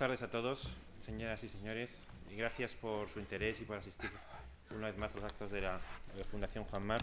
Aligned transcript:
Tardes 0.00 0.22
a 0.22 0.30
todos, 0.30 0.62
señoras 1.04 1.44
y 1.44 1.48
señores, 1.50 2.06
y 2.32 2.36
gracias 2.36 2.72
por 2.72 3.10
su 3.10 3.20
interés 3.20 3.60
y 3.60 3.64
por 3.64 3.76
asistir 3.76 4.08
una 4.70 4.86
vez 4.86 4.96
más 4.96 5.12
a 5.12 5.16
los 5.16 5.24
actos 5.24 5.50
de 5.50 5.60
la 5.60 5.78
Fundación 6.30 6.64
Juan 6.64 6.86
Mar. 6.86 7.02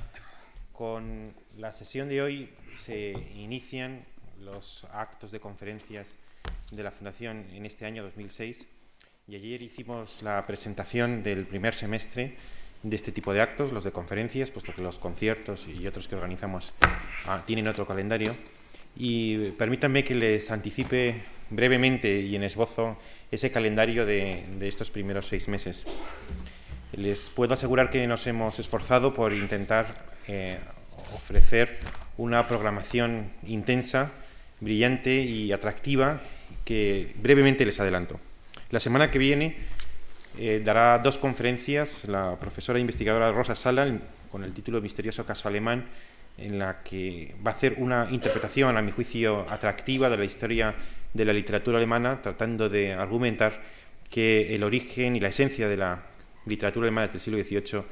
Con 0.73 1.31
la 1.57 1.71
sesión 1.73 2.09
de 2.09 2.23
hoy 2.23 2.51
se 2.75 3.11
inician 3.35 4.03
los 4.39 4.85
actos 4.85 5.29
de 5.29 5.39
conferencias 5.39 6.17
de 6.71 6.81
la 6.81 6.89
Fundación 6.89 7.45
en 7.51 7.67
este 7.67 7.85
año 7.85 8.01
2006 8.01 8.65
y 9.27 9.35
ayer 9.35 9.61
hicimos 9.61 10.23
la 10.23 10.43
presentación 10.47 11.21
del 11.21 11.45
primer 11.45 11.75
semestre 11.75 12.35
de 12.81 12.95
este 12.95 13.11
tipo 13.11 13.31
de 13.31 13.41
actos, 13.41 13.73
los 13.73 13.83
de 13.83 13.91
conferencias, 13.91 14.49
puesto 14.49 14.73
que 14.73 14.81
los 14.81 14.97
conciertos 14.97 15.67
y 15.67 15.85
otros 15.85 16.07
que 16.07 16.15
organizamos 16.15 16.73
ah, 17.27 17.43
tienen 17.45 17.67
otro 17.67 17.85
calendario. 17.85 18.35
Y 18.99 19.51
permítanme 19.51 20.03
que 20.03 20.15
les 20.15 20.49
anticipe 20.49 21.21
brevemente 21.51 22.19
y 22.19 22.35
en 22.35 22.43
esbozo 22.43 22.97
ese 23.31 23.51
calendario 23.51 24.05
de, 24.05 24.43
estos 24.61 24.89
primeros 24.89 25.27
seis 25.27 25.47
meses. 25.47 25.85
Les 26.93 27.29
puedo 27.29 27.53
asegurar 27.53 27.91
que 27.91 28.07
nos 28.07 28.25
hemos 28.25 28.57
esforzado 28.57 29.13
por 29.13 29.33
intentar 29.33 29.85
eh, 30.27 30.57
ofrecer 31.13 31.77
una 32.17 32.47
programación 32.47 33.29
intensa, 33.45 34.11
brillante 34.61 35.13
y 35.13 35.51
atractiva 35.51 36.19
que 36.65 37.13
brevemente 37.21 37.65
les 37.65 37.79
adelanto. 37.79 38.19
La 38.71 38.79
semana 38.79 39.11
que 39.11 39.19
viene 39.19 39.57
eh, 40.39 40.61
dará 40.65 40.97
dos 40.99 41.19
conferencias 41.19 42.05
la 42.05 42.35
profesora 42.39 42.79
e 42.79 42.81
investigadora 42.81 43.31
Rosa 43.31 43.55
Sala 43.55 43.99
con 44.31 44.43
el 44.43 44.53
título 44.53 44.81
Misterioso 44.81 45.25
caso 45.25 45.47
alemán 45.47 45.85
en 46.37 46.59
la 46.59 46.83
que 46.83 47.35
va 47.45 47.51
a 47.51 47.53
hacer 47.53 47.75
una 47.77 48.07
interpretación, 48.11 48.77
a 48.77 48.81
mi 48.81 48.91
juicio, 48.91 49.45
atractiva 49.49 50.09
de 50.09 50.17
la 50.17 50.25
historia 50.25 50.73
de 51.13 51.25
la 51.25 51.33
literatura 51.33 51.77
alemana, 51.77 52.21
tratando 52.21 52.69
de 52.69 52.93
argumentar 52.93 53.61
que 54.09 54.55
el 54.55 54.63
origen 54.63 55.15
y 55.15 55.19
la 55.19 55.29
esencia 55.29 55.67
de 55.67 55.77
la 55.77 56.03
literatura 56.45 56.85
alemana 56.85 57.07
del 57.07 57.19
siglo 57.19 57.39
XVIII 57.39 57.83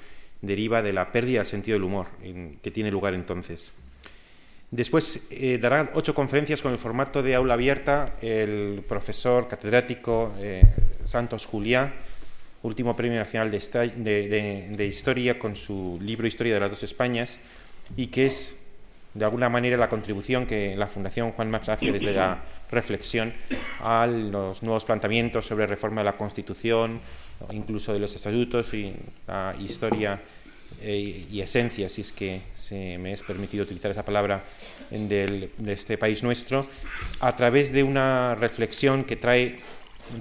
deriva 0.42 0.82
de 0.82 0.94
la 0.94 1.12
pérdida 1.12 1.40
del 1.40 1.48
sentido 1.48 1.76
del 1.76 1.84
humor 1.84 2.08
que 2.62 2.72
tiene 2.72 2.92
lugar 2.92 3.14
entonces. 3.14 3.74
Después 4.72 5.28
eh, 5.30 5.58
dará 5.58 5.90
ocho 5.94 6.14
conferencias 6.14 6.62
con 6.62 6.72
el 6.72 6.80
formato 6.80 7.22
de 7.24 7.36
aula 7.36 7.54
abierta 7.54 8.16
el 8.22 8.84
profesor 8.88 9.48
catedrático 9.48 10.34
eh, 10.40 10.64
Santos 11.04 11.46
Juliá, 11.46 11.94
último 12.64 12.96
premio 12.96 13.20
nacional 13.20 13.52
de, 13.52 14.86
Historia 14.88 15.38
con 15.38 15.56
su 15.56 16.00
libro 16.02 16.28
Historia 16.28 16.56
de 16.56 16.60
las 16.60 16.72
dos 16.72 16.84
Españas, 16.84 17.40
y 17.96 18.08
que 18.08 18.26
es 18.26 18.60
de 19.14 19.24
alguna 19.24 19.48
manera 19.48 19.78
la 19.78 19.90
contribución 19.90 20.46
que 20.46 20.76
la 20.76 20.88
Fundación 20.88 21.32
Juan 21.32 21.50
Marx 21.50 21.70
hace 21.70 21.92
desde 21.92 22.12
la 22.12 22.44
reflexión 22.70 23.34
a 23.80 24.08
los 24.08 24.62
nuevos 24.62 24.84
planteamientos 24.84 25.46
sobre 25.46 25.66
reforma 25.66 26.02
de 26.02 26.06
la 26.06 26.14
Constitución, 26.14 27.00
incluso 27.52 27.94
de 27.94 28.00
los 28.00 28.14
estatutos 28.14 28.74
y 28.74 28.94
la 29.28 29.56
historia 29.60 30.20
eh, 30.82 31.26
y 31.32 31.40
esencia, 31.40 31.88
si 31.88 32.02
es 32.02 32.12
que 32.12 32.42
se 32.54 32.98
me 32.98 33.14
es 33.14 33.24
permitido 33.24 33.64
utilizar 33.64 33.92
esa 33.92 34.04
palabra, 34.04 34.44
de 34.90 35.50
este 35.68 35.98
país 35.98 36.22
nuestro, 36.22 36.68
a 37.22 37.36
través 37.36 37.72
de 37.72 37.84
una 37.84 38.36
reflexión 38.36 39.06
que 39.06 39.16
trae 39.16 39.58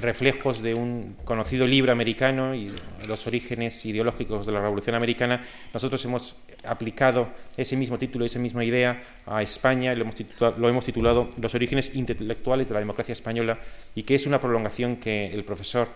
reflejos 0.01 0.63
de 0.63 0.75
un 0.75 1.17
conocido 1.25 1.67
libro 1.67 1.93
americano 1.93 2.55
y 2.55 2.71
los 3.07 3.27
orígenes 3.27 3.85
ideológicos 3.87 4.47
de 4.47 4.53
la 4.53 4.61
Revolución 4.61 4.97
Americana, 4.97 5.43
nosotros 5.73 6.05
hemos 6.05 6.37
aplicado 6.65 7.29
ese 7.57 7.77
mismo 7.77 7.99
título, 7.99 8.25
esa 8.25 8.39
misma 8.39 8.65
idea 8.65 9.03
a 9.27 9.43
España, 9.43 9.95
lo 9.95 10.69
hemos 10.69 10.85
titulado 10.85 11.31
Los 11.41 11.55
orígenes 11.55 11.95
intelectuales 11.95 12.69
de 12.69 12.75
la 12.75 12.81
democracia 12.81 13.13
española 13.13 13.59
y 13.95 14.03
que 14.03 14.15
es 14.15 14.27
una 14.27 14.41
prolongación 14.41 14.97
que 14.97 15.33
el 15.33 15.45
profesor 15.45 15.89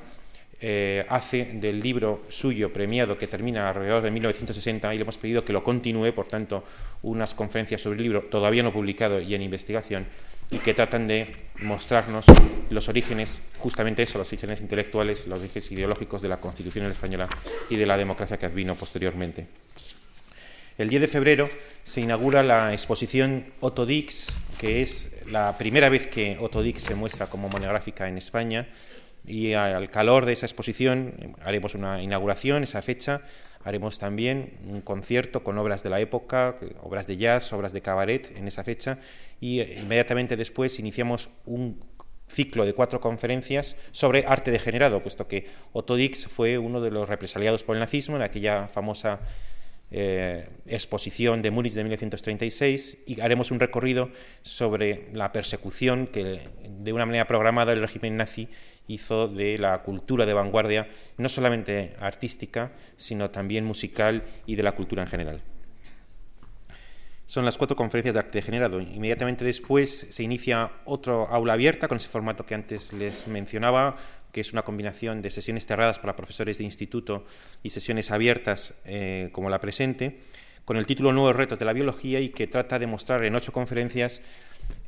eh, 0.61 1.07
hace 1.09 1.45
del 1.55 1.81
libro 1.81 2.25
suyo 2.29 2.73
premiado 2.73 3.17
que 3.17 3.29
termina 3.29 3.69
alrededor 3.69 4.03
de 4.03 4.11
1960 4.11 4.93
y 4.93 4.99
le 4.99 5.03
hemos 5.03 5.17
pedido 5.17 5.45
que 5.45 5.53
lo 5.53 5.63
continúe, 5.63 6.13
por 6.13 6.27
tanto, 6.27 6.65
unas 7.03 7.35
conferencias 7.35 7.81
sobre 7.81 7.99
el 7.99 8.03
libro 8.03 8.23
todavía 8.23 8.65
no 8.65 8.73
publicado 8.73 9.21
y 9.21 9.35
en 9.35 9.43
investigación 9.43 10.07
y 10.51 10.59
que 10.59 10.75
tratan 10.75 11.07
de 11.07 11.29
mostrarnos 11.61 12.25
los 12.71 12.89
orígenes, 12.89 13.53
justamente 13.59 14.03
eso, 14.03 14.19
los 14.19 14.29
orígenes 14.29 14.61
intelectuales, 14.61 15.27
los 15.27 15.41
orígenes 15.41 15.71
ideológicos 15.71 16.23
de 16.23 16.29
la 16.29 16.39
Constitución 16.39 16.87
española 16.87 17.29
y 17.71 17.77
de 17.77 17.87
la 17.87 17.97
democracia 17.97 18.39
que 18.39 18.47
advino 18.47 18.75
posteriormente. 18.75 19.47
El 20.79 20.89
10 20.89 21.03
de 21.03 21.09
febrero 21.09 21.51
se 21.85 22.01
inaugura 22.01 22.43
la 22.43 22.73
exposición 22.73 23.47
Otto 23.61 23.85
Dix, 23.85 24.29
que 24.59 24.81
es 24.81 25.17
la 25.27 25.57
primera 25.59 25.89
vez 25.89 26.07
que 26.07 26.37
Otto 26.41 26.63
Dix 26.63 26.83
se 26.83 26.95
muestra 26.95 27.27
como 27.27 27.49
monográfica 27.49 28.09
en 28.09 28.17
España 28.17 28.67
y 29.29 29.55
al 29.55 29.89
calor 29.91 30.25
de 30.25 30.33
esa 30.33 30.47
exposición 30.47 31.15
eh, 31.19 31.33
haremos 31.43 31.75
una 31.75 32.03
inauguración, 32.03 32.63
esa 32.63 32.83
fecha, 32.83 33.23
haremos 33.63 33.99
también 33.99 34.55
un 34.67 34.81
concierto 34.81 35.45
con 35.45 35.59
obras 35.59 35.83
de 35.83 35.91
la 35.91 36.01
época, 36.01 36.57
obras 36.83 37.07
de 37.07 37.17
jazz, 37.17 37.53
obras 37.53 37.73
de 37.73 37.83
cabaret 37.83 38.35
en 38.37 38.49
esa 38.49 38.65
fecha 38.65 38.99
y 39.41 39.61
eh, 39.61 39.79
inmediatamente 39.83 40.37
después 40.37 40.79
iniciamos 40.79 41.31
un 41.45 41.85
ciclo 42.29 42.67
de 42.67 42.75
cuatro 42.75 43.01
conferencias 43.01 43.77
sobre 43.91 44.25
arte 44.27 44.51
degenerado, 44.51 45.03
puesto 45.03 45.29
que 45.29 45.47
Otto 45.73 45.97
Dix 45.97 46.27
fue 46.27 46.59
uno 46.59 46.81
de 46.81 46.91
los 46.91 47.09
represaliados 47.09 47.65
por 47.65 47.77
el 47.77 47.81
nazismo 47.81 48.17
en 48.17 48.23
aquella 48.23 48.69
famosa 48.69 49.21
eh, 49.91 50.47
exposición 50.67 51.41
de 51.41 51.51
Múnich 51.51 51.73
de 51.73 51.83
1936 51.83 53.05
y 53.07 53.21
haremos 53.23 53.51
un 53.51 53.59
recorrido 53.59 54.11
sobre 54.43 55.09
la 55.15 55.33
persecución 55.33 56.07
que 56.07 56.41
de 56.69 56.93
una 56.93 57.07
manera 57.07 57.27
programada 57.27 57.73
el 57.73 57.81
régimen 57.81 58.19
nazi 58.19 58.51
hizo 58.89 59.29
de 59.29 59.59
la 59.59 59.83
cultura 59.83 60.27
de 60.27 60.35
vanguardia, 60.35 60.89
no 61.17 61.29
solamente 61.29 61.95
artística, 62.01 62.73
sino 62.97 63.31
también 63.31 63.65
musical 63.65 64.25
y 64.47 64.57
de 64.57 64.63
la 64.65 64.73
cultura 64.73 65.03
en 65.03 65.09
general. 65.09 65.43
Son 67.27 67.45
las 67.45 67.59
cuatro 67.59 67.77
conferencias 67.77 68.15
de 68.15 68.21
arte 68.21 68.39
degenerado. 68.39 68.81
Inmediatamente 68.81 69.45
después 69.45 70.07
se 70.09 70.23
inicia 70.23 70.73
otro 70.87 71.29
aula 71.29 71.53
abierta 71.53 71.87
con 71.87 71.99
ese 71.99 72.09
formato 72.09 72.47
que 72.47 72.55
antes 72.55 72.95
les 72.95 73.29
mencionaba, 73.29 73.97
que 74.33 74.41
es 74.41 74.55
una 74.55 74.63
combinación 74.63 75.21
de 75.21 75.31
sesiones 75.31 75.67
cerradas 75.67 75.99
para 75.99 76.17
profesores 76.17 76.57
de 76.57 76.65
instituto 76.65 77.27
y 77.63 77.69
sesiones 77.69 78.11
abiertas 78.11 78.81
eh, 78.87 79.29
como 79.33 79.51
la 79.51 79.61
presente, 79.61 80.19
con 80.69 80.77
el 80.77 80.85
título 80.85 81.13
Nuevos 81.13 81.35
retos 81.35 81.59
de 81.59 81.65
la 81.65 81.73
biología 81.73 82.21
y 82.21 82.29
que 82.29 82.47
trata 82.47 82.79
de 82.79 82.87
mostrar 82.87 83.25
en 83.25 83.35
ocho 83.35 83.53
conferencias 83.53 84.21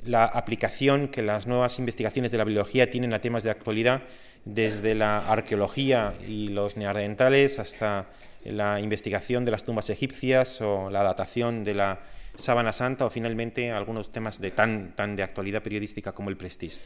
la 0.04 0.26
aplicación 0.26 1.08
que 1.08 1.22
las 1.22 1.46
nuevas 1.46 1.78
investigaciones 1.78 2.30
de 2.30 2.36
la 2.36 2.44
biología 2.44 2.90
tienen 2.90 3.14
a 3.14 3.22
temas 3.22 3.44
de 3.44 3.50
actualidad, 3.50 4.02
desde 4.44 4.94
la 4.94 5.20
arqueología 5.20 6.12
y 6.28 6.48
los 6.48 6.76
neandertales 6.76 7.58
hasta 7.58 8.10
la 8.44 8.78
investigación 8.78 9.46
de 9.46 9.52
las 9.52 9.64
tumbas 9.64 9.88
egipcias 9.88 10.60
o 10.60 10.90
la 10.90 11.02
datación 11.02 11.64
de 11.64 11.72
la 11.72 12.00
Sábana 12.34 12.74
Santa 12.74 13.06
o 13.06 13.10
finalmente 13.10 13.72
algunos 13.72 14.12
temas 14.12 14.38
de 14.38 14.50
tan, 14.50 14.92
de 15.16 15.22
actualidad 15.22 15.62
periodística 15.62 16.12
como 16.12 16.28
el 16.28 16.36
Prestige. 16.36 16.82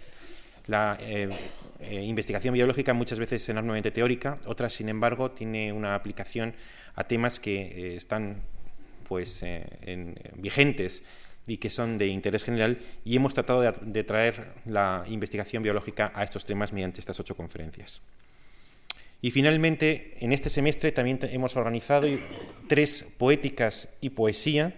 La 0.69 0.97
eh, 1.01 1.29
eh, 1.81 2.03
investigación 2.05 2.55
biológica 2.55 2.95
muchas 2.95 3.19
veces 3.19 3.43
es 3.43 3.49
enormemente 3.49 3.91
teórica, 3.91 4.39
otras, 4.47 4.73
sin 4.73 4.89
embargo, 4.89 5.33
tiene 5.33 5.73
una 5.73 5.97
aplicación 5.97 6.55
a 6.95 7.03
temas 7.09 7.41
que 7.41 7.61
eh, 7.61 7.97
están 7.97 8.54
pues, 9.05 9.45
vigentes 10.37 11.03
y 11.47 11.59
que 11.59 11.71
son 11.71 11.99
de 11.99 12.07
interés 12.07 12.45
general 12.45 12.79
y 13.05 13.17
hemos 13.17 13.35
tratado 13.35 13.61
de, 13.63 14.05
traer 14.05 14.55
la 14.65 15.05
investigación 15.09 15.63
biológica 15.63 16.13
a 16.15 16.25
estos 16.25 16.45
temas 16.45 16.73
mediante 16.73 17.01
estas 17.01 17.21
ocho 17.21 17.37
conferencias. 17.37 18.01
Y 19.21 19.31
finalmente, 19.31 20.13
en 20.21 20.33
este 20.33 20.51
semestre 20.51 20.93
también 20.93 21.19
hemos 21.23 21.57
organizado 21.57 22.07
tres 22.69 23.15
poéticas 23.19 23.97
y 24.01 24.11
poesía 24.11 24.77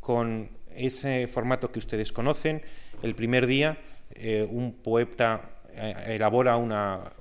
con 0.00 0.48
ese 0.74 1.28
formato 1.28 1.70
que 1.70 1.78
ustedes 1.78 2.12
conocen. 2.12 2.62
El 3.02 3.14
primer 3.14 3.46
día, 3.46 3.78
eh, 4.14 4.46
un 4.48 4.72
poeta 4.72 5.42
eh, 5.42 5.59
elabora 6.06 6.56
una, 6.56 7.12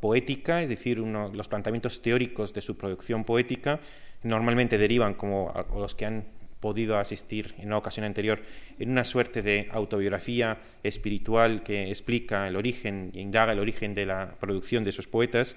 poética, 0.00 0.62
es 0.62 0.68
decir, 0.68 0.98
los 0.98 1.48
planteamientos 1.48 2.02
teóricos 2.02 2.52
de 2.52 2.60
su 2.60 2.76
producción 2.76 3.24
poética 3.24 3.80
normalmente 4.22 4.78
derivan, 4.78 5.14
como 5.14 5.52
los 5.74 5.94
que 5.94 6.06
han 6.06 6.24
podido 6.60 6.98
asistir 6.98 7.54
en 7.58 7.68
una 7.68 7.78
ocasión 7.78 8.04
anterior, 8.04 8.42
en 8.78 8.90
una 8.90 9.04
suerte 9.04 9.42
de 9.42 9.68
autobiografía 9.70 10.58
espiritual 10.82 11.62
que 11.62 11.88
explica 11.88 12.48
el 12.48 12.56
origen 12.56 13.12
e 13.14 13.20
indaga 13.20 13.52
el 13.52 13.60
origen 13.60 13.94
de 13.94 14.06
la 14.06 14.34
producción 14.40 14.82
de 14.82 14.90
esos 14.90 15.06
poetas. 15.06 15.56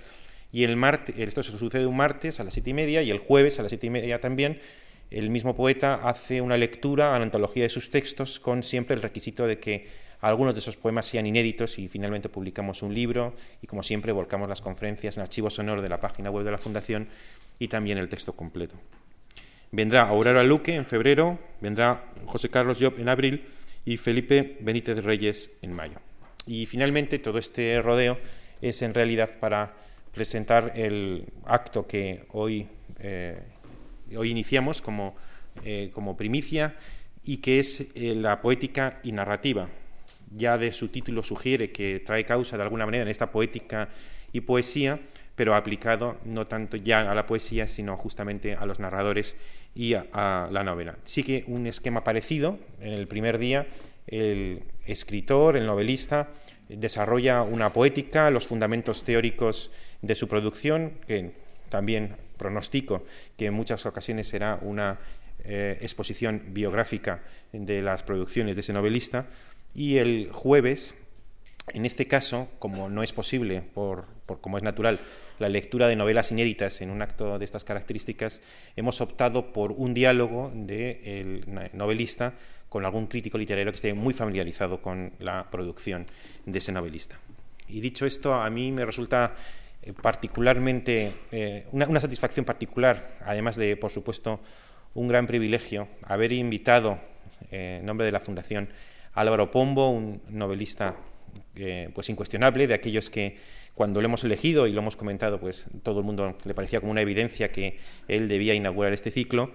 Y 0.51 0.63
el 0.63 0.75
martes, 0.75 1.17
esto 1.17 1.43
sucede 1.43 1.85
un 1.85 1.95
martes 1.95 2.39
a 2.39 2.43
las 2.43 2.53
siete 2.53 2.71
y 2.71 2.73
media 2.73 3.01
y 3.01 3.11
el 3.11 3.19
jueves 3.19 3.59
a 3.59 3.61
las 3.61 3.69
siete 3.69 3.87
y 3.87 3.89
media 3.91 4.19
también 4.19 4.59
el 5.11 5.29
mismo 5.29 5.55
poeta 5.55 5.95
hace 6.07 6.41
una 6.41 6.57
lectura 6.57 7.15
a 7.15 7.17
la 7.17 7.23
antología 7.23 7.63
de 7.63 7.69
sus 7.69 7.89
textos 7.89 8.39
con 8.39 8.61
siempre 8.61 8.95
el 8.95 9.01
requisito 9.01 9.47
de 9.47 9.59
que 9.59 9.87
algunos 10.21 10.53
de 10.53 10.59
esos 10.59 10.75
poemas 10.75 11.05
sean 11.05 11.25
inéditos 11.25 11.79
y 11.79 11.87
finalmente 11.87 12.29
publicamos 12.29 12.81
un 12.81 12.93
libro 12.93 13.33
y 13.61 13.67
como 13.67 13.83
siempre 13.83 14.11
volcamos 14.11 14.49
las 14.49 14.61
conferencias 14.61 15.17
en 15.17 15.23
archivo 15.23 15.49
sonoro 15.49 15.81
de 15.81 15.89
la 15.89 15.99
página 15.99 16.29
web 16.29 16.43
de 16.43 16.51
la 16.51 16.57
Fundación 16.57 17.07
y 17.57 17.69
también 17.69 17.97
el 17.97 18.09
texto 18.09 18.33
completo. 18.33 18.75
Vendrá 19.71 20.07
Aurora 20.07 20.43
Luque 20.43 20.75
en 20.75 20.85
febrero, 20.85 21.39
vendrá 21.61 22.11
José 22.25 22.49
Carlos 22.49 22.79
Job 22.81 22.95
en 22.97 23.07
abril 23.07 23.45
y 23.85 23.97
Felipe 23.97 24.57
Benítez 24.61 25.03
Reyes 25.03 25.57
en 25.61 25.73
mayo. 25.73 25.99
Y 26.47 26.65
finalmente 26.65 27.19
todo 27.19 27.37
este 27.37 27.81
rodeo 27.81 28.17
es 28.61 28.81
en 28.81 28.93
realidad 28.93 29.29
para 29.39 29.75
presentar 30.13 30.73
el 30.75 31.25
acto 31.45 31.87
que 31.87 32.25
hoy, 32.29 32.67
eh, 32.99 33.39
hoy 34.17 34.31
iniciamos 34.31 34.81
como, 34.81 35.15
eh, 35.63 35.91
como 35.93 36.17
primicia 36.17 36.75
y 37.23 37.37
que 37.37 37.59
es 37.59 37.91
eh, 37.95 38.15
la 38.15 38.41
poética 38.41 38.99
y 39.03 39.11
narrativa. 39.11 39.69
Ya 40.31 40.57
de 40.57 40.71
su 40.71 40.89
título 40.89 41.23
sugiere 41.23 41.71
que 41.71 42.01
trae 42.05 42.25
causa 42.25 42.57
de 42.57 42.63
alguna 42.63 42.85
manera 42.85 43.03
en 43.03 43.09
esta 43.09 43.31
poética 43.31 43.89
y 44.31 44.41
poesía, 44.41 44.99
pero 45.35 45.55
aplicado 45.55 46.17
no 46.25 46.47
tanto 46.47 46.77
ya 46.77 47.09
a 47.09 47.15
la 47.15 47.25
poesía, 47.25 47.67
sino 47.67 47.95
justamente 47.97 48.55
a 48.55 48.65
los 48.65 48.79
narradores 48.79 49.37
y 49.73 49.93
a, 49.93 50.49
la 50.51 50.63
novela. 50.63 50.97
Sigue 51.03 51.45
un 51.47 51.67
esquema 51.67 52.03
parecido. 52.03 52.59
En 52.81 52.93
el 52.93 53.07
primer 53.07 53.37
día, 53.37 53.67
el 54.07 54.63
escritor, 54.85 55.55
el 55.55 55.65
novelista, 55.65 56.29
desarrolla 56.67 57.43
una 57.43 57.71
poética, 57.73 58.29
los 58.29 58.47
fundamentos 58.47 59.03
teóricos 59.03 59.71
de 60.01 60.15
su 60.15 60.27
producción, 60.27 60.93
que 61.07 61.31
también 61.69 62.15
pronostico 62.37 63.05
que 63.37 63.47
en 63.47 63.53
muchas 63.53 63.85
ocasiones 63.85 64.27
será 64.27 64.59
una 64.61 64.99
eh, 65.45 65.77
exposición 65.81 66.41
biográfica 66.47 67.21
de 67.53 67.81
las 67.81 68.03
producciones 68.03 68.55
de 68.55 68.61
ese 68.61 68.73
novelista. 68.73 69.27
Y 69.73 69.97
el 69.97 70.29
jueves, 70.31 70.95
en 71.73 71.85
este 71.85 72.07
caso, 72.07 72.49
como 72.59 72.89
no 72.89 73.03
es 73.03 73.13
posible, 73.13 73.61
por, 73.61 74.05
como 74.41 74.57
es 74.57 74.63
natural, 74.63 74.99
la 75.39 75.49
lectura 75.49 75.87
de 75.87 75.95
novelas 75.95 76.31
inéditas 76.31 76.81
en 76.81 76.89
un 76.89 77.01
acto 77.01 77.39
de 77.39 77.45
estas 77.45 77.63
características, 77.63 78.41
hemos 78.75 79.01
optado 79.01 79.53
por 79.53 79.71
un 79.71 79.93
diálogo 79.93 80.51
del 80.53 81.43
novelista 81.73 82.33
con 82.67 82.85
algún 82.85 83.07
crítico 83.07 83.37
literario 83.37 83.71
que 83.71 83.77
esté 83.77 83.93
muy 83.93 84.13
familiarizado 84.13 84.81
con 84.81 85.13
la 85.19 85.49
producción 85.49 86.05
de 86.45 86.57
ese 86.59 86.71
novelista. 86.71 87.19
Y 87.67 87.81
dicho 87.81 88.05
esto, 88.05 88.33
a 88.33 88.49
mí 88.49 88.71
me 88.71 88.85
resulta 88.85 89.35
eh, 89.81 89.93
particularmente 89.93 91.11
eh, 91.31 91.67
una, 91.71 91.99
satisfacción 91.99 92.45
particular, 92.45 93.17
además 93.21 93.55
de, 93.55 93.77
por 93.77 93.91
supuesto, 93.91 94.39
un 94.93 95.07
gran 95.07 95.27
privilegio 95.27 95.87
haber 96.03 96.31
invitado, 96.31 96.99
eh, 97.51 97.77
en 97.79 97.85
nombre 97.85 98.05
de 98.05 98.11
la 98.11 98.19
Fundación, 98.19 98.69
Álvaro 99.13 99.51
Pombo, 99.51 99.89
un 99.89 100.21
novelista 100.29 100.95
pues 101.93 102.07
incuestionable, 102.07 102.67
de 102.67 102.73
aquellos 102.73 103.09
que 103.09 103.35
cuando 103.79 104.01
lo 104.01 104.07
hemos 104.07 104.23
elegido 104.23 104.67
y 104.67 104.73
lo 104.73 104.81
hemos 104.81 104.95
comentado, 104.95 105.39
pues 105.39 105.67
todo 105.83 105.99
el 105.99 106.05
mundo 106.05 106.37
le 106.43 106.53
parecía 106.53 106.79
como 106.79 106.91
una 106.91 107.01
evidencia 107.01 107.51
que 107.51 107.77
él 108.07 108.27
debía 108.27 108.53
inaugurar 108.53 108.93
este 108.93 109.11
ciclo. 109.11 109.51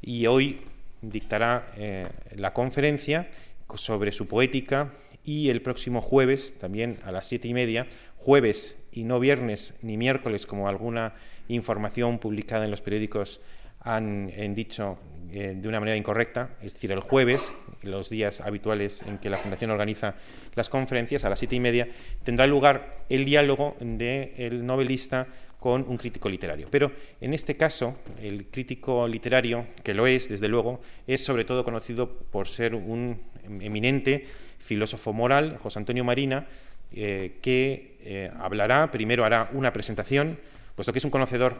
Y 0.00 0.26
hoy 0.26 0.60
dictará 1.02 1.72
eh, 1.76 2.08
la 2.34 2.52
conferencia 2.52 3.28
sobre 3.76 4.12
su 4.12 4.26
poética 4.26 4.92
y 5.24 5.50
el 5.50 5.62
próximo 5.62 6.00
jueves, 6.00 6.58
también 6.58 6.98
a 7.04 7.12
las 7.12 7.26
siete 7.26 7.48
y 7.48 7.54
media, 7.54 7.86
jueves 8.16 8.76
y 8.92 9.04
no 9.04 9.20
viernes 9.20 9.78
ni 9.82 9.96
miércoles, 9.96 10.46
como 10.46 10.68
alguna 10.68 11.14
información 11.48 12.18
publicada 12.18 12.64
en 12.64 12.70
los 12.70 12.80
periódicos 12.80 13.40
han, 13.80 14.32
dicho 14.54 14.98
eh, 15.36 15.56
de 15.56 15.68
una 15.68 15.80
manera 15.80 15.96
incorrecta, 15.96 16.50
es 16.62 16.74
decir, 16.74 16.92
el 16.92 17.00
jueves, 17.00 17.52
los 17.82 18.08
días 18.08 18.40
habituales 18.40 19.02
en 19.02 19.18
que 19.18 19.28
la 19.28 19.36
Fundación 19.36 19.72
organiza 19.72 20.14
las 20.54 20.68
conferencias, 20.68 21.24
a 21.24 21.28
las 21.28 21.40
siete 21.40 21.56
y 21.56 21.60
media, 21.60 21.88
tendrá 22.22 22.46
lugar 22.46 23.02
el 23.08 23.24
diálogo 23.24 23.74
del 23.80 24.64
novelista 24.64 25.26
con 25.58 25.84
un 25.88 25.96
crítico 25.96 26.28
literario. 26.28 26.68
Pero 26.70 26.92
en 27.20 27.34
este 27.34 27.56
caso, 27.56 27.96
el 28.22 28.46
crítico 28.46 29.08
literario, 29.08 29.66
que 29.82 29.92
lo 29.92 30.06
es, 30.06 30.28
desde 30.28 30.46
luego, 30.46 30.80
es 31.08 31.24
sobre 31.24 31.44
todo 31.44 31.64
conocido 31.64 32.08
por 32.08 32.46
ser 32.46 32.76
un 32.76 33.20
eminente 33.60 34.26
filósofo 34.60 35.12
moral, 35.12 35.58
José 35.58 35.80
Antonio 35.80 36.04
Marina, 36.04 36.46
eh, 36.94 37.38
que 37.42 37.96
eh, 38.04 38.30
hablará, 38.38 38.92
primero 38.92 39.24
hará 39.24 39.50
una 39.52 39.72
presentación, 39.72 40.38
puesto 40.76 40.92
que 40.92 41.00
es 41.00 41.04
un 41.04 41.10
conocedor 41.10 41.56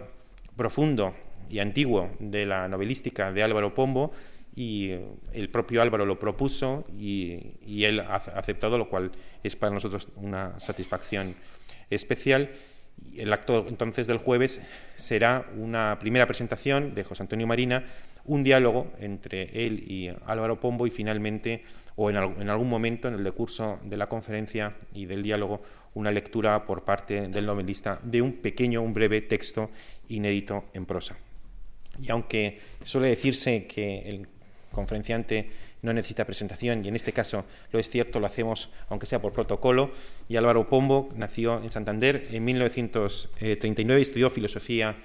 profundo 0.56 1.12
y 1.50 1.58
antiguo 1.58 2.10
de 2.18 2.46
la 2.46 2.68
novelística 2.68 3.32
de 3.32 3.42
Álvaro 3.42 3.74
Pombo, 3.74 4.12
y 4.56 4.90
eh, 4.90 5.04
el 5.32 5.50
propio 5.50 5.82
Álvaro 5.82 6.06
lo 6.06 6.18
propuso 6.18 6.84
y, 6.96 7.56
y 7.60 7.84
él 7.84 8.00
ha 8.00 8.16
aceptado, 8.16 8.78
lo 8.78 8.88
cual 8.88 9.10
es 9.42 9.56
para 9.56 9.74
nosotros 9.74 10.08
una 10.16 10.58
satisfacción 10.60 11.34
especial. 11.90 12.50
El 13.16 13.32
acto 13.32 13.66
entonces 13.68 14.06
del 14.06 14.18
jueves 14.18 14.66
será 14.94 15.50
una 15.56 15.98
primera 15.98 16.26
presentación 16.26 16.94
de 16.94 17.04
José 17.04 17.24
Antonio 17.24 17.46
Marina, 17.46 17.84
un 18.24 18.42
diálogo 18.42 18.92
entre 18.98 19.66
él 19.66 19.84
y 19.86 20.10
Álvaro 20.26 20.60
Pombo 20.60 20.86
y 20.86 20.90
finalmente, 20.90 21.62
o 21.96 22.10
en, 22.10 22.16
algún 22.16 22.68
momento 22.68 23.08
en 23.08 23.14
el 23.14 23.24
decurso 23.24 23.78
de 23.84 23.96
la 23.96 24.08
conferencia 24.08 24.74
y 24.94 25.06
del 25.06 25.22
diálogo, 25.22 25.62
una 25.94 26.10
lectura 26.10 26.64
por 26.66 26.84
parte 26.84 27.28
del 27.28 27.46
novelista 27.46 27.98
de 28.02 28.22
un 28.22 28.34
pequeño, 28.34 28.82
un 28.82 28.92
breve 28.92 29.20
texto 29.20 29.70
inédito 30.08 30.64
en 30.72 30.86
prosa. 30.86 31.16
Y 32.02 32.10
aunque 32.10 32.60
suele 32.82 33.08
decirse 33.08 33.66
que 33.66 34.08
el 34.08 34.28
conferenciante 34.72 35.48
no 35.82 35.92
necesita 35.92 36.24
presentación 36.24 36.84
y 36.84 36.88
en 36.88 36.96
este 36.96 37.12
caso 37.12 37.44
lo 37.70 37.78
es 37.78 37.88
cierto, 37.88 38.18
lo 38.18 38.26
hacemos 38.26 38.70
aunque 38.88 39.06
sea 39.06 39.20
por 39.20 39.32
protocolo. 39.32 39.90
Y 40.28 40.36
Álvaro 40.36 40.68
Pombo 40.68 41.10
nació 41.16 41.62
en 41.62 41.70
Santander 41.70 42.26
en 42.32 42.44
1939 42.44 44.00
y 44.00 44.02
estudió 44.02 44.30
filosofía 44.30 44.96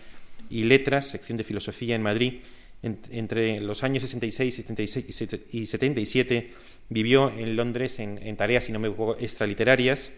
y 0.49 0.63
letras, 0.63 1.07
sección 1.07 1.37
de 1.37 1.43
filosofía 1.43 1.95
en 1.95 2.01
Madrid. 2.01 2.41
entre 2.81 3.59
los 3.59 3.83
años 3.83 4.03
66 4.03 4.65
y 5.51 5.65
77 5.65 6.51
vivió 6.87 7.29
en 7.37 7.57
Londres 7.57 7.99
en, 7.99 8.37
tareas, 8.37 8.63
si 8.63 8.71
no 8.71 8.79
me 8.79 8.87
equivoco, 8.87 9.17
extraliterarias 9.19 10.13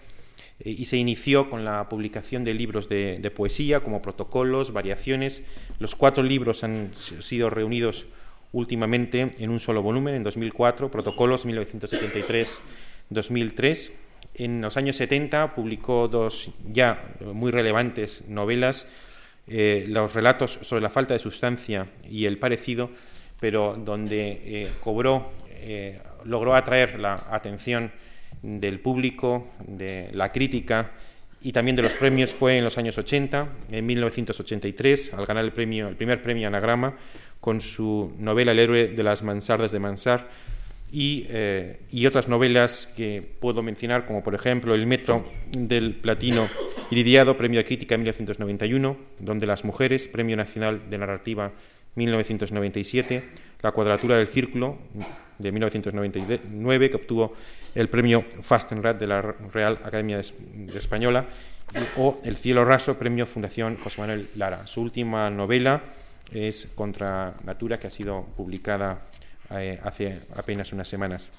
y 0.63 0.85
se 0.85 0.97
inició 0.97 1.49
con 1.49 1.65
la 1.65 1.89
publicación 1.89 2.43
de 2.43 2.53
libros 2.53 2.87
de, 2.87 3.17
de, 3.19 3.31
poesía 3.31 3.79
como 3.79 4.01
protocolos, 4.01 4.73
variaciones. 4.73 5.43
Los 5.79 5.95
cuatro 5.95 6.23
libros 6.23 6.63
han 6.63 6.91
sido 6.93 7.49
reunidos 7.49 8.05
últimamente 8.51 9.31
en 9.39 9.49
un 9.49 9.59
solo 9.59 9.81
volumen, 9.81 10.13
en 10.15 10.23
2004, 10.23 10.91
Protocolos 10.91 11.45
1973-2003. 11.45 13.93
En 14.35 14.61
los 14.61 14.77
años 14.77 14.95
70 14.95 15.55
publicó 15.55 16.07
dos 16.07 16.51
ya 16.71 17.13
muy 17.33 17.51
relevantes 17.51 18.29
novelas, 18.29 18.89
eh, 19.47 19.85
los 19.87 20.13
relatos 20.13 20.59
sobre 20.61 20.81
la 20.81 20.89
falta 20.89 21.13
de 21.13 21.19
sustancia 21.19 21.87
y 22.09 22.25
el 22.25 22.37
parecido, 22.37 22.89
pero 23.39 23.77
donde 23.77 24.41
eh, 24.43 24.71
cobró, 24.79 25.31
eh, 25.49 25.99
logró 26.23 26.55
atraer 26.55 26.99
la 26.99 27.25
atención 27.29 27.91
del 28.41 28.79
público, 28.79 29.47
de 29.67 30.09
la 30.13 30.31
crítica 30.31 30.91
y 31.41 31.51
también 31.51 31.75
de 31.75 31.81
los 31.81 31.93
premios 31.93 32.31
fue 32.31 32.57
en 32.57 32.63
los 32.63 32.77
años 32.77 32.97
80, 32.97 33.49
en 33.71 33.85
1983, 33.85 35.15
al 35.15 35.25
ganar 35.25 35.43
el, 35.43 35.51
premio, 35.51 35.87
el 35.87 35.95
primer 35.95 36.21
premio 36.21 36.47
Anagrama, 36.47 36.95
con 37.39 37.61
su 37.61 38.13
novela 38.19 38.51
El 38.51 38.59
héroe 38.59 38.87
de 38.89 39.03
las 39.03 39.23
mansardas 39.23 39.71
de 39.71 39.79
Mansar, 39.79 40.29
y, 40.91 41.25
eh, 41.29 41.79
y, 41.89 42.05
otras 42.05 42.27
novelas 42.27 42.93
que 42.95 43.23
puedo 43.39 43.63
mencionar, 43.63 44.05
como 44.05 44.21
por 44.23 44.35
ejemplo 44.35 44.75
El 44.75 44.85
metro 44.85 45.25
del 45.51 45.95
platino 45.95 46.47
iridiado, 46.91 47.37
premio 47.37 47.59
de 47.59 47.65
crítica 47.65 47.97
1991, 47.97 48.97
Donde 49.19 49.47
las 49.47 49.65
mujeres, 49.65 50.07
premio 50.07 50.35
nacional 50.37 50.89
de 50.89 50.97
narrativa 50.97 51.51
1997, 51.95 53.23
La 53.61 53.71
cuadratura 53.71 54.17
del 54.17 54.27
círculo 54.27 54.77
de 55.39 55.51
1999, 55.51 56.89
que 56.89 56.95
obtuvo 56.95 57.33
el 57.73 57.89
premio 57.89 58.23
Fastenrad 58.41 58.95
de 58.95 59.07
la 59.07 59.21
Real 59.21 59.79
Academia 59.83 60.19
Española, 60.19 61.25
o 61.97 62.19
El 62.23 62.35
cielo 62.35 62.65
raso, 62.65 62.99
premio 62.99 63.25
Fundación 63.25 63.77
José 63.77 64.01
Manuel 64.01 64.27
Lara. 64.35 64.67
Su 64.67 64.81
última 64.81 65.29
novela 65.29 65.81
es 66.33 66.71
Contra 66.75 67.35
Natura, 67.45 67.79
que 67.79 67.87
ha 67.87 67.89
sido 67.89 68.25
publicada 68.35 69.01
eh, 69.51 69.79
hace 69.83 70.19
apenas 70.35 70.73
unas 70.73 70.87
semanas. 70.87 71.31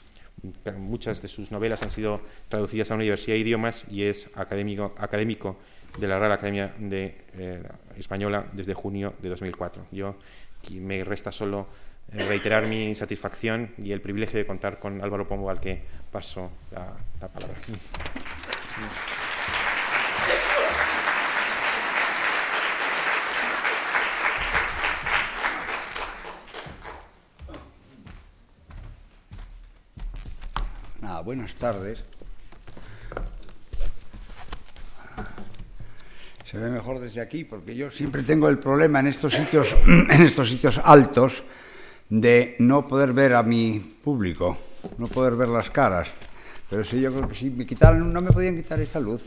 Muchas 0.76 1.22
de 1.22 1.28
sus 1.28 1.52
novelas 1.52 1.82
han 1.82 1.90
sido 1.90 2.20
traducidas 2.48 2.90
a 2.90 2.94
la 2.94 2.96
Universidad 2.96 3.34
de 3.34 3.40
Idiomas 3.40 3.86
y 3.90 4.04
es 4.04 4.36
académico, 4.36 4.92
académico 4.98 5.56
de 5.98 6.08
la 6.08 6.18
Real 6.18 6.32
Academia 6.32 6.74
de, 6.78 7.14
eh, 7.34 7.62
Española 7.96 8.46
desde 8.52 8.74
junio 8.74 9.14
de 9.20 9.28
2004. 9.28 9.86
Yo 9.92 10.16
me 10.72 11.04
resta 11.04 11.30
solo 11.30 11.66
eh, 12.12 12.24
reiterar 12.26 12.66
mi 12.66 12.94
satisfacción 12.94 13.70
y 13.78 13.92
el 13.92 14.00
privilegio 14.00 14.38
de 14.38 14.46
contar 14.46 14.78
con 14.78 15.00
Álvaro 15.02 15.28
Pombo, 15.28 15.50
al 15.50 15.60
que 15.60 15.82
paso 16.10 16.50
la 16.72 17.28
palabra. 17.28 17.54
Buenas 31.24 31.54
tardes. 31.54 32.02
Se 36.44 36.58
ve 36.58 36.68
mejor 36.68 37.00
desde 37.00 37.20
aquí 37.20 37.44
porque 37.44 37.74
yo 37.74 37.90
siempre 37.90 38.22
tengo 38.22 38.48
el 38.48 38.58
problema 38.58 39.00
en 39.00 39.06
estos 39.06 39.32
sitios, 39.32 39.74
en 39.86 40.22
estos 40.22 40.50
sitios 40.50 40.80
altos 40.84 41.44
de 42.10 42.56
no 42.58 42.86
poder 42.86 43.12
ver 43.12 43.34
a 43.34 43.42
mi 43.42 43.78
público, 43.78 44.58
no 44.98 45.06
poder 45.06 45.36
ver 45.36 45.48
las 45.48 45.70
caras. 45.70 46.08
Pero 46.68 46.84
si 46.84 47.00
yo 47.00 47.12
creo 47.12 47.28
que 47.28 47.34
si 47.34 47.50
me 47.50 47.64
quitaran, 47.64 48.12
no 48.12 48.20
me 48.20 48.32
podían 48.32 48.56
quitar 48.56 48.80
esta 48.80 49.00
luz. 49.00 49.22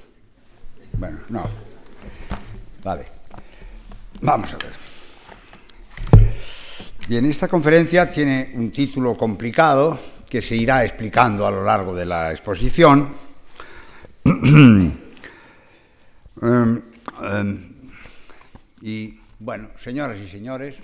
Bueno, 0.98 1.20
no. 1.30 1.46
Vale. 2.84 3.06
Vamos 4.22 4.54
a 4.54 4.58
ver. 4.58 4.74
Bien, 7.08 7.26
esta 7.26 7.48
conferencia 7.48 8.12
tiene 8.12 8.52
un 8.56 8.72
título 8.72 9.16
complicado 9.16 10.00
que 10.30 10.42
se 10.42 10.56
irá 10.56 10.84
explicando 10.84 11.46
a 11.46 11.52
lo 11.52 11.64
largo 11.64 11.96
de 11.96 12.06
la 12.06 12.32
exposición. 12.32 13.14
um, 14.26 14.92
um, 16.42 16.82
y 18.82 19.20
bueno, 19.40 19.70
señoras 19.78 20.20
y 20.20 20.28
señores, 20.28 20.76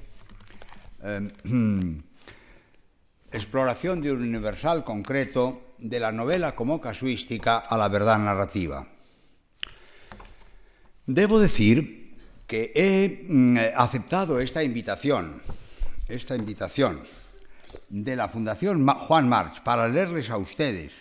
um, 1.46 2.02
exploración 3.32 4.02
de 4.02 4.12
un 4.12 4.22
universal 4.22 4.84
concreto 4.84 5.76
de 5.78 6.00
la 6.00 6.12
novela 6.12 6.56
como 6.56 6.80
casuística 6.80 7.58
a 7.58 7.78
la 7.78 7.88
verdad 7.88 8.20
narrativa. 8.20 8.88
Debo 11.08 11.40
decir 11.40 12.16
que 12.46 12.72
he 12.76 13.26
mm, 13.28 13.58
aceptado 13.76 14.40
esta 14.40 14.64
invitación, 14.64 15.42
esta 16.08 16.36
invitación 16.36 17.02
de 17.92 18.16
la 18.16 18.30
Fundación 18.30 18.88
Juan 18.88 19.28
March 19.28 19.62
para 19.64 19.90
leerles 19.90 20.30
a 20.30 20.38
ustedes, 20.38 20.94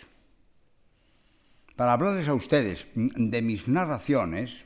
para 1.77 1.93
hablarles 1.93 2.27
a 2.27 2.33
ustedes 2.33 2.85
de 2.93 3.41
mis 3.41 3.69
narraciones, 3.69 4.65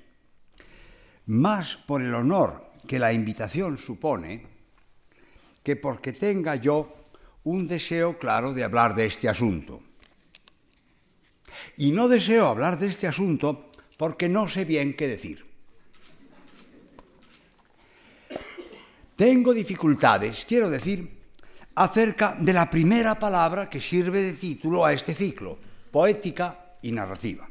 más 1.27 1.77
por 1.77 2.01
el 2.01 2.13
honor 2.15 2.71
que 2.87 2.97
la 2.97 3.13
invitación 3.13 3.77
supone, 3.77 4.47
que 5.61 5.75
porque 5.75 6.13
tenga 6.13 6.55
yo 6.55 6.95
un 7.43 7.67
deseo 7.67 8.17
claro 8.17 8.53
de 8.53 8.63
hablar 8.63 8.95
de 8.95 9.05
este 9.05 9.29
asunto. 9.29 9.83
Y 11.77 11.91
no 11.91 12.07
deseo 12.07 12.47
hablar 12.47 12.79
de 12.79 12.87
este 12.87 13.07
asunto 13.07 13.69
porque 13.97 14.29
no 14.29 14.49
sé 14.49 14.65
bien 14.65 14.95
qué 14.95 15.07
decir. 15.07 15.45
Tengo 19.15 19.53
dificultades, 19.53 20.43
quiero 20.45 20.69
decir, 20.69 21.14
acerca 21.75 22.35
de 22.39 22.53
la 22.53 22.69
primera 22.69 23.15
palabra 23.15 23.69
que 23.69 23.81
sirve 23.81 24.21
de 24.21 24.33
título 24.33 24.85
a 24.85 24.93
este 24.93 25.13
ciclo, 25.13 25.59
poética 25.91 26.71
y 26.81 26.91
narrativa. 26.91 27.47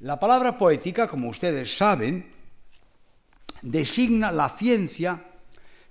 La 0.00 0.18
palabra 0.18 0.56
poética, 0.56 1.06
como 1.06 1.28
ustedes 1.28 1.76
saben, 1.76 2.32
designa 3.62 4.32
la 4.32 4.48
ciencia 4.48 5.22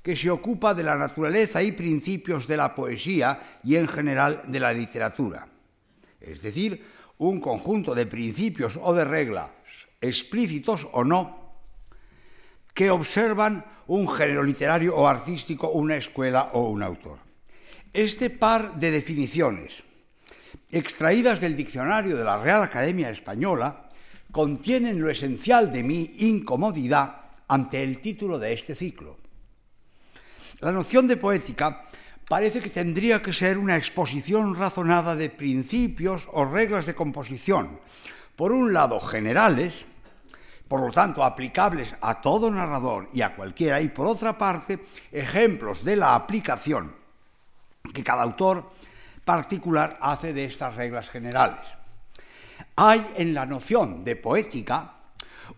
que 0.02 0.16
se 0.16 0.30
ocupa 0.30 0.74
de 0.74 0.84
la 0.84 0.96
naturaleza 0.96 1.62
y 1.62 1.74
principios 1.74 2.48
de 2.48 2.58
la 2.58 2.74
poesía 2.74 3.60
y 3.64 3.76
en 3.76 3.88
general 3.88 4.44
de 4.48 4.60
la 4.60 4.74
literatura. 4.74 5.48
Es 6.20 6.42
decir, 6.42 6.84
un 7.20 7.40
conjunto 7.40 7.94
de 7.94 8.06
principios 8.06 8.80
o 8.82 8.94
de 8.94 9.04
reglas, 9.04 9.52
explícitos 10.02 10.88
o 10.94 11.04
no, 11.04 11.39
que 12.74 12.92
observan 12.92 13.66
un 13.88 14.08
género 14.08 14.44
literario 14.44 14.96
o 14.96 15.08
artístico, 15.08 15.70
una 15.70 15.96
escuela 15.96 16.52
o 16.54 16.70
un 16.70 16.84
autor. 16.84 17.20
Este 17.94 18.30
par 18.30 18.76
de 18.76 18.92
definiciones, 18.92 19.84
extraídas 20.70 21.42
del 21.42 21.56
diccionario 21.56 22.16
de 22.16 22.24
la 22.24 22.38
Real 22.38 22.64
Academia 22.64 23.10
Española, 23.10 23.90
contienen 24.32 25.02
lo 25.02 25.10
esencial 25.10 25.72
de 25.72 25.84
mi 25.84 26.04
incomodidad 26.20 27.32
ante 27.48 27.84
el 27.84 28.00
título 28.00 28.38
de 28.38 28.54
este 28.54 28.76
ciclo. 28.76 29.18
La 30.62 30.72
noción 30.72 31.08
de 31.08 31.18
poética 31.18 31.88
parece 32.28 32.62
que 32.62 32.70
tendría 32.70 33.24
que 33.24 33.34
ser 33.34 33.58
una 33.58 33.76
exposición 33.76 34.56
razonada 34.56 35.16
de 35.16 35.32
principios 35.32 36.28
o 36.32 36.46
reglas 36.46 36.86
de 36.86 36.94
composición, 36.94 37.80
por 38.36 38.52
un 38.52 38.72
lado 38.72 39.00
generales, 39.00 39.89
por 40.70 40.80
lo 40.80 40.92
tanto 40.94 41.26
aplicables 41.26 41.96
a 42.00 42.22
todo 42.22 42.50
narrador 42.50 43.10
y 43.12 43.22
a 43.22 43.36
cualquiera, 43.36 43.82
y 43.82 43.90
por 43.90 44.08
otra 44.08 44.38
parte 44.38 44.80
ejemplos 45.12 45.84
de 45.84 45.98
la 45.98 46.16
aplicación 46.16 46.96
que 47.94 48.04
cada 48.04 48.24
autor 48.24 48.70
particular 49.26 49.98
hace 50.00 50.32
de 50.32 50.46
estas 50.46 50.76
reglas 50.76 51.10
generales. 51.10 51.60
Hay 52.78 53.06
en 53.18 53.34
la 53.34 53.46
noción 53.46 54.06
de 54.06 54.16
poética 54.16 54.94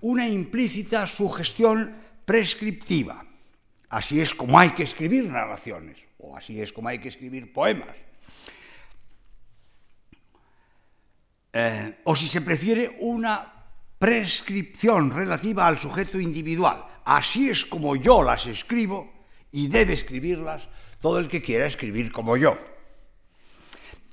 una 0.02 0.28
implícita 0.28 1.06
sugestión 1.06 1.94
prescriptiva 2.26 3.26
Así 3.92 4.22
es 4.22 4.34
como 4.34 4.58
hay 4.58 4.70
que 4.70 4.84
escribir 4.84 5.26
narraciones, 5.26 5.98
o 6.18 6.38
así 6.38 6.62
es 6.62 6.72
como 6.72 6.88
hay 6.88 7.00
que 7.00 7.10
escribir 7.10 7.52
poemas. 7.52 7.94
Eh, 11.52 12.00
o 12.06 12.16
si 12.16 12.28
se 12.28 12.40
prefiere, 12.40 12.98
una 13.02 13.61
prescripción 14.02 15.12
relativa 15.12 15.68
al 15.68 15.78
sujeto 15.78 16.20
individual. 16.20 16.84
Así 17.06 17.52
es 17.52 17.64
como 17.64 17.96
yo 17.96 18.24
las 18.24 18.48
escribo 18.48 19.14
y 19.52 19.68
debe 19.68 19.94
escribirlas 19.94 20.68
todo 21.00 21.20
el 21.20 21.28
que 21.28 21.44
quiera 21.44 21.68
escribir 21.68 22.12
como 22.12 22.36
yo. 22.36 22.58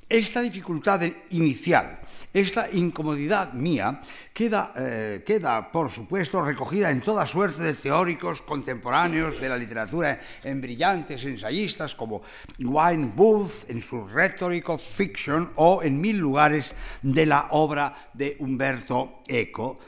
Esta 0.06 0.42
dificultad 0.42 1.00
inicial 1.30 2.00
esta 2.32 2.68
incomodidad 2.70 3.52
mía 3.52 4.00
queda, 4.32 4.72
eh, 4.76 5.22
queda, 5.24 5.72
por 5.72 5.90
supuesto, 5.90 6.42
recogida 6.42 6.90
en 6.90 7.00
toda 7.00 7.26
suerte 7.26 7.62
de 7.62 7.74
teóricos 7.74 8.42
contemporáneos 8.42 9.40
de 9.40 9.48
la 9.48 9.56
literatura, 9.56 10.20
en 10.44 10.60
brillantes 10.60 11.24
ensayistas 11.24 11.94
como 11.94 12.22
Wayne 12.58 13.12
Booth 13.14 13.68
en 13.68 13.80
su 13.80 14.06
Rhetoric 14.06 14.68
of 14.68 14.82
Fiction 14.82 15.50
o 15.56 15.82
en 15.82 16.00
mil 16.00 16.18
lugares 16.18 16.74
de 17.02 17.26
la 17.26 17.48
obra 17.50 17.94
de 18.12 18.36
Humberto 18.40 19.22
Eco. 19.26 19.78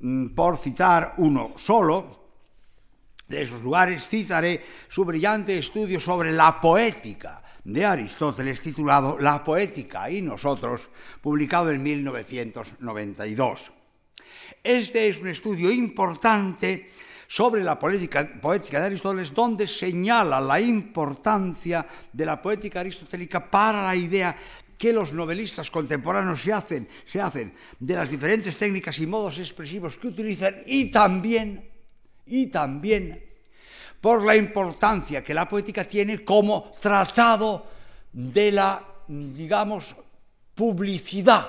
Mm, 0.00 0.28
por 0.34 0.58
citar 0.58 1.14
uno 1.18 1.52
solo, 1.56 2.22
de 3.28 3.42
esos 3.42 3.62
lugares 3.62 4.06
citaré 4.06 4.62
su 4.88 5.04
brillante 5.04 5.56
estudio 5.56 6.00
sobre 6.00 6.32
la 6.32 6.60
poética 6.60 7.42
de 7.64 7.84
Aristóteles 7.84 8.60
titulado 8.60 9.18
La 9.18 9.44
poética 9.44 10.10
y 10.10 10.22
nosotros, 10.22 10.90
publicado 11.20 11.70
en 11.70 11.82
1992. 11.82 13.72
Este 14.62 15.08
es 15.08 15.20
un 15.20 15.28
estudio 15.28 15.70
importante 15.70 16.90
sobre 17.26 17.64
la 17.64 17.78
poética, 17.78 18.24
de 18.24 18.86
Aristóteles, 18.86 19.32
donde 19.32 19.66
señala 19.66 20.40
la 20.40 20.60
importancia 20.60 21.86
de 22.12 22.26
la 22.26 22.42
poética 22.42 22.80
aristotélica 22.80 23.50
para 23.50 23.82
la 23.82 23.96
idea 23.96 24.36
que 24.76 24.92
los 24.92 25.12
novelistas 25.12 25.70
contemporáneos 25.70 26.42
se 26.42 26.52
hacen, 26.52 26.88
se 27.04 27.20
hacen 27.20 27.54
de 27.78 27.94
las 27.94 28.10
diferentes 28.10 28.56
técnicas 28.56 28.98
y 28.98 29.06
modos 29.06 29.38
expresivos 29.38 29.96
que 29.96 30.08
utilizan 30.08 30.56
y 30.66 30.90
también, 30.90 31.70
y 32.26 32.48
también 32.48 33.31
por 34.02 34.26
la 34.26 34.34
importancia 34.34 35.22
que 35.22 35.32
la 35.32 35.48
poética 35.48 35.84
tiene 35.84 36.24
como 36.24 36.72
tratado 36.80 37.64
de 38.12 38.50
la, 38.50 38.82
digamos, 39.06 39.94
publicidad. 40.56 41.46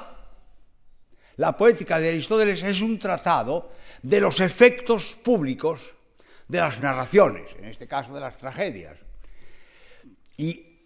La 1.38 1.58
poética 1.58 1.98
de 1.98 2.10
Aristóteles 2.10 2.62
es 2.62 2.80
un 2.82 3.00
tratado 3.00 3.72
de 4.04 4.22
los 4.22 4.40
efectos 4.40 5.18
públicos 5.24 5.96
de 6.48 6.60
las 6.60 6.80
narraciones, 6.80 7.50
en 7.58 7.66
este 7.66 7.88
caso 7.88 8.14
de 8.14 8.22
las 8.22 8.38
tragedias. 8.38 8.98
Y 10.38 10.78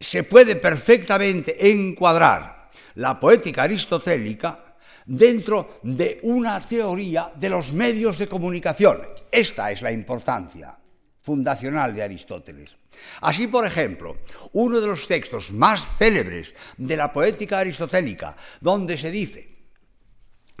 se 0.00 0.24
puede 0.24 0.56
perfectamente 0.56 1.72
encuadrar 1.72 2.70
la 2.94 3.20
poética 3.20 3.64
aristotélica 3.64 4.76
dentro 5.04 5.78
de 5.82 6.20
una 6.22 6.58
teoría 6.58 7.30
de 7.36 7.50
los 7.50 7.74
medios 7.74 8.16
de 8.16 8.28
comunicación. 8.28 9.02
Esta 9.30 9.70
es 9.70 9.82
la 9.82 9.92
importancia 9.92 10.78
fundacional 11.22 11.94
de 11.94 12.02
Aristóteles. 12.02 12.76
Así, 13.22 13.46
por 13.46 13.66
ejemplo, 13.66 14.18
uno 14.52 14.80
de 14.80 14.86
los 14.86 15.08
textos 15.08 15.52
más 15.52 15.96
célebres 15.96 16.54
de 16.76 16.96
la 16.96 17.12
poética 17.12 17.60
aristotélica, 17.60 18.36
donde 18.60 18.98
se 18.98 19.10
dice 19.10 19.48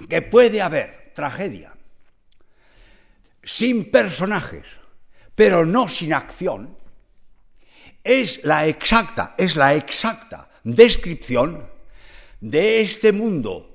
que 0.08 0.22
puede 0.22 0.62
haber 0.62 1.12
tragedia 1.14 1.76
sin 3.42 3.90
personajes, 3.90 4.64
pero 5.34 5.66
no 5.66 5.88
sin 5.88 6.14
acción, 6.14 6.78
es 8.04 8.44
la 8.44 8.66
exacta, 8.66 9.34
es 9.36 9.56
la 9.56 9.74
exacta 9.74 10.50
descripción 10.64 11.68
de 12.40 12.80
este 12.80 13.12
mundo 13.12 13.71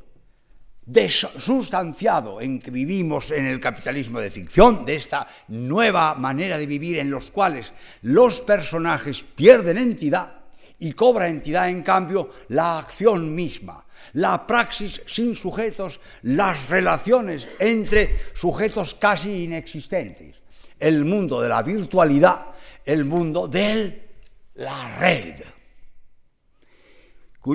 sustanciado 1.38 2.42
en 2.42 2.60
que 2.60 2.72
vivimos 2.72 3.32
en 3.32 3.46
el 3.46 3.60
capitalismo 3.60 4.20
de 4.20 4.32
ficción, 4.32 4.86
de 4.86 4.96
esta 4.96 5.28
nueva 5.50 6.16
manera 6.16 6.58
de 6.58 6.66
vivir 6.66 7.00
en 7.00 7.10
los 7.10 7.32
cuales 7.32 7.74
los 8.04 8.42
personajes 8.42 9.22
pierden 9.22 9.78
entidad 9.78 10.34
y 10.80 10.94
cobra 10.94 11.28
entidad 11.28 11.70
en 11.70 11.82
cambio 11.82 12.30
la 12.50 12.80
acción 12.80 13.34
misma, 13.34 13.86
la 14.14 14.48
praxis 14.48 15.02
sin 15.06 15.36
sujetos, 15.36 16.00
las 16.24 16.70
relaciones 16.70 17.50
entre 17.60 18.16
sujetos 18.34 18.94
casi 18.94 19.44
inexistentes, 19.44 20.38
el 20.80 21.04
mundo 21.04 21.42
de 21.42 21.50
la 21.50 21.64
virtualidad, 21.64 22.48
el 22.86 23.04
mundo 23.06 23.48
de 23.48 24.08
la 24.56 24.98
red 25.00 25.57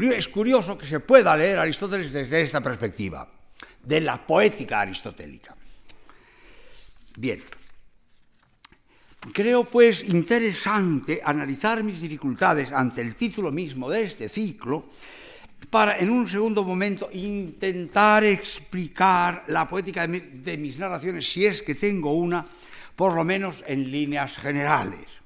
Es 0.01 0.29
curioso 0.29 0.79
que 0.79 0.87
se 0.87 1.01
pueda 1.01 1.37
leer 1.37 1.59
Aristóteles 1.59 2.13
desde 2.13 2.41
esta 2.41 2.63
perspectiva, 2.63 3.29
de 3.85 4.01
la 4.01 4.27
poética 4.27 4.81
aristotélica. 4.81 5.55
Bien, 7.17 7.43
creo 9.35 9.65
pues 9.65 10.05
interesante 10.05 11.21
analizar 11.23 11.85
mis 11.85 12.01
dificultades 12.01 12.73
ante 12.73 13.03
el 13.03 13.15
título 13.15 13.53
mismo 13.53 13.91
de 13.91 14.05
este 14.05 14.31
ciclo 14.31 14.89
para 15.69 15.99
en 15.99 16.09
un 16.09 16.27
segundo 16.27 16.65
momento 16.65 17.11
intentar 17.13 18.25
explicar 18.25 19.45
la 19.49 19.69
poética 19.69 20.07
de 20.07 20.57
mis 20.57 20.79
narraciones, 20.79 21.31
si 21.31 21.45
es 21.45 21.61
que 21.61 21.75
tengo 21.75 22.15
una, 22.15 22.47
por 22.97 23.13
lo 23.13 23.25
menos 23.25 23.63
en 23.67 23.91
líneas 23.91 24.39
generales. 24.39 25.21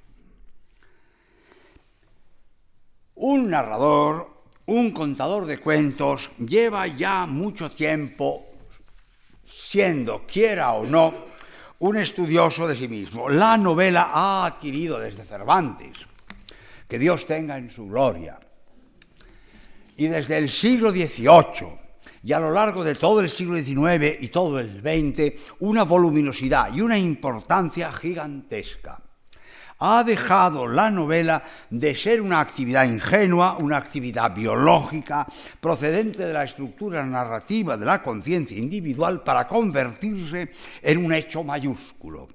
Un 3.14 3.48
narrador, 3.48 4.35
un 4.66 4.90
contador 4.90 5.46
de 5.46 5.58
cuentos, 5.58 6.30
lleva 6.38 6.86
ya 6.86 7.26
mucho 7.26 7.70
tiempo 7.70 8.46
siendo, 9.44 10.26
quiera 10.26 10.72
o 10.72 10.84
no, 10.86 11.14
un 11.78 11.96
estudioso 11.96 12.66
de 12.66 12.74
sí 12.74 12.88
mismo. 12.88 13.28
La 13.28 13.56
novela 13.56 14.10
ha 14.12 14.46
adquirido 14.46 14.98
desde 14.98 15.24
Cervantes, 15.24 16.06
que 16.88 16.98
Dios 16.98 17.26
tenga 17.26 17.58
en 17.58 17.70
su 17.70 17.86
gloria, 17.88 18.38
y 19.96 20.08
desde 20.08 20.38
el 20.38 20.50
siglo 20.50 20.90
XVIII 20.90 21.86
y 22.26 22.32
a 22.32 22.40
lo 22.40 22.50
largo 22.50 22.82
de 22.82 22.96
todo 22.96 23.20
el 23.20 23.30
siglo 23.30 23.56
XIX 23.56 24.20
y 24.20 24.28
todo 24.28 24.58
el 24.58 24.80
XX, 24.80 25.56
una 25.60 25.84
voluminosidad 25.84 26.74
y 26.74 26.80
una 26.80 26.98
importancia 26.98 27.92
gigantesca. 27.92 29.00
Ha 29.78 30.04
dejado 30.04 30.66
la 30.66 30.90
novela 30.90 31.42
de 31.68 31.94
ser 31.94 32.20
una 32.22 32.40
actividad 32.40 32.84
ingenua, 32.84 33.58
una 33.58 33.76
actividad 33.76 34.34
biológica, 34.34 35.26
procedente 35.60 36.24
de 36.24 36.32
la 36.32 36.44
estructura 36.44 37.04
narrativa 37.04 37.76
de 37.76 37.84
la 37.84 38.02
conciencia 38.02 38.56
individual, 38.56 39.22
para 39.22 39.46
convertirse 39.46 40.50
en 40.82 41.04
un 41.04 41.12
hecho 41.12 41.44
mayúsculo 41.44 42.28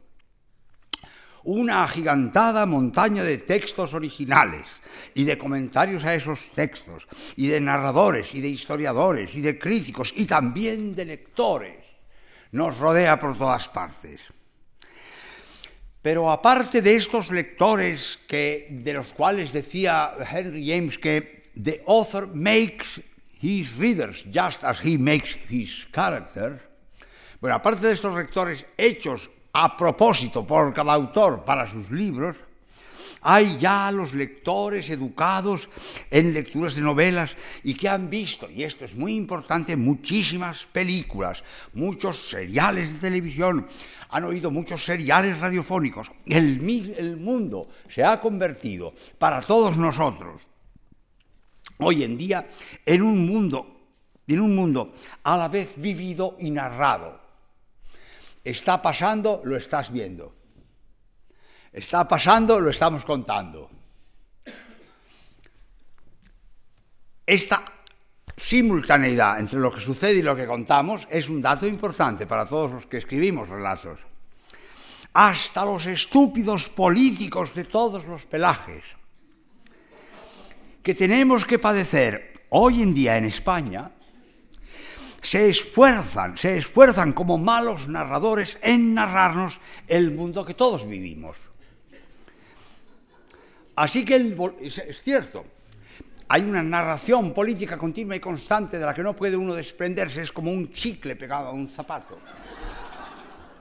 una 1.43 1.83
agigantada 1.83 2.65
montaña 2.65 3.23
de 3.23 3.39
textos 3.39 3.93
originales 3.93 4.67
y 5.13 5.23
de 5.23 5.37
comentarios 5.37 6.03
a 6.05 6.13
esos 6.13 6.51
textos, 6.53 7.07
y 7.35 7.47
de 7.47 7.59
narradores, 7.59 8.33
y 8.35 8.41
de 8.41 8.49
historiadores, 8.49 9.33
y 9.35 9.41
de 9.41 9.57
críticos, 9.57 10.13
y 10.15 10.25
también 10.25 10.93
de 10.93 11.05
lectores, 11.05 11.85
nos 12.51 12.77
rodea 12.77 13.19
por 13.19 13.37
todas 13.37 13.67
partes. 13.67 14.31
Pero 16.01 16.31
aparte 16.31 16.81
de 16.81 16.95
estos 16.95 17.29
lectores 17.29 18.17
que, 18.27 18.67
de 18.71 18.93
los 18.93 19.13
cuales 19.13 19.53
decía 19.53 20.13
Henry 20.31 20.65
James 20.67 20.97
que 20.97 21.43
the 21.61 21.83
author 21.87 22.27
makes 22.33 23.01
his 23.39 23.77
readers 23.77 24.25
just 24.33 24.63
as 24.63 24.81
he 24.83 24.97
makes 24.97 25.37
his 25.49 25.87
character, 25.93 26.59
bueno, 27.39 27.55
aparte 27.55 27.85
de 27.85 27.93
estos 27.93 28.15
lectores 28.15 28.65
hechos 28.77 29.29
a 29.53 29.77
propósito 29.77 30.45
por 30.45 30.73
cada 30.73 30.93
autor 30.93 31.43
para 31.43 31.69
sus 31.69 31.91
libros, 31.91 32.37
hay 33.21 33.57
ya 33.59 33.91
los 33.91 34.13
lectores 34.13 34.89
educados 34.89 35.69
en 36.09 36.33
lecturas 36.33 36.75
de 36.75 36.81
novelas 36.81 37.35
y 37.63 37.75
que 37.75 37.87
han 37.87 38.09
visto, 38.09 38.49
y 38.49 38.63
esto 38.63 38.85
es 38.85 38.95
muy 38.95 39.13
importante, 39.15 39.75
muchísimas 39.75 40.65
películas, 40.65 41.43
muchos 41.73 42.29
seriales 42.29 42.93
de 42.93 42.99
televisión, 43.09 43.67
han 44.11 44.25
oído 44.25 44.51
muchos 44.51 44.83
seriales 44.83 45.39
radiofónicos. 45.39 46.11
El, 46.25 46.61
mundo 47.17 47.67
se 47.87 48.03
ha 48.03 48.19
convertido 48.19 48.93
para 49.17 49.41
todos 49.41 49.77
nosotros 49.77 50.41
hoy 51.79 52.03
en 52.03 52.17
día 52.17 52.47
en 52.85 53.01
un 53.01 53.25
mundo, 53.25 53.79
en 54.27 54.39
un 54.39 54.55
mundo 54.55 54.93
a 55.23 55.37
la 55.37 55.47
vez 55.47 55.81
vivido 55.81 56.37
y 56.39 56.51
narrado 56.51 57.19
Está 58.43 58.81
pasando, 58.81 59.41
lo 59.45 59.55
estás 59.55 59.91
viendo. 59.91 60.33
Está 61.71 62.07
pasando, 62.07 62.59
lo 62.59 62.71
estamos 62.71 63.05
contando. 63.05 63.69
Esta 67.23 67.63
simultaneidad 68.41 69.39
entre 69.39 69.59
lo 69.59 69.71
que 69.71 69.79
sucede 69.79 70.19
y 70.19 70.21
lo 70.23 70.35
que 70.35 70.47
contamos 70.47 71.07
es 71.11 71.29
un 71.29 71.41
dato 71.41 71.67
importante 71.67 72.25
para 72.25 72.45
todos 72.45 72.71
los 72.71 72.85
que 72.87 72.97
escribimos 72.97 73.49
relatos. 73.49 73.99
Hasta 75.13 75.63
los 75.65 75.85
estúpidos 75.85 76.69
políticos 76.69 77.53
de 77.53 77.65
todos 77.65 78.05
los 78.05 78.25
pelajes 78.25 78.83
que 80.81 80.95
tenemos 80.95 81.45
que 81.45 81.59
padecer 81.59 82.33
hoy 82.49 82.81
en 82.81 82.93
día 82.93 83.17
en 83.17 83.25
España 83.25 83.91
se 85.21 85.49
esfuerzan, 85.49 86.35
se 86.35 86.57
esfuerzan 86.57 87.13
como 87.13 87.37
malos 87.37 87.87
narradores 87.87 88.57
en 88.63 88.95
narrarnos 88.95 89.61
el 89.87 90.09
mundo 90.11 90.43
que 90.43 90.55
todos 90.55 90.89
vivimos. 90.89 91.37
Así 93.75 94.03
que 94.03 94.15
es 94.61 95.01
cierto, 95.03 95.45
hay 96.33 96.43
una 96.43 96.63
narración 96.63 97.33
política 97.33 97.77
continua 97.77 98.15
y 98.15 98.21
constante 98.21 98.79
de 98.79 98.85
la 98.85 98.93
que 98.93 99.03
no 99.03 99.13
puede 99.13 99.35
uno 99.35 99.53
desprenderse, 99.53 100.21
es 100.21 100.31
como 100.31 100.49
un 100.49 100.71
chicle 100.71 101.17
pegado 101.17 101.49
a 101.49 101.51
un 101.51 101.67
zapato. 101.67 102.17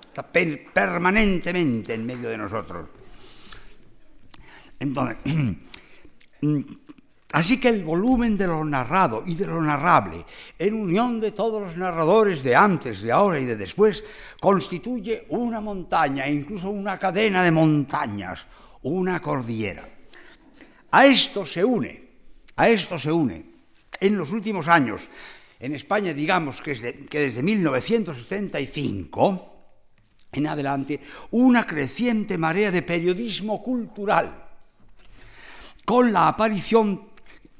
Está 0.06 0.22
permanentemente 0.22 1.94
en 1.94 2.06
medio 2.06 2.28
de 2.28 2.38
nosotros. 2.38 2.88
Entonces, 4.78 5.16
Así 7.32 7.60
que 7.60 7.68
el 7.68 7.84
volumen 7.84 8.36
de 8.36 8.48
lo 8.48 8.64
narrado 8.64 9.22
y 9.24 9.36
de 9.36 9.46
lo 9.46 9.60
narrable, 9.62 10.24
en 10.58 10.74
unión 10.74 11.20
de 11.20 11.30
todos 11.30 11.62
los 11.62 11.76
narradores 11.76 12.42
de 12.42 12.56
antes, 12.56 13.02
de 13.02 13.12
ahora 13.12 13.38
y 13.38 13.44
de 13.46 13.54
después, 13.54 14.02
constituye 14.40 15.26
una 15.28 15.60
montaña, 15.60 16.26
incluso 16.28 16.70
una 16.70 16.98
cadena 16.98 17.44
de 17.44 17.52
montañas, 17.52 18.46
una 18.82 19.20
cordillera. 19.20 19.88
A 20.90 21.06
esto 21.06 21.46
se 21.46 21.64
une, 21.64 22.09
a 22.60 22.68
esto 22.68 22.98
se 22.98 23.10
une, 23.10 23.46
en 24.00 24.18
los 24.18 24.32
últimos 24.32 24.68
años, 24.68 25.00
en 25.58 25.74
España 25.74 26.12
digamos 26.12 26.60
que 26.60 26.72
desde, 26.72 27.06
que 27.06 27.20
desde 27.20 27.42
1975 27.42 29.46
en 30.32 30.46
adelante, 30.46 31.00
una 31.30 31.66
creciente 31.66 32.36
marea 32.36 32.70
de 32.70 32.82
periodismo 32.82 33.62
cultural, 33.62 34.46
con 35.86 36.12
la 36.12 36.28
aparición 36.28 37.08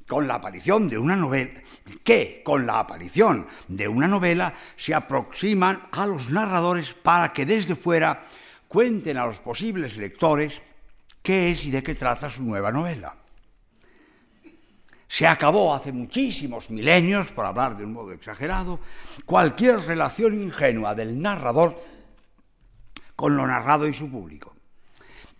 con 0.07 0.27
la 0.27 0.35
aparición 0.35 0.87
de 0.87 0.99
una 0.99 1.15
novela, 1.15 1.61
que 2.03 2.43
con 2.43 2.67
la 2.67 2.79
aparición 2.79 3.47
de 3.69 3.87
una 3.87 4.07
novela 4.07 4.53
se 4.75 4.93
aproximan 4.93 5.81
a 5.93 6.05
los 6.05 6.29
narradores 6.29 6.93
para 6.93 7.33
que 7.33 7.45
desde 7.45 7.75
fuera 7.75 8.23
cuenten 8.67 9.17
a 9.17 9.25
los 9.25 9.39
posibles 9.39 9.97
lectores 9.97 10.61
qué 11.23 11.49
es 11.49 11.65
y 11.65 11.71
de 11.71 11.81
qué 11.81 11.95
trata 11.95 12.29
su 12.29 12.43
nueva 12.43 12.71
novela. 12.71 13.20
Se 15.11 15.27
acabó 15.27 15.75
hace 15.75 15.91
muchísimos 15.91 16.69
milenios, 16.69 17.33
por 17.33 17.45
hablar 17.45 17.75
de 17.75 17.83
un 17.83 17.91
modo 17.91 18.13
exagerado, 18.13 18.79
cualquier 19.25 19.81
relación 19.81 20.33
ingenua 20.41 20.95
del 20.95 21.21
narrador 21.21 21.77
con 23.17 23.35
lo 23.35 23.45
narrado 23.45 23.89
y 23.89 23.93
su 23.93 24.09
público. 24.09 24.55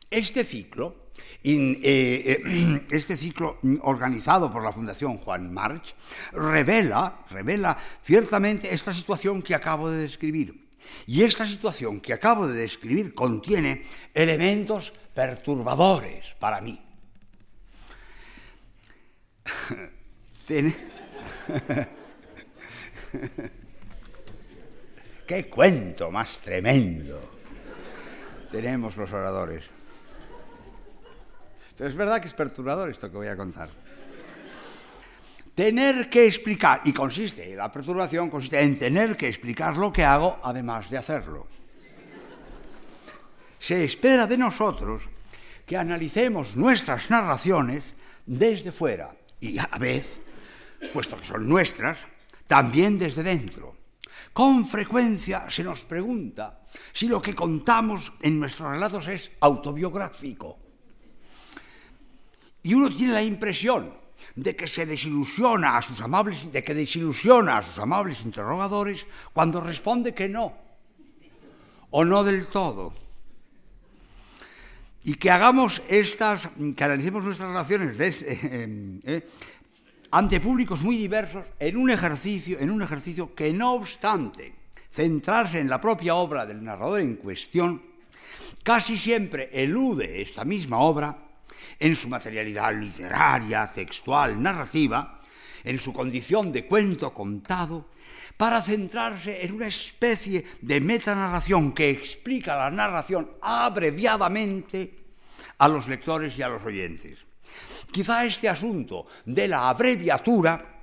Este 0.09 0.43
ciclo 0.43 1.11
eh, 1.41 2.43
eh, 2.43 2.85
este 2.91 3.15
ciclo 3.15 3.59
organizado 3.83 4.51
por 4.51 4.61
la 4.61 4.73
Fundación 4.73 5.17
Juan 5.19 5.53
March 5.53 5.95
revela, 6.33 7.23
revela 7.29 7.77
ciertamente 8.01 8.73
esta 8.73 8.91
situación 8.91 9.41
que 9.41 9.55
acabo 9.55 9.89
de 9.89 10.01
describir. 10.01 10.69
Y 11.07 11.23
esta 11.23 11.47
situación 11.47 12.01
que 12.01 12.11
acabo 12.11 12.45
de 12.45 12.59
describir 12.59 13.13
contiene 13.13 13.85
elementos 14.13 14.91
perturbadores 15.13 16.35
para 16.41 16.59
mí. 16.59 16.90
¿Qué 25.27 25.49
cuento 25.49 26.11
más 26.11 26.39
tremendo 26.39 27.19
tenemos 28.51 28.97
los 28.97 29.11
oradores? 29.13 29.63
es 31.79 31.95
verdad 31.95 32.21
que 32.21 32.27
es 32.27 32.33
perturbador 32.33 32.91
esto 32.91 33.09
que 33.09 33.17
voy 33.17 33.27
a 33.27 33.35
contar. 33.35 33.69
Tener 35.55 36.09
que 36.09 36.25
explicar, 36.25 36.81
y 36.85 36.93
consiste, 36.93 37.55
la 37.55 37.71
perturbación 37.71 38.29
consiste 38.29 38.61
en 38.61 38.77
tener 38.77 39.17
que 39.17 39.27
explicar 39.27 39.77
lo 39.77 39.91
que 39.91 40.03
hago 40.03 40.39
además 40.43 40.89
de 40.89 40.97
hacerlo. 40.97 41.47
Se 43.57 43.83
espera 43.83 44.27
de 44.27 44.37
nosotros 44.37 45.09
que 45.65 45.77
analicemos 45.77 46.55
nuestras 46.55 47.09
narraciones 47.09 47.83
desde 48.25 48.71
fuera 48.71 49.15
y 49.41 49.57
a 49.57 49.67
vez, 49.77 50.21
puesto 50.93 51.17
que 51.17 51.25
son 51.25 51.49
nuestras, 51.49 51.97
también 52.47 52.97
desde 52.97 53.23
dentro. 53.23 53.75
Con 54.31 54.69
frecuencia 54.69 55.49
se 55.49 55.63
nos 55.63 55.81
pregunta 55.81 56.63
si 56.93 57.07
lo 57.07 57.21
que 57.21 57.35
contamos 57.35 58.13
en 58.21 58.39
nuestros 58.39 58.71
relatos 58.71 59.07
es 59.07 59.31
autobiográfico 59.41 60.61
y 62.63 62.73
uno 62.73 62.89
tiene 62.89 63.13
la 63.13 63.23
impresión 63.23 63.93
de 64.35 64.55
que 64.55 64.67
se 64.67 64.85
desilusiona 64.85 65.77
a 65.77 65.81
sus 65.81 65.99
amables, 66.01 66.51
de 66.51 66.63
que 66.63 66.73
desilusiona 66.73 67.57
a 67.57 67.63
sus 67.63 67.79
amables 67.79 68.23
interrogadores 68.23 69.05
cuando 69.33 69.59
responde 69.59 70.13
que 70.13 70.29
no, 70.29 70.53
o 71.89 72.05
no 72.05 72.23
del 72.23 72.47
todo. 72.47 72.93
Y 75.03 75.15
que 75.15 75.31
hagamos 75.31 75.81
estas, 75.89 76.49
que 76.75 76.83
analicemos 76.83 77.23
nuestras 77.23 77.49
relaciones 77.49 78.21
eh, 78.21 78.99
eh, 79.03 79.27
ante 80.11 80.39
públicos 80.39 80.81
muy 80.81 80.97
diversos 80.97 81.45
en 81.59 81.77
un 81.77 81.89
ejercicio, 81.89 82.59
en 82.59 82.69
un 82.69 82.81
ejercicio 82.81 83.33
que 83.33 83.51
no 83.53 83.73
obstante 83.73 84.53
centrarse 84.91 85.59
en 85.59 85.69
la 85.69 85.79
propia 85.79 86.15
obra 86.15 86.45
del 86.45 86.63
narrador 86.63 86.99
en 86.99 87.15
cuestión, 87.15 87.81
casi 88.61 88.97
siempre 88.97 89.49
elude 89.53 90.21
esta 90.21 90.43
misma 90.43 90.79
obra 90.79 91.17
en 91.79 91.95
su 91.95 92.09
materialidad 92.09 92.75
literaria, 92.75 93.71
textual, 93.73 94.41
narrativa, 94.41 95.19
en 95.63 95.79
su 95.79 95.93
condición 95.93 96.51
de 96.51 96.67
cuento 96.67 97.13
contado, 97.13 97.89
para 98.41 98.59
centrarse 98.59 99.45
en 99.45 99.53
una 99.53 99.67
especie 99.67 100.43
de 100.61 100.81
metanarración 100.81 101.73
que 101.73 101.91
explica 101.91 102.55
la 102.55 102.71
narración 102.71 103.37
abreviadamente 103.39 104.97
a 105.59 105.67
los 105.67 105.87
lectores 105.87 106.35
y 106.39 106.41
a 106.41 106.49
los 106.49 106.63
oyentes. 106.63 107.19
Quizá 107.91 108.25
este 108.25 108.49
asunto 108.49 109.05
de 109.25 109.47
la 109.47 109.69
abreviatura 109.69 110.81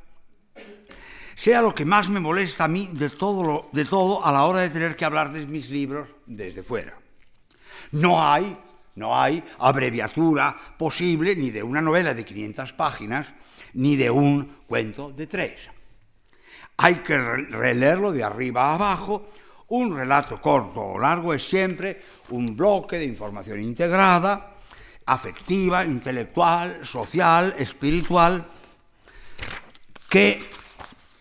sea 1.35 1.61
lo 1.61 1.75
que 1.75 1.85
más 1.85 2.09
me 2.11 2.21
molesta 2.21 2.67
a 2.67 2.69
mí 2.69 2.91
de 2.93 3.11
todo, 3.11 3.71
de 3.73 3.85
todo 3.85 4.25
a 4.25 4.31
la 4.31 4.45
hora 4.45 4.61
de 4.61 4.71
tener 4.71 4.95
que 4.95 5.05
hablar 5.05 5.33
de 5.33 5.45
mis 5.45 5.69
libros 5.71 6.07
desde 6.27 6.63
fuera. 6.63 6.95
No 7.91 8.23
hay, 8.25 8.57
no 8.95 9.21
hay 9.21 9.43
abreviatura 9.59 10.57
posible 10.79 11.35
ni 11.35 11.51
de 11.51 11.65
una 11.65 11.83
novela 11.83 12.15
de 12.15 12.25
500 12.25 12.73
páginas, 12.75 13.27
ni 13.75 13.97
de 13.97 14.11
un 14.11 14.59
cuento 14.69 15.11
de 15.11 15.27
tres. 15.27 15.78
Hay 16.79 16.97
que 16.97 17.19
releerlo 17.19 18.13
de 18.13 18.25
arriba 18.25 18.71
a 18.71 18.75
abajo. 18.75 19.29
Un 19.69 19.95
relato 19.95 20.41
corto 20.41 20.81
o 20.81 20.99
largo 20.99 21.35
es 21.35 21.47
siempre 21.47 22.03
un 22.31 22.57
bloque 22.57 22.99
de 22.99 23.05
información 23.05 23.61
integrada, 23.61 24.55
afectiva, 25.05 25.85
intelectual, 25.85 26.87
social, 26.87 27.55
espiritual, 27.59 28.47
que 30.09 30.41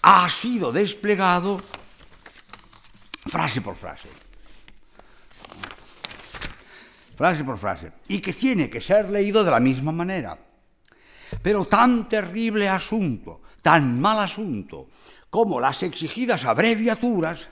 ha 0.04 0.30
sido 0.30 0.72
desplegado 0.72 1.60
frase 3.26 3.60
por 3.60 3.76
frase 3.76 4.08
frase 7.18 7.44
por 7.44 7.58
frase, 7.58 7.92
y 8.08 8.22
que 8.22 8.32
tiene 8.32 8.70
que 8.70 8.80
ser 8.80 9.10
leído 9.10 9.44
de 9.44 9.50
la 9.50 9.60
misma 9.60 9.92
manera. 9.92 10.38
Pero 11.42 11.66
tan 11.66 12.08
terrible 12.08 12.70
asunto, 12.70 13.42
tan 13.64 14.00
mal 14.00 14.20
asunto, 14.20 14.88
como 15.30 15.60
las 15.60 15.84
exigidas 15.84 16.46
abreviaturas, 16.46 17.50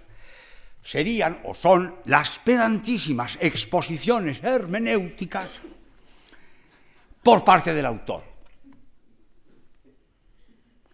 serían 0.81 1.41
o 1.45 1.55
son 1.55 1.95
las 2.05 2.37
pedantísimas 2.39 3.37
exposiciones 3.41 4.43
hermenéuticas 4.43 5.61
por 7.23 7.43
parte 7.43 7.73
del 7.73 7.87
autor. 7.87 8.23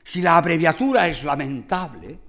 Si 0.02 0.22
la 0.22 0.38
abreviatura 0.38 1.08
es 1.08 1.24
lamentable, 1.24 2.20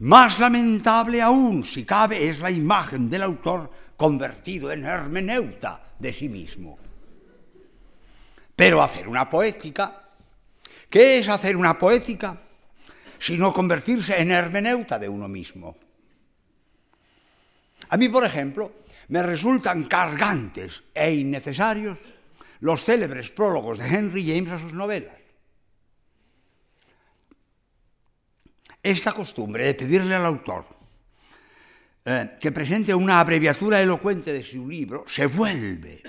más 0.00 0.38
lamentable 0.38 1.20
aún, 1.20 1.62
si 1.62 1.84
cabe, 1.84 2.26
es 2.26 2.40
la 2.40 2.50
imagen 2.50 3.10
del 3.10 3.22
autor 3.22 3.70
convertido 3.96 4.72
en 4.72 4.84
hermeneuta 4.84 5.82
de 5.98 6.12
sí 6.12 6.30
mismo. 6.30 6.78
Pero 8.56 8.82
hacer 8.82 9.08
una 9.08 9.28
poética, 9.28 10.08
¿qué 10.88 11.18
es 11.18 11.28
hacer 11.28 11.54
una 11.54 11.78
poética? 11.78 12.40
Sino 13.20 13.52
convertirse 13.52 14.20
en 14.20 14.32
hermeneuta 14.32 14.98
de 14.98 15.08
uno 15.08 15.28
mismo. 15.28 15.76
A 17.90 17.96
mí, 17.96 18.08
por 18.08 18.24
ejemplo, 18.24 18.80
me 19.08 19.22
resultan 19.22 19.84
cargantes 19.84 20.82
e 20.94 21.12
innecesarios 21.12 21.98
los 22.60 22.82
célebres 22.82 23.30
prólogos 23.30 23.78
de 23.78 23.88
Henry 23.88 24.26
James 24.26 24.52
a 24.52 24.58
sus 24.58 24.72
novelas. 24.72 25.14
Esta 28.82 29.12
costumbre 29.12 29.64
de 29.64 29.74
pedirle 29.74 30.14
al 30.14 30.24
autor 30.24 30.64
eh, 32.04 32.38
que 32.40 32.50
presente 32.50 32.94
una 32.94 33.20
abreviatura 33.20 33.80
elocuente 33.82 34.32
de 34.32 34.42
su 34.42 34.66
libro 34.66 35.04
se 35.06 35.26
vuelve 35.26 36.02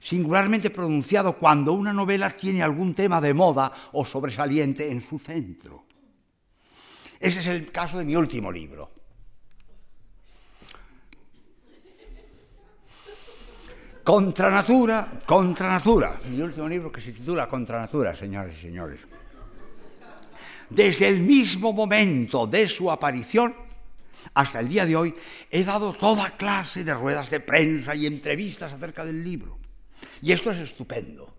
singularmente 0.00 0.70
pronunciado 0.70 1.38
cuando 1.38 1.72
una 1.72 1.92
novela 1.92 2.30
tiene 2.30 2.62
algún 2.62 2.94
tema 2.94 3.20
de 3.20 3.32
moda 3.32 3.72
o 3.92 4.04
sobresaliente 4.04 4.90
en 4.90 5.00
su 5.00 5.18
centro. 5.18 5.83
Ese 7.24 7.40
es 7.40 7.46
el 7.46 7.72
caso 7.72 7.96
de 7.96 8.04
mi 8.04 8.14
último 8.14 8.52
libro. 8.52 8.92
Contra 14.04 14.50
natura, 14.50 15.10
contra 15.24 15.68
natura. 15.68 16.20
Mi 16.28 16.42
último 16.42 16.68
libro 16.68 16.92
que 16.92 17.00
se 17.00 17.12
titula 17.12 17.48
Contra 17.48 17.80
natura, 17.80 18.14
señores 18.14 18.58
y 18.58 18.60
señores. 18.60 19.00
Desde 20.68 21.08
el 21.08 21.20
mismo 21.20 21.72
momento 21.72 22.46
de 22.46 22.68
su 22.68 22.90
aparición, 22.90 23.54
hasta 24.34 24.60
el 24.60 24.68
día 24.68 24.84
de 24.84 24.94
hoy 24.94 25.14
he 25.50 25.64
dado 25.64 25.94
toda 25.94 26.36
clase 26.36 26.84
de 26.84 26.92
ruedas 26.92 27.30
de 27.30 27.40
prensa 27.40 27.94
y 27.94 28.04
entrevistas 28.04 28.74
acerca 28.74 29.02
del 29.02 29.24
libro. 29.24 29.58
Y 30.20 30.32
esto 30.32 30.50
es 30.50 30.58
estupendo. 30.58 31.33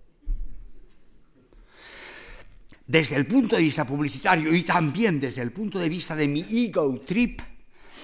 Desde 2.87 3.15
el 3.15 3.25
punto 3.25 3.55
de 3.55 3.63
vista 3.63 3.85
publicitario 3.85 4.53
y 4.53 4.61
también 4.61 5.19
desde 5.19 5.41
el 5.41 5.51
punto 5.51 5.79
de 5.79 5.89
vista 5.89 6.15
de 6.15 6.27
mi 6.27 6.45
ego 6.65 6.99
trip, 6.99 7.41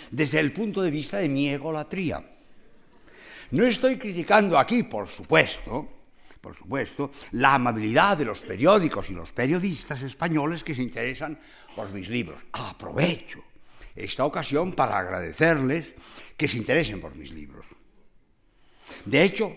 desde 0.09 0.39
el 0.39 0.51
punto 0.51 0.81
de 0.81 0.91
vista 0.91 1.17
de 1.17 1.29
mi 1.29 1.49
egolatría. 1.49 2.23
No 3.51 3.65
estoy 3.65 3.97
criticando 3.97 4.57
aquí, 4.57 4.83
por 4.83 5.07
supuesto, 5.07 6.01
por 6.41 6.55
supuesto, 6.55 7.11
la 7.33 7.55
amabilidad 7.55 8.17
de 8.17 8.25
los 8.25 8.39
periódicos 8.39 9.09
y 9.11 9.13
los 9.13 9.31
periodistas 9.31 10.01
españoles 10.01 10.63
que 10.63 10.73
se 10.73 10.81
interesan 10.81 11.37
por 11.75 11.91
mis 11.91 12.09
libros. 12.09 12.41
Aprovecho 12.53 13.43
esta 13.95 14.25
ocasión 14.25 14.73
para 14.73 14.97
agradecerles 14.97 15.93
que 16.35 16.47
se 16.47 16.57
interesen 16.57 16.99
por 16.99 17.15
mis 17.15 17.31
libros. 17.31 17.65
De 19.05 19.23
hecho, 19.23 19.55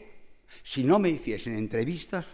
si 0.62 0.84
no 0.84 0.98
me 0.98 1.10
hiciesen 1.10 1.56
entrevistas, 1.56 2.26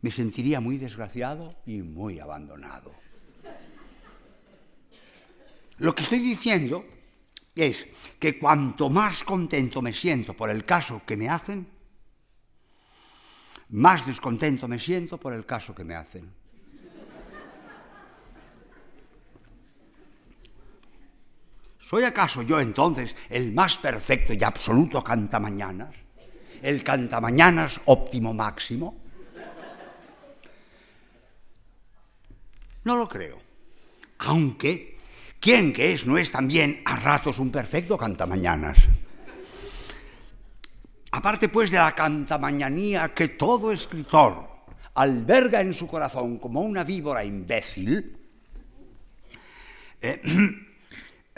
me 0.00 0.10
sentiría 0.10 0.60
muy 0.60 0.78
desgraciado 0.78 1.50
y 1.66 1.82
muy 1.82 2.20
abandonado. 2.20 2.94
Lo 5.78 5.94
que 5.94 6.02
estoy 6.02 6.18
diciendo 6.18 6.84
es 7.54 7.86
que 8.18 8.38
cuanto 8.38 8.90
más 8.90 9.24
contento 9.24 9.82
me 9.82 9.92
siento 9.92 10.34
por 10.34 10.50
el 10.50 10.64
caso 10.64 11.02
que 11.06 11.16
me 11.16 11.28
hacen, 11.28 11.68
más 13.70 14.06
descontento 14.06 14.66
me 14.66 14.78
siento 14.78 15.18
por 15.18 15.34
el 15.34 15.44
caso 15.44 15.74
que 15.74 15.84
me 15.84 15.94
hacen. 15.94 16.32
¿Soy 21.78 22.04
acaso 22.04 22.42
yo 22.42 22.60
entonces 22.60 23.16
el 23.30 23.52
más 23.52 23.78
perfecto 23.78 24.34
y 24.34 24.44
absoluto 24.44 25.02
cantamañanas? 25.02 25.94
¿El 26.60 26.82
cantamañanas 26.82 27.80
óptimo 27.86 28.34
máximo? 28.34 29.07
No 32.88 32.96
lo 32.96 33.06
creo. 33.06 33.38
Aunque, 34.20 34.96
¿quién 35.40 35.74
que 35.74 35.92
es 35.92 36.06
no 36.06 36.16
es 36.16 36.30
también 36.30 36.80
a 36.86 36.96
ratos 36.96 37.38
un 37.38 37.50
perfecto 37.50 37.98
cantamañanas? 37.98 38.78
Aparte 41.10 41.50
pues 41.50 41.70
de 41.70 41.76
la 41.76 41.94
cantamañanía 41.94 43.12
que 43.12 43.28
todo 43.28 43.72
escritor 43.72 44.48
alberga 44.94 45.60
en 45.60 45.74
su 45.74 45.86
corazón 45.86 46.38
como 46.38 46.62
una 46.62 46.82
víbora 46.82 47.22
imbécil, 47.22 48.16
eh, 50.00 50.22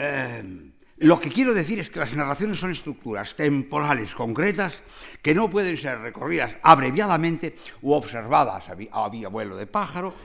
Eh, 0.03 0.71
lo 0.97 1.19
que 1.19 1.29
quiero 1.29 1.53
decir 1.53 1.77
es 1.77 1.91
que 1.91 1.99
las 1.99 2.15
narraciones 2.15 2.57
son 2.57 2.71
estructuras 2.71 3.35
temporales 3.35 4.15
concretas 4.15 4.81
que 5.21 5.35
no 5.35 5.47
pueden 5.47 5.77
ser 5.77 5.99
recorridas 5.99 6.57
abreviadamente 6.63 7.55
u 7.83 7.93
observadas 7.93 8.65
a, 8.69 9.09
vía 9.09 9.27
vuelo 9.27 9.55
de 9.55 9.67
pájaro, 9.67 10.15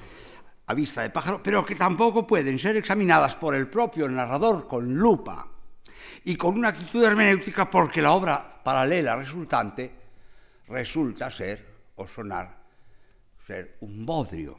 a 0.66 0.74
vista 0.74 1.02
de 1.02 1.10
pájaro, 1.10 1.40
pero 1.42 1.64
que 1.64 1.74
tampoco 1.74 2.26
pueden 2.26 2.58
ser 2.58 2.76
examinadas 2.76 3.36
por 3.36 3.54
el 3.54 3.68
propio 3.68 4.08
narrador 4.08 4.66
con 4.66 4.94
lupa 4.94 5.46
y 6.24 6.36
con 6.36 6.58
una 6.58 6.68
actitud 6.68 7.04
hermenéutica 7.04 7.70
porque 7.70 8.02
la 8.02 8.12
obra 8.12 8.62
paralela 8.64 9.16
resultante 9.16 9.92
resulta 10.68 11.30
ser 11.30 11.64
o 11.96 12.06
sonar 12.08 12.66
ser 13.46 13.76
un 13.80 14.04
bodrio. 14.04 14.58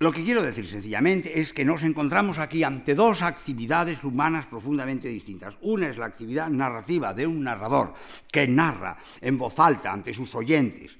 Lo 0.00 0.10
que 0.10 0.24
quiero 0.24 0.42
decir 0.42 0.66
sencillamente 0.66 1.38
es 1.38 1.52
que 1.52 1.64
nos 1.64 1.84
encontramos 1.84 2.40
aquí 2.40 2.64
ante 2.64 2.96
dos 2.96 3.22
actividades 3.22 4.02
humanas 4.02 4.46
profundamente 4.46 5.06
distintas. 5.06 5.56
Una 5.60 5.86
es 5.86 5.96
la 5.96 6.06
actividad 6.06 6.50
narrativa 6.50 7.14
de 7.14 7.24
un 7.24 7.44
narrador 7.44 7.94
que 8.32 8.48
narra 8.48 8.96
en 9.20 9.38
voz 9.38 9.60
alta 9.60 9.92
ante 9.92 10.12
sus 10.12 10.34
oyentes 10.34 10.98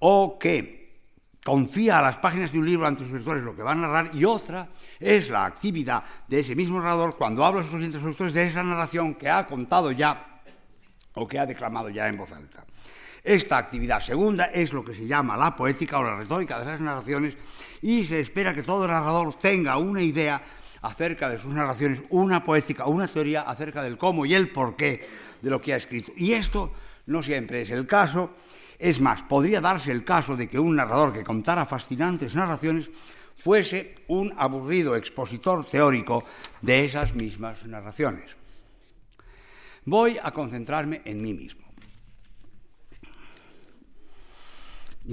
o 0.00 0.36
que 0.36 0.79
confía 1.50 1.98
a 1.98 2.02
las 2.02 2.16
páginas 2.18 2.52
de 2.52 2.60
un 2.60 2.66
libro 2.66 2.86
ante 2.86 3.02
sus 3.02 3.10
lectores 3.10 3.42
lo 3.42 3.56
que 3.56 3.64
va 3.64 3.72
a 3.72 3.74
narrar 3.74 4.12
y 4.14 4.24
otra 4.24 4.68
es 5.00 5.30
la 5.30 5.46
actividad 5.46 6.04
de 6.28 6.38
ese 6.38 6.54
mismo 6.54 6.78
narrador 6.78 7.16
cuando 7.18 7.44
habla 7.44 7.62
a 7.62 7.64
sus 7.64 7.74
oyentes 7.74 8.00
lectores 8.04 8.34
de 8.34 8.46
esa 8.46 8.62
narración 8.62 9.16
que 9.16 9.28
ha 9.28 9.44
contado 9.48 9.90
ya 9.90 10.40
o 11.14 11.26
que 11.26 11.40
ha 11.40 11.46
declamado 11.46 11.88
ya 11.88 12.06
en 12.06 12.16
voz 12.16 12.30
alta. 12.30 12.64
Esta 13.24 13.58
actividad 13.58 13.98
segunda 13.98 14.44
es 14.44 14.72
lo 14.72 14.84
que 14.84 14.94
se 14.94 15.08
llama 15.08 15.36
la 15.36 15.56
poética 15.56 15.98
o 15.98 16.04
la 16.04 16.14
retórica 16.14 16.60
de 16.60 16.66
las 16.66 16.80
narraciones 16.80 17.36
y 17.82 18.04
se 18.04 18.20
espera 18.20 18.54
que 18.54 18.62
todo 18.62 18.86
narrador 18.86 19.34
tenga 19.40 19.76
una 19.76 20.02
idea 20.02 20.40
acerca 20.82 21.28
de 21.28 21.40
sus 21.40 21.52
narraciones, 21.52 22.04
una 22.10 22.44
poética, 22.44 22.86
una 22.86 23.08
teoría 23.08 23.40
acerca 23.40 23.82
del 23.82 23.98
cómo 23.98 24.24
y 24.24 24.34
el 24.34 24.50
porqué 24.50 25.04
de 25.42 25.50
lo 25.50 25.60
que 25.60 25.72
ha 25.72 25.76
escrito. 25.76 26.12
Y 26.16 26.32
esto 26.32 26.72
no 27.06 27.24
siempre 27.24 27.62
es 27.62 27.70
el 27.70 27.88
caso. 27.88 28.36
Es 28.80 28.98
más, 28.98 29.20
podría 29.20 29.60
darse 29.60 29.92
el 29.92 30.04
caso 30.04 30.36
de 30.36 30.48
que 30.48 30.58
un 30.58 30.74
narrador 30.74 31.12
que 31.12 31.22
contara 31.22 31.66
fascinantes 31.66 32.34
narraciones 32.34 32.88
fuese 33.36 33.94
un 34.08 34.32
aburrido 34.38 34.96
expositor 34.96 35.66
teórico 35.68 36.24
de 36.62 36.86
esas 36.86 37.14
mismas 37.14 37.66
narraciones. 37.66 38.24
Voy 39.84 40.16
a 40.16 40.30
concentrarme 40.30 41.02
en 41.04 41.20
mí 41.20 41.34
mismo. 41.34 41.60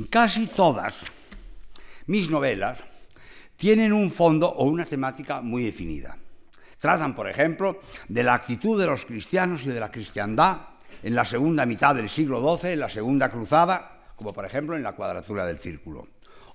Casi 0.10 0.47
todas 0.47 1.03
mis 2.06 2.30
novelas 2.30 2.80
tienen 3.58 3.91
un 3.91 4.12
fondo 4.12 4.47
o 4.47 4.63
una 4.63 4.86
temática 4.86 5.41
muy 5.41 5.63
definida. 5.63 6.17
Tratan, 6.80 7.13
por 7.13 7.27
ejemplo, 7.30 7.82
de 8.08 8.23
la 8.23 8.36
actitud 8.36 8.80
de 8.80 8.86
los 8.86 9.06
cristianos 9.06 9.65
y 9.65 9.69
de 9.69 9.80
la 9.82 9.91
cristiandad 9.91 10.77
en 11.03 11.15
la 11.15 11.25
segunda 11.25 11.65
mitad 11.65 11.95
del 11.95 12.10
siglo 12.10 12.57
XII, 12.57 12.73
en 12.73 12.79
la 12.79 12.89
Segunda 12.89 13.29
Cruzada, 13.29 14.12
como 14.15 14.33
por 14.33 14.45
ejemplo 14.45 14.75
en 14.75 14.83
la 14.83 14.93
Cuadratura 14.93 15.45
del 15.45 15.60
Círculo. 15.60 16.07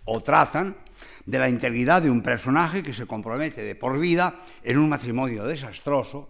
O 0.05 0.21
tratan 0.21 0.77
de 1.25 1.39
la 1.39 1.49
integridad 1.49 2.03
de 2.03 2.11
un 2.11 2.23
personaje 2.23 2.83
que 2.83 2.93
se 2.93 3.07
compromete 3.07 3.63
de 3.63 3.77
por 3.77 3.99
vida 3.99 4.35
en 4.63 4.79
un 4.79 4.89
matrimonio 4.89 5.45
desastroso, 5.45 6.29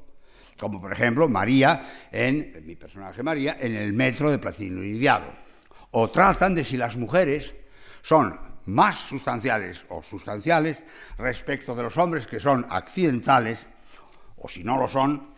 como 0.58 0.80
por 0.80 0.92
ejemplo 0.92 1.28
María, 1.28 1.82
en 2.10 2.62
mi 2.66 2.76
personaje 2.76 3.22
María, 3.22 3.56
en 3.58 3.74
el 3.74 3.92
metro 3.94 4.30
de 4.30 4.38
Platino 4.38 4.82
Iridiado. 4.82 5.26
O 5.92 6.10
tratan 6.10 6.54
de 6.54 6.64
si 6.64 6.76
las 6.76 6.96
mujeres 6.96 7.54
son 8.02 8.38
más 8.66 8.96
sustanciales 8.96 9.82
o 9.88 10.02
sustanciales 10.02 10.82
respecto 11.18 11.74
de 11.74 11.82
los 11.82 11.96
hombres 11.96 12.26
que 12.26 12.40
son 12.40 12.66
accidentales, 12.68 13.66
o 14.36 14.48
si 14.48 14.64
no 14.64 14.76
lo 14.76 14.86
son, 14.86 15.30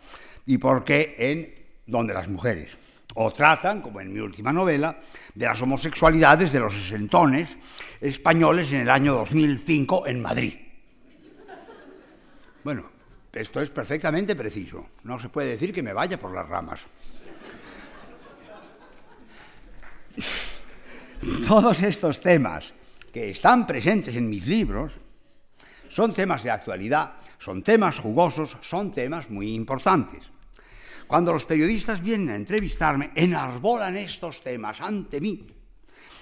y 0.45 0.57
por 0.57 0.83
qué 0.83 1.15
en 1.17 1.64
donde 1.85 2.13
las 2.13 2.27
mujeres. 2.27 2.77
O 3.15 3.31
tratan, 3.31 3.81
como 3.81 4.01
en 4.01 4.11
mi 4.11 4.19
última 4.19 4.51
novela, 4.51 4.99
de 5.33 5.45
las 5.45 5.61
homosexualidades 5.61 6.51
de 6.51 6.59
los 6.59 6.73
sesentones 6.73 7.57
españoles 8.01 8.71
en 8.73 8.81
el 8.81 8.89
año 8.89 9.13
2005 9.13 10.07
en 10.07 10.21
Madrid. 10.21 10.53
Bueno, 12.63 12.89
esto 13.31 13.61
es 13.61 13.69
perfectamente 13.69 14.35
preciso. 14.35 14.89
No 15.03 15.19
se 15.19 15.29
puede 15.29 15.51
decir 15.51 15.73
que 15.73 15.83
me 15.83 15.93
vaya 15.93 16.19
por 16.19 16.33
las 16.33 16.47
ramas. 16.47 16.81
Todos 21.47 21.81
estos 21.83 22.19
temas 22.21 22.73
que 23.13 23.29
están 23.29 23.65
presentes 23.67 24.15
en 24.15 24.29
mis 24.29 24.45
libros 24.45 24.93
son 25.89 26.13
temas 26.13 26.43
de 26.43 26.51
actualidad, 26.51 27.13
son 27.37 27.63
temas 27.63 27.99
jugosos, 27.99 28.57
son 28.61 28.91
temas 28.91 29.29
muy 29.29 29.53
importantes. 29.53 30.34
Cuando 31.07 31.33
los 31.33 31.45
periodistas 31.45 32.01
vienen 32.01 32.29
a 32.29 32.35
entrevistarme, 32.35 33.11
enarbolan 33.15 33.95
estos 33.97 34.41
temas 34.41 34.81
ante 34.81 35.21
mí, 35.21 35.47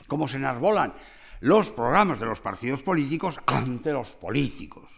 como 0.07 0.27
se 0.27 0.37
enarbolan 0.37 0.93
los 1.41 1.71
programas 1.71 2.19
de 2.19 2.25
los 2.25 2.41
partidos 2.41 2.81
políticos 2.83 3.39
ante 3.45 3.91
los 3.91 4.13
políticos. 4.13 4.89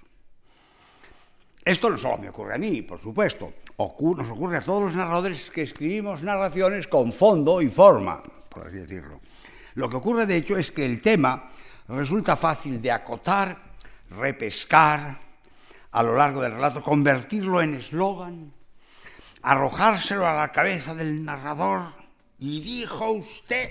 Esto 1.63 1.89
no 1.89 1.97
solo 1.97 2.19
me 2.19 2.29
ocurre 2.29 2.55
a 2.55 2.57
mí, 2.59 2.83
por 2.83 2.99
supuesto, 2.99 3.53
nos 3.77 4.29
ocurre 4.29 4.57
a 4.57 4.61
todos 4.61 4.83
los 4.83 4.95
narradores 4.95 5.49
que 5.49 5.63
escribimos 5.63 6.21
narraciones 6.21 6.87
con 6.87 7.11
fondo 7.11 7.61
y 7.61 7.69
forma, 7.69 8.21
por 8.49 8.67
así 8.67 8.77
decirlo. 8.77 9.19
Lo 9.73 9.89
que 9.89 9.97
ocurre, 9.97 10.25
de 10.25 10.37
hecho, 10.37 10.57
es 10.57 10.71
que 10.71 10.85
el 10.85 11.01
tema 11.01 11.49
resulta 11.87 12.35
fácil 12.35 12.81
de 12.81 12.91
acotar, 12.91 13.73
repescar 14.11 15.19
a 15.91 16.03
lo 16.03 16.15
largo 16.15 16.41
del 16.41 16.53
relato, 16.53 16.83
convertirlo 16.83 17.61
en 17.61 17.73
eslogan, 17.73 18.53
arrojárselo 19.45 20.25
a 20.25 20.33
la 20.33 20.51
cabeza 20.51 20.95
del 20.95 21.23
narrador 21.23 21.93
y 22.39 22.61
dijo 22.61 23.11
usted 23.11 23.69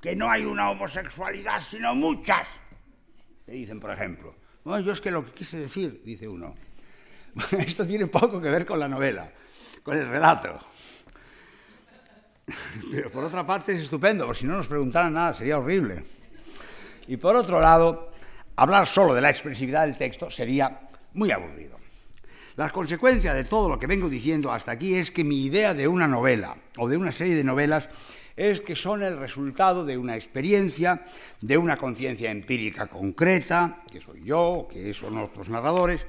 que 0.00 0.16
no 0.16 0.30
hay 0.30 0.46
una 0.46 0.70
homosexualidad 0.70 1.60
sino 1.60 1.94
muchas. 1.94 2.48
Se 3.44 3.52
dicen, 3.52 3.78
por 3.78 3.90
ejemplo. 3.90 4.34
Bueno, 4.64 4.84
yo 4.84 4.92
es 4.92 5.00
que 5.02 5.10
lo 5.10 5.26
que 5.26 5.32
quise 5.32 5.58
decir, 5.58 6.02
dice 6.04 6.26
uno. 6.26 6.54
Esto 7.58 7.86
tiene 7.86 8.06
poco 8.06 8.40
que 8.40 8.50
ver 8.50 8.64
con 8.64 8.80
la 8.80 8.88
novela, 8.88 9.30
con 9.82 9.98
el 9.98 10.06
relato. 10.06 10.58
Pero 12.90 13.12
por 13.12 13.24
otra 13.24 13.46
parte 13.46 13.72
es 13.72 13.82
estupendo, 13.82 14.24
porque 14.24 14.40
si 14.40 14.46
no 14.46 14.56
nos 14.56 14.68
preguntaran 14.68 15.12
nada 15.12 15.34
sería 15.34 15.58
horrible. 15.58 16.02
Y 17.08 17.18
por 17.18 17.36
otro 17.36 17.60
lado, 17.60 18.10
hablar 18.56 18.86
solo 18.86 19.12
de 19.12 19.20
la 19.20 19.28
expresividad 19.28 19.82
del 19.82 19.98
texto 19.98 20.30
sería 20.30 20.80
muy 21.12 21.30
aburrido. 21.30 21.75
La 22.56 22.70
consecuencia 22.70 23.34
de 23.34 23.44
todo 23.44 23.68
lo 23.68 23.78
que 23.78 23.86
vengo 23.86 24.08
diciendo 24.08 24.50
hasta 24.50 24.72
aquí 24.72 24.94
es 24.94 25.10
que 25.10 25.24
mi 25.24 25.42
idea 25.42 25.74
de 25.74 25.86
una 25.86 26.08
novela 26.08 26.56
o 26.78 26.88
de 26.88 26.96
una 26.96 27.12
serie 27.12 27.34
de 27.34 27.44
novelas 27.44 27.90
es 28.34 28.62
que 28.62 28.74
son 28.74 29.02
el 29.02 29.18
resultado 29.18 29.84
de 29.84 29.98
una 29.98 30.16
experiencia, 30.16 31.04
de 31.42 31.58
una 31.58 31.76
conciencia 31.76 32.30
empírica 32.30 32.86
concreta, 32.86 33.82
que 33.92 34.00
soy 34.00 34.24
yo, 34.24 34.68
que 34.72 34.94
son 34.94 35.18
otros 35.18 35.50
narradores, 35.50 36.06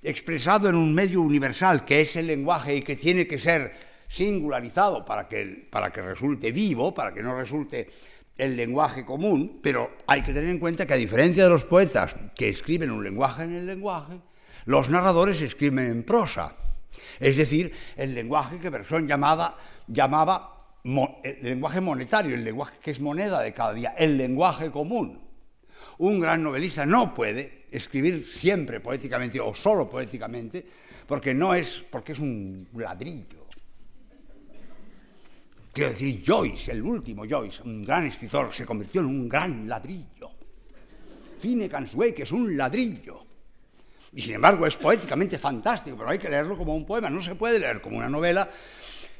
expresado 0.00 0.68
en 0.68 0.76
un 0.76 0.94
medio 0.94 1.22
universal 1.22 1.84
que 1.84 2.02
es 2.02 2.14
el 2.14 2.28
lenguaje 2.28 2.76
y 2.76 2.82
que 2.82 2.94
tiene 2.94 3.26
que 3.26 3.40
ser 3.40 3.74
singularizado 4.06 5.04
para 5.04 5.26
que, 5.26 5.66
para 5.72 5.90
que 5.90 6.02
resulte 6.02 6.52
vivo, 6.52 6.94
para 6.94 7.12
que 7.12 7.20
no 7.20 7.36
resulte 7.36 7.88
el 8.38 8.54
lenguaje 8.54 9.04
común, 9.04 9.58
pero 9.60 9.90
hay 10.06 10.22
que 10.22 10.32
tener 10.32 10.50
en 10.50 10.60
cuenta 10.60 10.86
que 10.86 10.94
a 10.94 10.96
diferencia 10.96 11.42
de 11.42 11.50
los 11.50 11.64
poetas 11.64 12.14
que 12.36 12.48
escriben 12.48 12.92
un 12.92 13.02
lenguaje 13.02 13.42
en 13.42 13.56
el 13.56 13.66
lenguaje, 13.66 14.20
los 14.66 14.88
narradores 14.88 15.40
escriben 15.40 15.86
en 15.90 16.02
prosa, 16.02 16.54
es 17.18 17.36
decir, 17.36 17.72
el 17.96 18.14
lenguaje 18.14 18.58
que 18.58 18.70
Bersón 18.70 19.06
llamaba 19.06 19.58
el 21.22 21.42
lenguaje 21.42 21.80
monetario, 21.80 22.34
el 22.34 22.44
lenguaje 22.44 22.78
que 22.82 22.90
es 22.90 23.00
moneda 23.00 23.40
de 23.40 23.52
cada 23.52 23.74
día, 23.74 23.94
el 23.98 24.16
lenguaje 24.16 24.70
común. 24.70 25.20
Un 25.98 26.18
gran 26.18 26.42
novelista 26.42 26.86
no 26.86 27.14
puede 27.14 27.66
escribir 27.70 28.26
siempre 28.26 28.80
poéticamente 28.80 29.38
o 29.38 29.54
solo 29.54 29.88
poéticamente, 29.90 30.64
porque 31.06 31.34
no 31.34 31.54
es 31.54 31.84
porque 31.90 32.12
es 32.12 32.18
un 32.18 32.68
ladrillo 32.74 33.40
Quiero 35.72 35.90
decir, 35.90 36.22
Joyce, 36.26 36.72
el 36.72 36.82
último 36.82 37.24
Joyce, 37.28 37.62
un 37.62 37.84
gran 37.84 38.04
escritor, 38.04 38.52
se 38.52 38.66
convirtió 38.66 39.02
en 39.02 39.06
un 39.06 39.28
gran 39.28 39.68
ladrillo. 39.68 40.30
Fine 41.38 41.68
Cansue, 41.68 42.12
que 42.12 42.24
es 42.24 42.32
un 42.32 42.56
ladrillo. 42.56 43.24
Y 44.12 44.20
sin 44.20 44.34
embargo 44.34 44.66
es 44.66 44.76
poéticamente 44.76 45.38
fantástico, 45.38 45.96
pero 45.96 46.10
hay 46.10 46.18
que 46.18 46.28
leerlo 46.28 46.56
como 46.56 46.74
un 46.74 46.84
poema, 46.84 47.08
no 47.08 47.22
se 47.22 47.34
puede 47.34 47.58
leer 47.58 47.80
como 47.80 47.98
una 47.98 48.08
novela, 48.08 48.48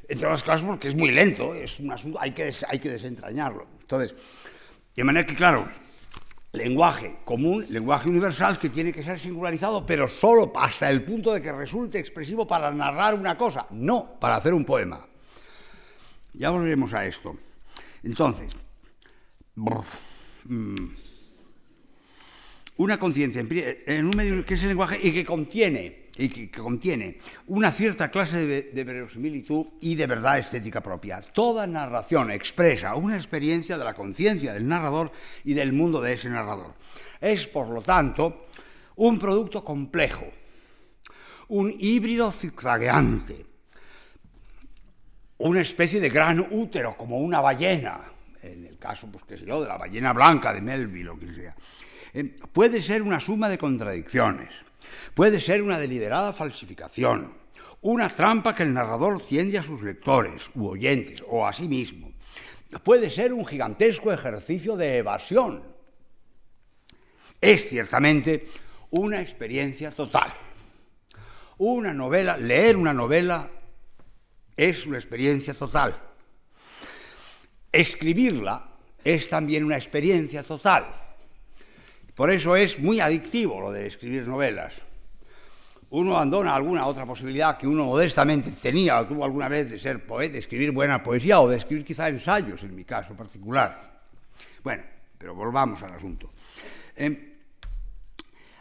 entre 0.09 0.27
otras 0.27 0.43
cosas 0.43 0.63
porque 0.63 0.89
es 0.89 0.97
muy 0.97 1.11
lento, 1.11 1.55
es 1.55 1.79
un 1.79 1.93
asunto, 1.93 2.19
hay 2.21 2.33
que, 2.33 2.53
hay 2.69 2.79
que 2.79 2.91
desentrañarlo. 2.91 3.69
Entonces, 3.81 4.15
de 4.97 5.05
manera 5.05 5.25
que, 5.25 5.37
claro, 5.37 5.69
lenguaje 6.53 7.19
común, 7.25 7.65
lenguaje 7.71 8.09
universal 8.09 8.59
que 8.59 8.69
tiene 8.69 8.93
que 8.93 9.03
ser 9.03 9.19
singularizado, 9.19 9.87
pero 9.87 10.09
solo 10.09 10.53
hasta 10.57 10.91
el 10.91 11.05
punto 11.05 11.33
de 11.33 11.41
que 11.41 11.53
resulte 11.53 11.99
expresivo 11.99 12.47
para 12.47 12.71
narrar 12.73 13.15
una 13.15 13.39
cosa, 13.39 13.67
no 13.71 14.19
para 14.19 14.37
hacer 14.37 14.53
un 14.53 14.65
poema. 14.65 15.07
Ya 16.33 16.51
volveremos 16.51 16.93
a 16.95 17.07
esto. 17.07 17.37
Entonces, 18.03 18.53
mm, 19.55 20.87
una 22.81 22.99
conciencia 22.99 23.45
en 23.87 24.07
un 24.07 24.17
medio 24.17 24.45
que 24.45 24.55
es 24.55 24.63
el 24.63 24.71
lenguaje 24.71 24.99
y 25.03 25.13
que 25.13 25.23
contiene, 25.23 26.09
y 26.17 26.31
que, 26.31 26.51
contiene 26.51 27.19
una 27.49 27.71
cierta 27.73 28.11
clase 28.11 28.47
de, 28.47 28.85
verosimilitud 28.85 29.67
y 29.83 29.97
de 29.97 30.07
verdad 30.07 30.39
estética 30.39 30.81
propia. 30.81 31.21
Toda 31.21 31.67
narración 31.67 32.31
expresa 32.31 32.95
una 32.95 33.17
experiencia 33.17 33.77
de 33.77 33.85
la 33.85 33.93
conciencia 33.93 34.55
del 34.55 34.67
narrador 34.67 35.13
y 35.45 35.53
del 35.53 35.75
mundo 35.75 36.01
de 36.01 36.15
ese 36.15 36.31
narrador. 36.31 36.75
Es, 37.21 37.49
por 37.49 37.69
lo 37.69 37.83
tanto, 37.83 38.47
un 38.97 39.19
producto 39.19 39.63
complejo, 39.63 40.27
un 41.49 41.75
híbrido 41.79 42.33
zigzagueante, 42.33 43.45
una 45.37 45.61
especie 45.61 46.01
de 46.01 46.09
gran 46.09 46.47
útero, 46.51 46.97
como 46.97 47.19
una 47.19 47.43
ballena, 47.43 48.01
en 48.43 48.65
el 48.65 48.79
caso, 48.79 49.07
pues 49.09 49.25
qué 49.25 49.37
sé 49.37 49.45
yo, 49.45 49.61
de 49.61 49.69
la 49.69 49.77
ballena 49.77 50.15
blanca 50.15 50.55
de 50.55 50.63
Melville 50.63 51.11
o 51.11 51.19
quien 51.19 51.35
sea. 51.35 51.55
Puede 52.53 52.81
ser 52.81 53.03
una 53.03 53.21
suma 53.21 53.49
de 53.49 53.59
contradicciones, 53.59 54.51
puede 55.15 55.41
ser 55.41 55.63
una 55.63 55.79
deliberada 55.79 56.33
falsificación, 56.33 57.35
una 57.83 58.09
trampa 58.09 58.55
que 58.55 58.65
el 58.65 58.75
narrador 58.75 59.25
tiende 59.25 59.59
a 59.59 59.63
sus 59.63 59.83
lectores 59.83 60.51
u 60.55 60.67
oyentes 60.67 61.23
o 61.29 61.47
a 61.47 61.53
sí 61.53 61.69
mismo, 61.69 62.13
puede 62.83 63.11
ser 63.11 63.33
un 63.33 63.45
gigantesco 63.45 64.13
ejercicio 64.13 64.77
de 64.77 64.99
evasión. 64.99 65.65
Es 67.41 67.69
ciertamente 67.69 68.47
una 68.91 69.21
experiencia 69.21 69.91
total. 69.91 70.33
Una 71.59 71.93
novela, 71.93 72.37
leer 72.37 72.77
una 72.77 72.93
novela 72.93 73.51
es 74.57 74.87
una 74.87 74.99
experiencia 74.99 75.55
total. 75.55 75.99
Escribirla 77.73 78.77
es 79.03 79.29
también 79.29 79.65
una 79.65 79.77
experiencia 79.77 80.43
total. 80.43 80.87
Por 82.21 82.31
eso 82.31 82.55
es 82.55 82.79
muy 82.79 83.01
adictivo 83.01 83.63
lo 83.63 83.73
de 83.73 83.87
escribir 83.87 84.29
novelas. 84.29 84.75
Uno 85.89 86.17
abandona 86.17 86.55
alguna 86.55 86.85
otra 86.85 87.07
posibilidad 87.07 87.57
que 87.57 87.67
uno 87.67 87.87
modestamente 87.87 88.51
tenía 88.61 89.01
o 89.01 89.07
tuvo 89.07 89.25
alguna 89.25 89.49
vez 89.49 89.71
de 89.71 89.79
ser 89.79 90.05
poeta, 90.05 90.35
de 90.35 90.41
escribir 90.41 90.71
buena 90.71 91.03
poesía 91.03 91.41
o 91.41 91.49
de 91.49 91.57
escribir 91.57 91.83
quizá 91.83 92.11
ensayos, 92.11 92.63
en 92.63 92.75
mi 92.75 92.85
caso 92.85 93.15
particular. 93.15 94.03
Bueno, 94.63 94.83
pero 95.17 95.35
volvamos 95.35 95.83
al 95.83 95.95
asunto. 95.95 96.31
Eh, 96.95 97.39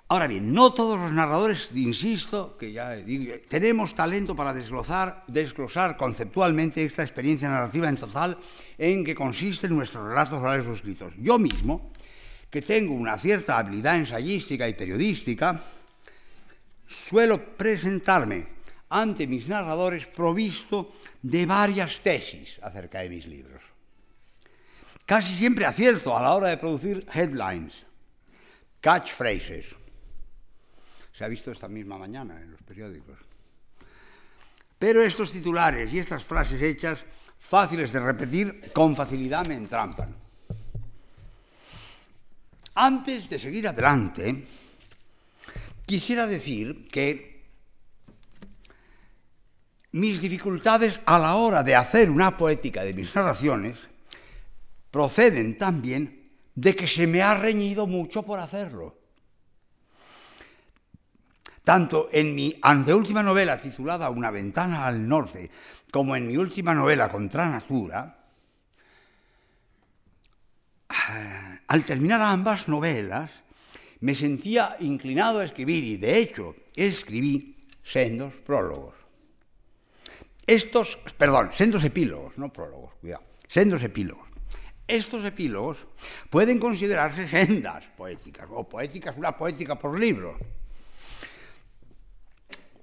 Ahora 0.07 0.25
bien, 0.25 0.53
no 0.53 0.73
todos 0.73 0.97
los 0.97 1.11
narradores, 1.11 1.71
insisto, 1.75 2.55
que 2.57 2.71
ya 2.71 2.93
digo, 2.93 3.33
tenemos 3.49 3.93
talento 3.93 4.37
para 4.37 4.53
desglosar, 4.53 5.97
conceptualmente 5.97 6.83
esta 6.83 7.03
experiencia 7.03 7.49
narrativa 7.49 7.89
en 7.89 7.97
total 7.97 8.37
en 8.77 9.03
que 9.03 9.13
consisten 9.13 9.75
nuestros 9.75 10.07
relatos 10.07 10.41
orales 10.41 10.65
escritos. 10.65 11.13
Yo 11.19 11.37
mismo, 11.37 11.91
que 12.49 12.61
tengo 12.61 12.93
una 12.93 13.17
cierta 13.17 13.57
habilidad 13.57 13.97
ensayística 13.97 14.67
y 14.67 14.73
periodística, 14.73 15.61
suelo 16.87 17.55
presentarme 17.55 18.47
ante 18.89 19.27
mis 19.27 19.47
narradores 19.47 20.07
provisto 20.07 20.91
de 21.21 21.45
varias 21.45 22.01
tesis 22.01 22.57
acerca 22.61 22.99
de 22.99 23.09
mis 23.09 23.27
libros. 23.27 23.61
Casi 25.05 25.35
siempre 25.35 25.65
acierto 25.65 26.17
a 26.17 26.21
la 26.21 26.33
hora 26.33 26.49
de 26.49 26.57
producir 26.57 27.05
headlines, 27.13 27.85
catchphrases, 28.81 29.75
se 31.11 31.25
ha 31.25 31.27
visto 31.27 31.51
esta 31.51 31.67
misma 31.67 31.97
mañana 31.97 32.39
en 32.41 32.51
los 32.51 32.61
periódicos. 32.61 33.17
Pero 34.77 35.03
estos 35.03 35.31
titulares 35.31 35.91
y 35.93 35.99
estas 35.99 36.23
frases 36.23 36.61
hechas, 36.61 37.05
fáciles 37.37 37.91
de 37.91 37.99
repetir, 37.99 38.71
con 38.71 38.95
facilidad 38.95 39.45
me 39.45 39.55
entrampan. 39.55 40.15
Antes 42.79 43.29
de 43.29 43.37
seguir 43.37 43.67
adelante, 43.67 44.47
quisiera 45.85 46.25
decir 46.25 46.87
que 46.87 47.43
mis 49.91 50.21
dificultades 50.21 51.01
a 51.05 51.19
la 51.19 51.35
hora 51.35 51.61
de 51.61 51.75
hacer 51.75 52.09
una 52.09 52.37
poética 52.37 52.85
de 52.85 52.93
mis 52.93 53.13
narraciones 53.13 53.89
proceden 54.91 55.57
también 55.57 56.23
de 56.55 56.73
que 56.73 56.87
se 56.87 57.05
me 57.05 57.21
ha 57.21 57.33
reñido 57.33 57.85
mucho 57.85 58.23
por 58.23 58.39
hacerlo. 58.39 58.95
Tanto 61.65 62.07
en 62.13 62.33
mi 62.33 62.57
anteúltima 62.61 63.21
novela 63.21 63.59
titulada 63.59 64.09
Una 64.09 64.31
ventana 64.31 64.87
al 64.87 65.05
norte, 65.05 65.51
como 65.91 66.15
en 66.15 66.29
mi 66.29 66.37
última 66.37 66.73
novela 66.73 67.11
Contra 67.11 67.49
Natura, 67.49 68.23
Al 71.69 71.85
terminar 71.85 72.19
ambas 72.19 72.67
novelas, 72.67 73.29
me 74.01 74.15
sentía 74.15 74.75
inclinado 74.79 75.37
a 75.37 75.45
escribir 75.45 75.83
y, 75.83 75.97
de 75.97 76.17
hecho, 76.17 76.55
escribí 76.75 77.57
sendos 77.83 78.37
prólogos. 78.37 78.95
Estos, 80.47 80.97
perdón, 81.15 81.53
sendos 81.53 81.83
epílogos, 81.83 82.39
no 82.39 82.51
prólogos, 82.51 82.95
cuidado, 82.95 83.21
sendos 83.47 83.83
epílogos. 83.83 84.27
Estos 84.87 85.23
epílogos 85.23 85.85
pueden 86.31 86.57
considerarse 86.57 87.27
sendas 87.27 87.85
poéticas, 87.95 88.49
o 88.49 88.67
poéticas, 88.67 89.15
una 89.15 89.37
poética 89.37 89.77
por 89.77 89.99
libro, 89.99 90.39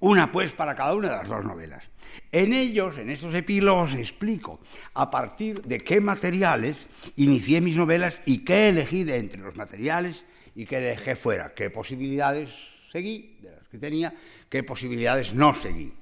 una 0.01 0.31
pues 0.33 0.53
para 0.53 0.75
cada 0.75 0.95
una 0.95 1.09
de 1.09 1.17
las 1.17 1.29
dos 1.29 1.45
novelas. 1.45 1.91
En 2.33 2.53
ellos, 2.53 2.99
en 2.99 3.11
estos 3.11 3.35
epílogos, 3.35 3.95
explico 3.95 4.61
a 4.95 5.11
partir 5.11 5.63
de 5.63 5.79
qué 5.79 6.01
materiales 6.01 6.87
inicié 7.17 7.61
mis 7.61 7.77
novelas 7.77 8.21
y 8.25 8.39
qué 8.39 8.69
elegí 8.69 9.05
de 9.05 9.19
entre 9.19 9.41
los 9.41 9.57
materiales 9.57 10.25
y 10.55 10.67
qué 10.67 10.81
dejé 10.81 11.17
fuera, 11.17 11.55
qué 11.55 11.71
posibilidades 11.71 12.51
seguí, 12.91 13.39
de 13.43 13.53
las 13.53 13.69
que 13.69 13.79
tenía, 13.79 14.15
qué 14.49 14.63
posibilidades 14.63 15.35
no 15.35 15.55
seguí. 15.55 15.93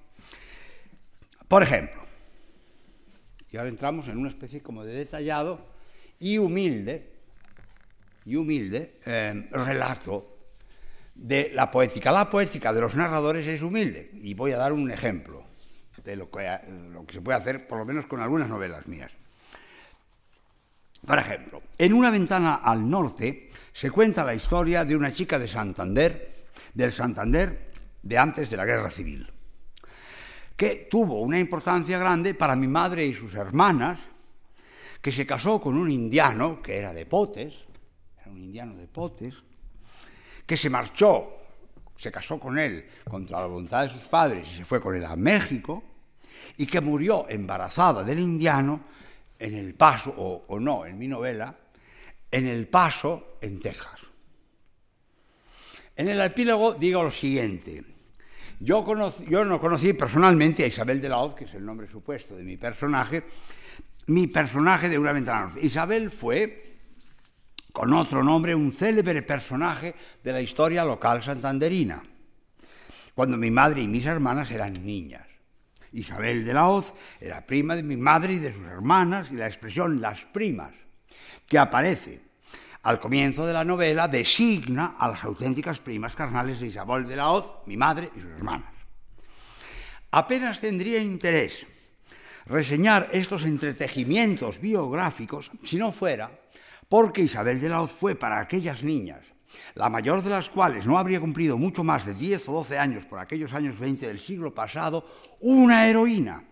Por 1.49 1.63
ejemplo, 1.63 2.05
y 3.51 3.57
ahora 3.57 3.69
entramos 3.69 4.09
en 4.09 4.19
una 4.19 4.29
especie 4.29 4.63
como 4.63 4.85
de 4.85 4.95
detallado 4.95 5.65
y 6.19 6.39
humilde, 6.39 7.13
y 8.25 8.37
humilde 8.37 8.99
eh, 9.07 9.49
relato 9.53 10.34
de 11.15 11.51
la 11.55 11.71
poética. 11.71 12.11
La 12.11 12.31
poética 12.31 12.73
de 12.73 12.81
los 12.81 12.97
narradores 12.97 13.47
es 13.47 13.63
humilde 13.63 14.11
y 14.15 14.35
voy 14.35 14.53
a 14.53 14.59
dar 14.59 14.73
un 14.73 14.91
ejemplo 14.91 15.45
de 16.03 16.17
lo 16.17 16.31
que, 16.31 16.59
lo 16.93 17.07
que 17.07 17.15
se 17.15 17.21
puede 17.21 17.39
hacer, 17.39 17.67
por 17.67 17.79
lo 17.79 17.85
menos 17.85 18.07
con 18.07 18.21
algunas 18.21 18.49
novelas 18.49 18.87
mías. 18.87 19.11
Por 21.07 21.19
ejemplo, 21.19 21.63
en 21.77 21.93
Una 21.93 22.11
ventana 22.11 22.55
al 22.57 22.89
norte 22.89 23.51
se 23.73 23.91
cuenta 23.91 24.25
la 24.25 24.35
historia 24.35 24.85
de 24.85 24.97
una 24.97 25.13
chica 25.13 25.39
de 25.39 25.49
Santander, 25.49 26.47
del 26.73 26.93
Santander 26.93 27.73
de 28.03 28.19
antes 28.19 28.51
de 28.51 28.57
la 28.57 28.65
Guerra 28.65 28.91
Civil, 28.91 29.31
que 30.57 30.89
tuvo 30.91 31.21
una 31.21 31.39
importancia 31.39 31.99
grande 31.99 32.35
para 32.35 32.57
mi 32.57 32.69
madre 32.69 33.05
y 33.05 33.15
sus 33.15 33.35
hermanas, 33.35 34.01
que 35.03 35.13
se 35.13 35.27
casó 35.27 35.61
con 35.61 35.77
un 35.77 35.91
indiano 35.91 36.63
que 36.63 36.79
era 36.79 36.95
de 36.95 37.05
Potes, 37.05 37.55
era 38.21 38.31
un 38.31 38.41
indiano 38.41 38.75
de 38.75 38.89
Potes, 38.89 39.43
que 40.47 40.57
se 40.57 40.71
marchó, 40.71 41.35
se 41.97 42.11
casó 42.11 42.39
con 42.39 42.59
él 42.59 42.87
contra 43.09 43.41
la 43.41 43.47
voluntad 43.47 43.83
de 43.83 43.89
sus 43.89 44.07
padres 44.07 44.49
y 44.53 44.57
se 44.57 44.65
fue 44.65 44.81
con 44.81 44.95
él 44.95 45.05
a 45.05 45.17
México, 45.17 45.83
y 46.57 46.67
que 46.67 46.81
murió 46.81 47.27
embarazada 47.29 48.05
del 48.05 48.19
indiano 48.19 48.85
en 49.39 49.55
el 49.55 49.75
paso, 49.75 50.15
o, 50.17 50.61
no, 50.61 50.87
en 50.87 50.99
mi 50.99 51.09
novela, 51.09 51.57
en 52.31 52.47
el 52.47 52.69
paso 52.69 53.39
en 53.41 53.61
Texas. 53.61 54.01
En 55.97 56.09
el 56.09 56.21
epílogo 56.21 56.75
digo 56.75 57.03
lo 57.03 57.11
siguiente. 57.11 57.85
Yo, 58.61 58.85
yo, 59.29 59.45
no 59.45 59.61
conocí 59.61 59.93
personalmente 59.93 60.65
a 60.65 60.67
Isabel 60.67 61.01
de 61.01 61.09
la 61.09 61.19
Hoz, 61.19 61.35
que 61.35 61.45
es 61.45 61.55
el 61.55 61.65
nombre 61.65 61.89
supuesto 61.89 62.37
de 62.37 62.43
mi 62.43 62.57
personaje, 62.57 63.25
mi 64.07 64.27
personaje 64.27 64.89
de 64.89 64.99
una 64.99 65.13
ventana 65.13 65.47
norte. 65.47 65.65
Isabel 65.65 66.11
fue 66.11 66.74
con 67.75 67.93
otro 67.93 68.23
nombre, 68.23 68.55
un 68.55 68.73
célebre 68.73 69.21
personaje 69.23 69.97
de 70.23 70.33
la 70.33 70.41
historia 70.41 70.85
local 70.85 71.25
santanderina, 71.25 72.01
cuando 73.17 73.37
mi 73.37 73.51
madre 73.51 73.83
y 73.83 73.89
mis 73.89 74.07
hermanas 74.07 74.53
eran 74.53 74.87
niñas. 74.87 75.27
Isabel 75.91 76.45
de 76.45 76.55
la 76.55 76.69
Hoz 76.69 76.95
era 77.21 77.45
prima 77.45 77.75
de 77.75 77.83
mi 77.83 77.97
madre 77.97 78.35
y 78.35 78.39
de 78.39 78.55
sus 78.55 78.65
hermanas, 78.67 79.33
y 79.33 79.35
la 79.35 79.49
expresión 79.49 80.01
las 80.01 80.25
primas, 80.25 80.73
que 81.49 81.59
aparece 81.59 82.21
al 82.85 83.01
comienzo 83.01 83.45
de 83.45 83.53
la 83.53 83.65
novela, 83.65 84.07
designa 84.07 84.95
a 84.97 85.09
las 85.09 85.25
auténticas 85.25 85.81
primas 85.81 86.15
carnales 86.15 86.61
de 86.61 86.69
Isabel 86.69 87.09
de 87.09 87.17
la 87.17 87.31
Hoz, 87.31 87.55
mi 87.67 87.77
madre 87.77 88.09
y 88.15 88.21
sus 88.21 88.31
hermanas. 88.31 88.73
Apenas 90.13 90.61
tendría 90.61 91.03
interés 91.03 91.67
reseñar 92.47 93.09
estos 93.11 93.45
entretejimientos 93.45 94.61
biográficos 94.61 95.51
si 95.65 95.77
no 95.77 95.91
fuera 95.91 96.31
porque 96.95 97.23
Isabel 97.23 97.61
de 97.61 97.69
la 97.69 97.83
Hoz 97.83 97.91
fue 97.91 98.15
para 98.15 98.39
aquellas 98.39 98.85
niñas, 98.85 99.27
la 99.75 99.91
mayor 99.91 100.23
de 100.23 100.31
las 100.31 100.49
cuales 100.49 100.87
no 100.87 100.97
habría 100.97 101.19
cumplido 101.19 101.59
mucho 101.59 101.83
más 101.83 102.07
de 102.07 102.15
10 102.15 102.49
o 102.51 102.53
12 102.53 102.79
años 102.79 103.05
por 103.05 103.19
aquellos 103.19 103.53
años 103.53 103.81
20 103.81 104.07
del 104.07 104.21
siglo 104.21 104.55
pasado, 104.55 105.05
una 105.41 105.89
heroína 105.89 106.45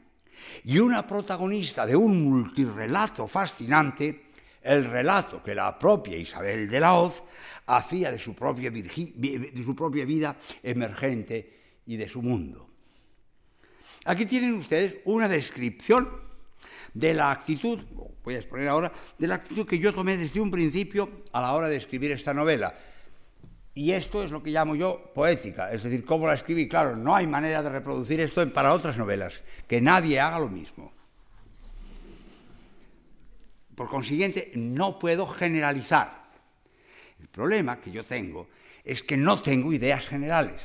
y 0.64 0.80
una 0.80 1.06
protagonista 1.06 1.86
de 1.86 1.94
un 1.94 2.24
multirrelato 2.24 3.28
fascinante, 3.28 4.32
el 4.62 4.84
relato 4.84 5.44
que 5.44 5.54
la 5.54 5.78
propia 5.78 6.16
Isabel 6.16 6.68
de 6.68 6.80
la 6.80 6.94
Hoz 6.94 7.22
hacía 7.66 8.10
de 8.10 8.18
su 8.18 8.34
propia 8.34 8.72
vida 8.72 10.36
emergente 10.64 11.78
y 11.86 11.96
de 11.96 12.08
su 12.08 12.20
mundo. 12.20 12.68
Aquí 14.06 14.26
tienen 14.26 14.54
ustedes 14.54 14.98
una 15.04 15.28
descripción 15.28 16.10
de 16.94 17.14
la 17.14 17.30
actitud, 17.30 17.78
voy 18.24 18.34
a 18.34 18.38
exponer 18.38 18.68
ahora, 18.68 18.92
de 19.18 19.26
la 19.26 19.36
actitud 19.36 19.66
que 19.66 19.78
yo 19.78 19.92
tomé 19.92 20.16
desde 20.16 20.40
un 20.40 20.50
principio 20.50 21.22
a 21.32 21.40
la 21.40 21.52
hora 21.54 21.68
de 21.68 21.76
escribir 21.76 22.10
esta 22.12 22.32
novela. 22.32 22.74
Y 23.74 23.92
esto 23.92 24.22
es 24.22 24.30
lo 24.30 24.42
que 24.42 24.50
llamo 24.50 24.74
yo 24.74 25.12
poética, 25.14 25.72
es 25.72 25.82
decir, 25.82 26.04
cómo 26.04 26.26
la 26.26 26.34
escribí. 26.34 26.68
Claro, 26.68 26.94
no 26.94 27.14
hay 27.14 27.26
manera 27.26 27.62
de 27.62 27.70
reproducir 27.70 28.20
esto 28.20 28.46
para 28.52 28.74
otras 28.74 28.98
novelas, 28.98 29.42
que 29.66 29.80
nadie 29.80 30.20
haga 30.20 30.38
lo 30.38 30.48
mismo. 30.48 30.92
Por 33.74 33.88
consiguiente, 33.88 34.52
no 34.54 34.98
puedo 34.98 35.26
generalizar. 35.26 36.22
problema 37.30 37.80
que 37.80 37.90
yo 37.90 38.04
tengo 38.04 38.48
es 38.84 39.02
que 39.02 39.16
no 39.16 39.40
tengo 39.40 39.72
ideas 39.72 40.06
generales, 40.06 40.60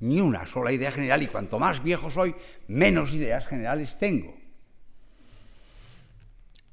ni 0.00 0.20
una 0.20 0.46
sola 0.46 0.70
idea 0.70 0.92
general, 0.92 1.22
y 1.22 1.26
cuanto 1.26 1.58
más 1.58 1.82
viejo 1.82 2.10
soy, 2.10 2.34
menos 2.68 3.12
ideas 3.14 3.46
generales 3.48 3.98
tengo. 3.98 4.45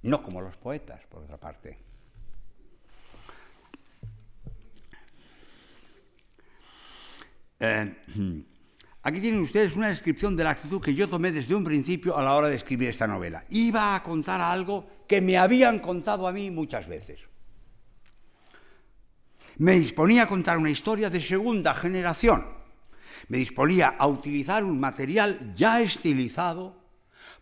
No 0.04 0.22
como 0.22 0.42
los 0.42 0.58
poetas, 0.58 1.00
por 1.10 1.24
otra 1.24 1.38
parte. 1.38 1.80
Eh, 7.60 7.96
aquí 9.04 9.22
tienen 9.22 9.40
ustedes 9.40 9.78
una 9.78 9.88
descripción 9.88 10.36
de 10.36 10.44
la 10.44 10.50
actitud 10.50 10.82
que 10.82 10.94
yo 10.94 11.08
tomé 11.08 11.32
desde 11.32 11.56
un 11.56 11.64
principio 11.64 12.18
a 12.18 12.24
la 12.24 12.36
hora 12.36 12.50
de 12.50 12.56
escribir 12.56 12.90
esta 12.90 13.08
novela. 13.08 13.46
Iba 13.50 13.96
a 13.96 14.04
contar 14.04 14.42
algo 14.42 15.06
que 15.08 15.22
me 15.22 15.38
habían 15.38 15.80
contado 15.80 16.28
a 16.28 16.34
mí 16.34 16.52
muchas 16.52 16.88
veces. 16.88 17.22
Me 19.58 19.74
disponía 19.74 20.24
a 20.24 20.28
contar 20.28 20.58
una 20.58 20.72
historia 20.72 21.10
de 21.10 21.22
segunda 21.22 21.74
generación. 21.74 22.46
Me 23.30 23.38
disponía 23.38 23.88
a 23.88 24.08
utilizar 24.08 24.66
un 24.66 24.82
material 24.82 25.54
ya 25.56 25.80
estilizado 25.80 26.84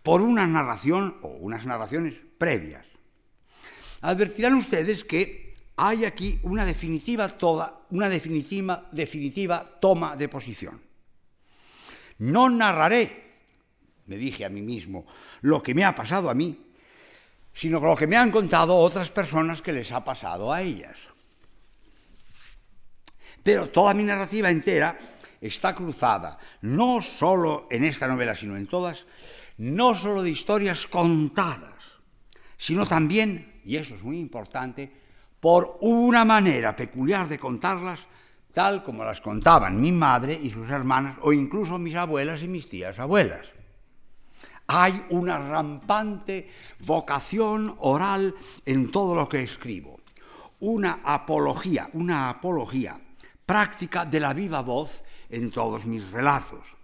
por 0.03 0.22
una 0.22 0.45
narración 0.45 1.18
o 1.24 1.30
unas 1.30 1.66
narraciones 1.66 2.31
previas. 2.42 2.88
Advertirán 4.02 4.56
ustedes 4.56 5.06
que 5.06 5.54
hay 5.78 6.06
aquí 6.06 6.39
una 6.42 6.66
definitiva, 6.66 7.30
toda, 7.30 7.86
una 7.92 8.10
definitiva, 8.10 8.89
definitiva 8.92 9.62
toma 9.80 10.16
de 10.16 10.28
posición. 10.28 10.82
No 12.18 12.50
narraré, 12.50 13.46
me 14.08 14.18
dije 14.18 14.44
a 14.44 14.50
mí 14.50 14.64
mismo, 14.64 15.06
lo 15.42 15.62
que 15.62 15.76
me 15.76 15.86
ha 15.86 15.94
pasado 15.94 16.32
a 16.32 16.34
mí, 16.34 16.58
sino 17.54 17.80
lo 17.80 17.96
que 17.96 18.08
me 18.08 18.18
han 18.18 18.32
contado 18.32 18.76
otras 18.76 19.12
personas 19.12 19.62
que 19.62 19.74
les 19.74 19.92
ha 19.92 20.04
pasado 20.04 20.52
a 20.52 20.64
ellas. 20.64 20.98
Pero 23.44 23.70
toda 23.70 23.94
mi 23.94 24.04
narrativa 24.04 24.50
entera 24.50 24.98
está 25.39 25.76
cruzada, 25.76 26.39
no 26.62 27.02
solo 27.02 27.68
en 27.70 27.84
esta 27.84 28.08
novela, 28.08 28.34
sino 28.34 28.58
en 28.58 28.66
todas, 28.66 29.06
no 29.58 29.94
solo 29.94 30.24
de 30.24 30.32
historias 30.32 30.88
contadas, 30.88 31.71
sino 32.62 32.86
también, 32.86 33.59
y 33.64 33.78
eso 33.78 33.95
es 33.95 34.03
muy 34.03 34.20
importante, 34.20 34.91
por 35.39 35.80
una 35.82 36.24
manera 36.24 36.76
peculiar 36.76 37.28
de 37.28 37.39
contarlas, 37.39 38.01
tal 38.53 38.84
como 38.84 39.03
las 39.03 39.20
contaban 39.20 39.82
mi 39.82 39.91
madre 39.91 40.39
y 40.39 40.51
sus 40.51 40.70
hermanas, 40.70 41.18
o 41.24 41.34
incluso 41.34 41.80
mis 41.80 41.95
abuelas 41.95 42.43
y 42.43 42.47
mis 42.47 42.70
tías 42.70 42.99
abuelas. 42.99 43.47
Hay 44.68 45.07
una 45.09 45.39
rampante 45.39 46.51
vocación 46.86 47.76
oral 47.80 48.36
en 48.64 48.91
todo 48.91 49.16
lo 49.16 49.28
que 49.28 49.41
escribo, 49.41 49.99
una 50.59 50.99
apología, 51.03 51.89
una 51.93 52.30
apología 52.30 53.01
práctica 53.43 54.05
de 54.05 54.20
la 54.20 54.36
viva 54.36 54.62
voz 54.62 55.03
en 55.32 55.49
todos 55.49 55.88
mis 55.88 56.12
relatos. 56.12 56.78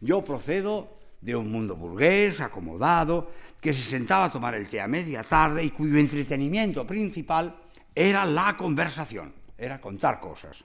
Yo 0.00 0.24
procedo 0.24 0.96
de 1.20 1.36
un 1.36 1.52
mundo 1.52 1.76
burgués, 1.76 2.40
acomodado, 2.40 3.30
que 3.60 3.74
se 3.74 3.82
sentaba 3.82 4.24
a 4.24 4.32
tomar 4.32 4.54
el 4.54 4.66
té 4.66 4.80
a 4.80 4.88
media 4.88 5.22
tarde 5.22 5.62
y 5.62 5.70
cuyo 5.70 5.98
entretenimiento 5.98 6.86
principal 6.86 7.54
era 7.94 8.24
la 8.24 8.56
conversación, 8.56 9.34
era 9.58 9.80
contar 9.80 10.20
cosas. 10.20 10.64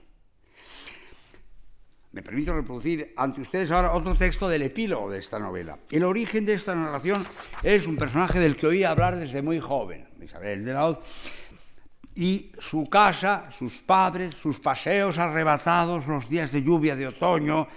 Me 2.12 2.22
permito 2.22 2.54
reproducir 2.54 3.12
ante 3.16 3.42
ustedes 3.42 3.70
ahora 3.70 3.92
otro 3.92 4.14
texto 4.14 4.48
del 4.48 4.62
epílogo 4.62 5.10
de 5.10 5.18
esta 5.18 5.38
novela. 5.38 5.78
El 5.90 6.04
origen 6.04 6.46
de 6.46 6.54
esta 6.54 6.74
narración 6.74 7.22
es 7.62 7.86
un 7.86 7.96
personaje 7.96 8.40
del 8.40 8.56
que 8.56 8.66
oí 8.66 8.84
hablar 8.84 9.16
desde 9.16 9.42
muy 9.42 9.60
joven, 9.60 10.08
Isabel 10.22 10.64
de 10.64 10.72
la 10.72 10.86
Hoz, 10.86 10.98
y 12.14 12.52
su 12.58 12.86
casa, 12.86 13.50
sus 13.50 13.82
padres, 13.82 14.34
sus 14.34 14.60
paseos 14.60 15.18
arrebatados 15.18 16.06
los 16.06 16.30
días 16.30 16.50
de 16.52 16.62
lluvia 16.62 16.96
de 16.96 17.08
otoño, 17.08 17.68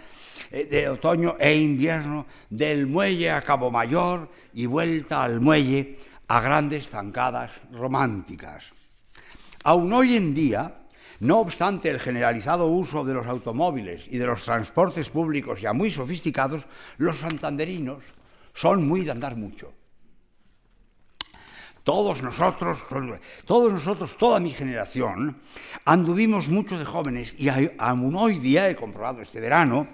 de 0.52 0.90
otoño 0.90 1.36
e 1.40 1.56
invierno, 1.56 2.26
del 2.50 2.88
muelle 2.88 3.32
a 3.32 3.42
Cabo 3.42 3.72
Mayor 3.72 4.30
y 4.54 4.66
vuelta 4.66 5.24
al 5.24 5.40
muelle 5.40 5.98
a 6.28 6.42
grandes 6.42 6.90
zancadas 6.90 7.62
románticas. 7.72 8.66
Aún 9.64 9.92
hoy 9.94 10.16
en 10.16 10.34
día, 10.34 10.76
no 11.20 11.40
obstante 11.40 11.90
el 11.90 12.00
generalizado 12.00 12.68
uso 12.68 13.04
de 13.04 13.14
los 13.14 13.28
automóviles 13.28 14.08
y 14.10 14.18
de 14.18 14.26
los 14.26 14.44
transportes 14.44 15.10
públicos 15.10 15.62
ya 15.62 15.74
muy 15.74 15.92
sofisticados, 15.92 16.66
los 16.98 17.20
santanderinos 17.20 18.04
son 18.54 18.88
muy 18.88 19.04
de 19.04 19.12
andar 19.12 19.36
mucho. 19.36 19.74
Todos 21.90 22.22
nosotros, 22.22 22.86
todos 23.46 23.74
nosotros, 23.74 24.16
toda 24.16 24.40
mi 24.40 24.52
generación, 24.52 25.42
anduvimos 25.86 26.48
mucho 26.48 26.78
de 26.78 26.86
jóvenes 26.86 27.34
y 27.36 27.50
aún 27.80 28.16
hoy 28.16 28.38
día, 28.38 28.70
he 28.70 28.76
comprobado 28.76 29.24
este 29.24 29.40
verano, 29.40 29.88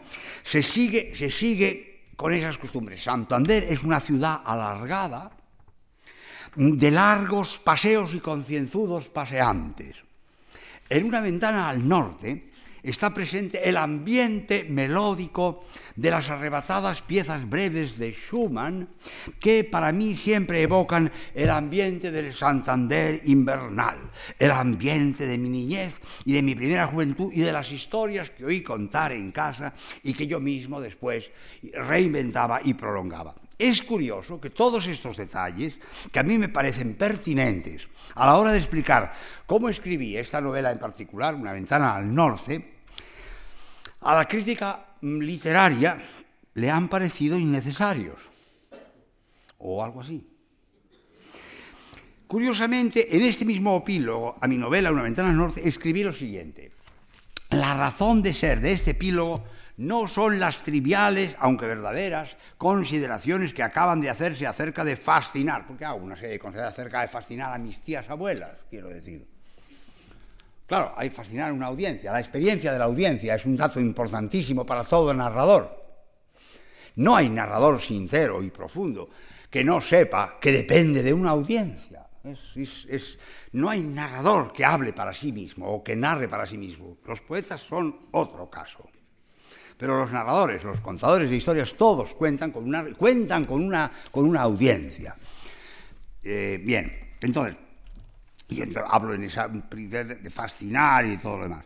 se 0.43 0.61
sigue, 0.61 1.15
se 1.15 1.29
sigue 1.29 2.11
con 2.17 2.33
esas 2.33 2.57
costumbres. 2.57 3.01
Santander 3.01 3.63
es 3.69 3.81
una 3.83 4.01
ciudad 4.01 4.41
alargada 4.43 5.31
de 6.57 6.91
largos 6.91 7.59
paseos 7.59 8.13
y 8.13 8.19
concienzudos 8.19 9.07
paseantes. 9.07 9.95
En 10.89 11.05
una 11.05 11.21
ventana 11.21 11.69
al 11.69 11.87
norte 11.87 12.51
está 12.89 13.13
presente 13.13 13.67
el 13.67 13.77
ambiente 13.77 14.65
melódico 14.69 15.63
de 15.95 16.11
las 16.11 16.29
arrebatadas 16.29 17.01
piezas 17.01 17.49
breves 17.49 17.97
de 17.97 18.11
Schumann, 18.11 18.89
que 19.39 19.63
para 19.63 19.91
mí 19.91 20.15
siempre 20.15 20.61
evocan 20.61 21.11
el 21.33 21.49
ambiente 21.49 22.11
del 22.11 22.33
Santander 22.33 23.21
invernal, 23.25 23.97
el 24.37 24.51
ambiente 24.51 25.25
de 25.25 25.37
mi 25.37 25.49
niñez 25.49 25.99
y 26.25 26.33
de 26.33 26.41
mi 26.41 26.53
primera 26.53 26.87
juventud 26.87 27.31
y 27.33 27.41
de 27.41 27.53
las 27.53 27.71
historias 27.71 28.29
que 28.29 28.45
oí 28.45 28.61
contar 28.61 29.11
en 29.11 29.31
casa 29.31 29.73
y 30.03 30.13
que 30.13 30.27
yo 30.27 30.39
mismo 30.39 30.81
después 30.81 31.31
reinventaba 31.73 32.61
y 32.63 32.73
prolongaba. 32.73 33.35
Es 33.57 33.81
curioso 33.81 34.41
que 34.41 34.49
todos 34.49 34.85
estos 34.87 35.15
detalles, 35.15 35.79
que 36.11 36.19
a 36.19 36.23
mí 36.23 36.37
me 36.37 36.49
parecen 36.49 36.95
pertinentes 36.95 37.87
a 38.15 38.25
la 38.25 38.35
hora 38.35 38.51
de 38.51 38.57
explicar 38.57 39.13
cómo 39.45 39.69
escribí 39.69 40.17
esta 40.17 40.41
novela 40.41 40.71
en 40.71 40.79
particular, 40.79 41.35
Una 41.35 41.53
ventana 41.53 41.95
al 41.95 42.13
norte, 42.13 42.74
a 44.05 44.13
la 44.13 44.27
crítica 44.27 44.97
literaria 45.01 45.99
le 46.53 46.69
han 46.69 46.87
parecido 46.87 47.39
innecesarios 47.39 48.19
o 49.57 49.83
algo 49.83 50.01
así. 50.01 50.25
Curiosamente, 52.27 53.15
en 53.15 53.23
este 53.23 53.45
mismo 53.45 53.77
epílogo 53.77 54.37
a 54.41 54.47
mi 54.47 54.57
novela 54.57 54.91
Una 54.91 55.03
ventana 55.03 55.29
al 55.29 55.37
norte 55.37 55.67
escribí 55.67 56.03
lo 56.03 56.13
siguiente. 56.13 56.71
La 57.49 57.73
razón 57.73 58.21
de 58.21 58.33
ser 58.33 58.61
de 58.61 58.73
este 58.73 58.91
epílogo 58.91 59.43
no 59.77 60.07
son 60.07 60.39
las 60.39 60.61
triviales, 60.61 61.35
aunque 61.39 61.65
verdaderas, 61.65 62.37
consideraciones 62.57 63.53
que 63.53 63.63
acaban 63.63 64.01
de 64.01 64.09
hacerse 64.09 64.47
acerca 64.47 64.83
de 64.83 64.97
fascinar, 64.97 65.65
porque 65.67 65.85
hago 65.85 66.03
una 66.03 66.15
serie 66.15 66.39
de 66.39 66.61
acerca 66.61 67.01
de 67.01 67.07
fascinar 67.07 67.53
a 67.53 67.57
mis 67.57 67.81
tías 67.81 68.09
abuelas, 68.09 68.51
quiero 68.69 68.89
decir. 68.89 69.34
Claro, 70.67 70.93
hay 70.97 71.09
que 71.09 71.15
fascinar 71.15 71.53
una 71.53 71.67
audiencia. 71.67 72.11
La 72.11 72.19
experiencia 72.19 72.71
de 72.71 72.79
la 72.79 72.85
audiencia 72.85 73.35
es 73.35 73.45
un 73.45 73.55
dato 73.55 73.79
importantísimo 73.79 74.65
para 74.65 74.83
todo 74.83 75.13
narrador. 75.13 75.83
No 76.95 77.15
hay 77.15 77.29
narrador 77.29 77.79
sincero 77.79 78.41
y 78.41 78.49
profundo 78.49 79.09
que 79.49 79.63
no 79.63 79.79
sepa 79.79 80.39
que 80.39 80.51
depende 80.51 81.03
de 81.03 81.13
una 81.13 81.31
audiencia. 81.31 82.07
no 83.51 83.69
hay 83.69 83.81
narrador 83.81 84.51
que 84.51 84.65
hable 84.65 84.93
para 84.93 85.13
sí 85.13 85.31
mismo 85.31 85.67
o 85.67 85.83
que 85.83 85.95
narre 85.95 86.27
para 86.27 86.47
sí 86.47 86.57
mismo. 86.57 86.97
Los 87.05 87.21
poetas 87.21 87.61
son 87.61 88.07
otro 88.11 88.49
caso. 88.49 88.89
Pero 89.77 89.99
los 89.99 90.11
narradores, 90.11 90.63
los 90.63 90.79
contadores 90.79 91.29
de 91.29 91.35
historias, 91.35 91.75
todos 91.75 92.15
cuentan 92.15 92.51
con 92.51 92.63
una, 92.63 92.83
cuentan 92.95 93.45
con 93.45 93.61
una, 93.61 93.91
con 94.09 94.25
una 94.25 94.41
audiencia. 94.41 95.15
Eh, 96.23 96.59
bien, 96.63 97.15
entonces, 97.21 97.57
y 98.49 98.61
hablo 98.87 99.13
en 99.13 99.23
esa 99.23 99.47
de 99.47 100.29
fascinar 100.29 101.05
y 101.05 101.17
todo 101.17 101.37
lo 101.37 101.43
demás. 101.43 101.65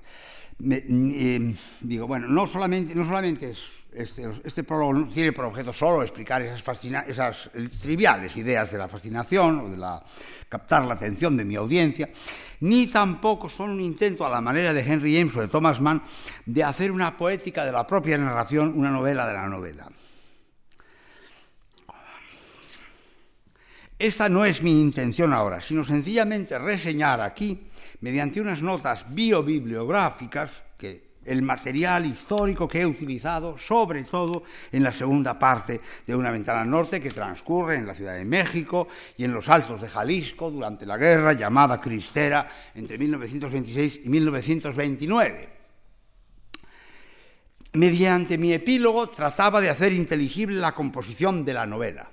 Eh, 0.62 1.54
digo, 1.82 2.08
bueno, 2.08 2.28
no 2.28 2.46
solamente, 2.46 2.94
no 2.94 3.06
solamente 3.06 3.50
es, 3.50 3.64
este, 3.94 4.30
este 4.44 4.64
prólogo 4.64 5.08
tiene 5.08 5.32
por 5.32 5.46
objeto 5.46 5.74
solo 5.74 6.04
explicar 6.04 6.42
esas, 6.42 6.62
esas 7.08 7.50
triviales 7.82 8.36
ideas 8.38 8.72
de 8.72 8.78
la 8.78 8.88
fascinación 8.88 9.62
o 9.62 9.70
de 9.70 9.78
la, 9.78 10.04
captar 10.48 10.86
la 10.86 10.94
atención 10.94 11.38
de 11.38 11.46
mi 11.46 11.56
audiencia, 11.56 12.10
ni 12.62 12.88
tampoco 12.88 13.50
son 13.50 13.72
un 13.72 13.82
intento 13.82 14.26
a 14.26 14.30
la 14.30 14.42
manera 14.42 14.74
de 14.74 14.82
Henry 14.82 15.18
James 15.18 15.36
o 15.38 15.42
de 15.42 15.48
Thomas 15.48 15.80
Mann 15.80 16.04
de 16.46 16.64
hacer 16.64 16.92
una 16.92 17.18
poética 17.18 17.66
de 17.66 17.72
la 17.72 17.88
propia 17.88 18.18
narración, 18.18 18.74
una 18.76 18.92
novela 18.92 19.26
de 19.28 19.34
la 19.34 19.48
novela. 19.48 19.90
Esta 24.00 24.30
no 24.30 24.46
es 24.46 24.62
mi 24.62 24.72
intención 24.80 25.34
ahora, 25.34 25.60
sino 25.60 25.84
sencillamente 25.84 26.58
reseñar 26.58 27.20
aquí, 27.20 27.68
mediante 28.00 28.40
unas 28.40 28.62
notas 28.62 29.14
biobibliográficas 29.14 30.52
que 30.78 31.10
el 31.26 31.42
material 31.42 32.06
histórico 32.06 32.66
que 32.66 32.80
he 32.80 32.86
utilizado, 32.86 33.58
sobre 33.58 34.06
todo 34.06 34.44
en 34.72 34.84
la 34.84 34.94
segunda 34.94 35.38
parte 35.38 35.82
de 36.08 36.16
Una 36.16 36.32
ventana 36.32 36.64
norte 36.64 37.02
que 37.02 37.12
transcurre 37.12 37.76
en 37.76 37.86
la 37.86 37.94
Ciudad 37.94 38.16
de 38.16 38.24
México 38.24 38.88
y 39.18 39.26
en 39.26 39.34
los 39.34 39.50
altos 39.50 39.82
de 39.82 39.90
Jalisco 39.90 40.50
durante 40.50 40.86
la 40.86 40.96
guerra 40.96 41.34
llamada 41.34 41.82
Cristera 41.82 42.48
entre 42.76 42.98
1926 42.98 44.02
y 44.06 44.10
1929. 44.10 45.50
Mediante 47.74 48.38
mi 48.38 48.54
epílogo 48.54 49.10
trataba 49.10 49.60
de 49.60 49.70
hacer 49.70 49.92
inteligible 49.92 50.56
la 50.56 50.72
composición 50.72 51.44
de 51.44 51.54
la 51.54 51.66
novela. 51.66 52.10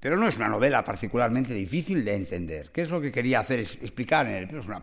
Pero 0.00 0.16
no 0.16 0.28
es 0.28 0.36
una 0.36 0.48
novela 0.48 0.84
particularmente 0.84 1.52
difícil 1.52 2.04
de 2.04 2.14
entender. 2.14 2.70
¿Qué 2.70 2.82
es 2.82 2.90
lo 2.90 3.00
que 3.00 3.10
quería 3.10 3.40
hacer? 3.40 3.58
Explicar 3.60 4.26
en 4.28 4.34
el... 4.34 4.56
Es 4.56 4.66
una 4.66 4.82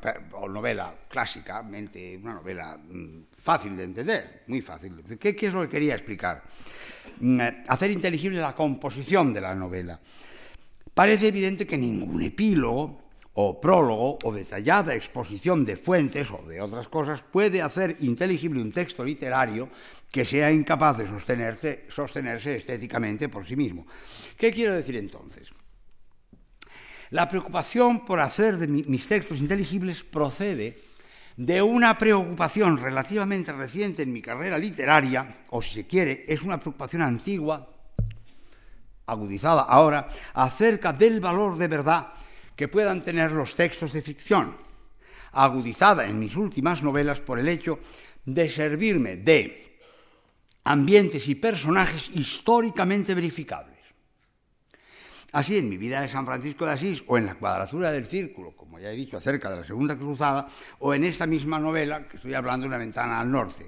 novela 0.49 0.93
clásicamente, 1.07 2.19
una 2.21 2.33
novela 2.33 2.77
mm, 2.77 3.27
fácil 3.33 3.77
de 3.77 3.83
entender, 3.83 4.43
muy 4.47 4.61
fácil. 4.61 5.01
¿Qué, 5.17 5.33
qué 5.33 5.47
es 5.47 5.53
lo 5.53 5.61
que 5.61 5.69
quería 5.69 5.95
explicar? 5.95 6.43
Mm, 7.21 7.39
hacer 7.67 7.91
inteligible 7.91 8.39
la 8.39 8.53
composición 8.53 9.33
de 9.33 9.39
la 9.39 9.55
novela. 9.55 9.99
Parece 10.93 11.29
evidente 11.29 11.65
que 11.65 11.77
ningún 11.77 12.21
epílogo 12.21 13.05
o 13.35 13.59
prólogo 13.59 14.19
o 14.23 14.31
detallada 14.31 14.95
exposición 14.95 15.67
de 15.67 15.75
fuentes 15.75 16.31
o 16.31 16.43
de 16.47 16.61
otras 16.61 16.87
cosas 16.87 17.21
puede 17.21 17.61
hacer 17.61 17.97
inteligible 17.99 18.61
un 18.61 18.71
texto 18.71 19.03
literario 19.03 19.67
que 20.11 20.25
sea 20.25 20.51
incapaz 20.51 20.97
de 20.97 21.07
sostenerse, 21.07 22.55
estéticamente 22.55 23.29
por 23.29 23.45
sí 23.45 23.55
mismo. 23.55 23.85
¿Qué 24.37 24.51
quiero 24.51 24.73
decir 24.73 24.95
entonces? 24.95 25.49
La 27.11 27.29
preocupación 27.29 28.05
por 28.05 28.19
hacer 28.19 28.57
de 28.57 28.67
mis 28.67 29.07
textos 29.07 29.39
inteligibles 29.39 30.03
procede 30.03 30.79
de 31.37 31.61
una 31.61 31.97
preocupación 31.97 32.77
relativamente 32.77 33.51
reciente 33.51 34.03
en 34.03 34.13
mi 34.13 34.21
carrera 34.21 34.57
literaria, 34.57 35.43
o 35.49 35.61
si 35.61 35.75
se 35.75 35.87
quiere, 35.87 36.25
es 36.27 36.41
una 36.41 36.59
preocupación 36.59 37.01
antigua, 37.01 37.69
agudizada 39.05 39.63
ahora, 39.63 40.07
acerca 40.33 40.93
del 40.93 41.19
valor 41.19 41.57
de 41.57 41.67
verdad 41.67 42.13
que 42.55 42.67
puedan 42.67 43.03
tener 43.03 43.31
los 43.31 43.55
textos 43.55 43.91
de 43.91 44.01
ficción, 44.01 44.55
agudizada 45.33 46.07
en 46.07 46.17
mis 46.17 46.35
últimas 46.37 46.81
novelas 46.81 47.19
por 47.19 47.37
el 47.37 47.49
hecho 47.49 47.79
de 48.23 48.49
servirme 48.49 49.17
de 49.17 49.74
ambientes 50.65 51.27
y 51.29 51.35
personajes 51.35 52.11
históricamente 52.13 53.15
verificables. 53.15 53.75
Así, 55.31 55.57
en 55.57 55.69
mi 55.69 55.77
vida 55.77 56.01
de 56.01 56.07
San 56.07 56.25
Francisco 56.25 56.65
de 56.65 56.71
Asís, 56.71 57.03
o 57.07 57.17
en 57.17 57.25
la 57.25 57.35
cuadratura 57.35 57.91
del 57.91 58.05
círculo, 58.05 58.55
como 58.55 58.79
ya 58.79 58.91
he 58.91 58.95
dicho, 58.95 59.17
acerca 59.17 59.49
de 59.49 59.57
la 59.57 59.63
Segunda 59.63 59.97
Cruzada, 59.97 60.47
o 60.79 60.93
en 60.93 61.03
esta 61.03 61.25
misma 61.27 61.59
novela, 61.59 62.03
que 62.03 62.17
estoy 62.17 62.33
hablando 62.33 62.63
de 62.63 62.69
una 62.69 62.77
ventana 62.77 63.19
al 63.19 63.31
norte. 63.31 63.65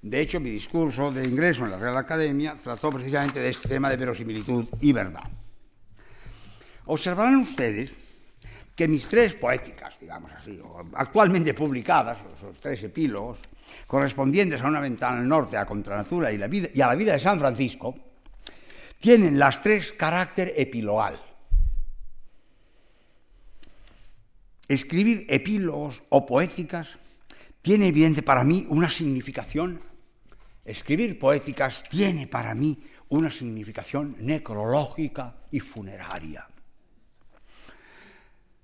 De 0.00 0.20
hecho, 0.20 0.38
mi 0.38 0.50
discurso 0.50 1.10
de 1.10 1.26
ingreso 1.26 1.64
en 1.64 1.72
la 1.72 1.78
Real 1.78 1.96
Academia 1.96 2.54
trató 2.62 2.90
precisamente 2.90 3.40
de 3.40 3.48
este 3.48 3.68
tema 3.68 3.90
de 3.90 3.96
verosimilitud 3.96 4.66
y 4.80 4.92
verdad. 4.92 5.24
Observarán 6.86 7.36
ustedes 7.36 7.92
que 8.78 8.86
mis 8.86 9.08
tres 9.08 9.34
poéticas, 9.34 9.98
digamos 9.98 10.30
así, 10.30 10.56
actualmente 10.94 11.52
publicadas, 11.52 12.18
los 12.40 12.60
tres 12.60 12.80
epílogos, 12.84 13.40
correspondientes 13.88 14.60
a 14.60 14.68
una 14.68 14.78
ventana 14.78 15.18
al 15.18 15.26
norte, 15.26 15.56
a 15.56 15.66
Contranatura 15.66 16.30
y, 16.30 16.38
la 16.38 16.48
y 16.48 16.80
a 16.80 16.86
la 16.86 16.94
vida 16.94 17.12
de 17.12 17.18
San 17.18 17.40
Francisco, 17.40 17.96
tienen 19.00 19.36
las 19.36 19.60
tres 19.62 19.92
carácter 19.92 20.54
epilogal. 20.56 21.20
Escribir 24.68 25.26
epílogos 25.28 26.04
o 26.10 26.24
poéticas 26.24 27.00
tiene 27.60 27.88
evidente 27.88 28.22
para 28.22 28.44
mí 28.44 28.64
una 28.70 28.88
significación, 28.88 29.80
escribir 30.64 31.18
poéticas 31.18 31.82
tiene 31.90 32.28
para 32.28 32.54
mí 32.54 32.80
una 33.08 33.28
significación 33.28 34.14
necrológica 34.20 35.34
y 35.50 35.58
funeraria. 35.58 36.48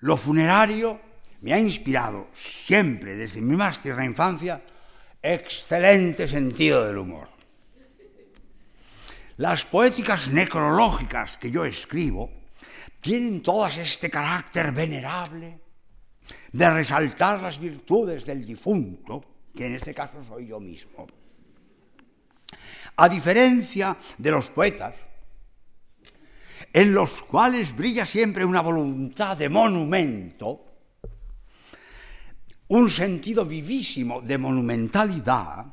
Lo 0.00 0.16
funerario 0.16 1.00
me 1.40 1.52
ha 1.52 1.58
inspirado 1.58 2.28
siempre, 2.32 3.16
desde 3.16 3.40
mi 3.40 3.56
más 3.56 3.82
tierna 3.82 4.04
infancia, 4.04 4.62
excelente 5.22 6.28
sentido 6.28 6.84
del 6.86 6.98
humor. 6.98 7.28
Las 9.36 9.64
poéticas 9.64 10.30
necrológicas 10.30 11.38
que 11.38 11.50
yo 11.50 11.64
escribo 11.64 12.30
tienen 13.00 13.42
todas 13.42 13.78
este 13.78 14.08
carácter 14.08 14.72
venerable 14.72 15.60
de 16.52 16.70
resaltar 16.70 17.42
las 17.42 17.58
virtudes 17.58 18.24
del 18.24 18.46
difunto, 18.46 19.24
que 19.54 19.66
en 19.66 19.74
este 19.74 19.92
caso 19.92 20.22
soy 20.24 20.46
yo 20.46 20.60
mismo. 20.60 21.06
A 22.96 23.08
diferencia 23.08 23.96
de 24.16 24.30
los 24.30 24.48
poetas, 24.48 24.94
en 26.74 26.92
los 26.92 27.22
cuales 27.22 27.74
brilla 27.74 28.04
siempre 28.04 28.44
una 28.44 28.60
voluntad 28.60 29.36
de 29.36 29.48
monumento, 29.48 30.64
un 32.66 32.90
sentido 32.90 33.46
vivísimo 33.46 34.20
de 34.20 34.36
monumentalidad, 34.38 35.66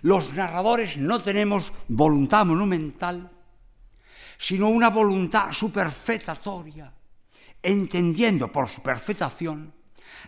los 0.00 0.32
narradores 0.32 0.96
no 0.96 1.20
tenemos 1.20 1.74
voluntad 1.88 2.46
monumental, 2.46 3.30
sino 4.38 4.70
una 4.70 4.88
voluntad 4.88 5.52
superfetatoria, 5.52 6.90
entendiendo 7.62 8.50
por 8.50 8.66
superfetación 8.66 9.74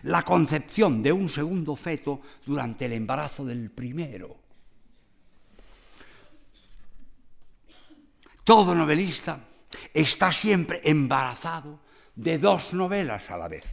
la 0.03 0.21
concepción 0.21 1.01
de 1.01 1.11
un 1.11 1.27
segundo 1.27 1.75
feto 1.75 2.21
durante 2.45 2.85
el 2.85 2.93
embarazo 2.93 3.45
del 3.45 3.71
primero. 3.71 4.37
Todo 8.43 8.75
novelista 8.75 9.47
está 9.93 10.31
siempre 10.31 10.81
embarazado 10.83 11.79
de 12.15 12.37
dos 12.37 12.73
novelas 12.73 13.29
a 13.29 13.37
la 13.37 13.47
vez, 13.47 13.63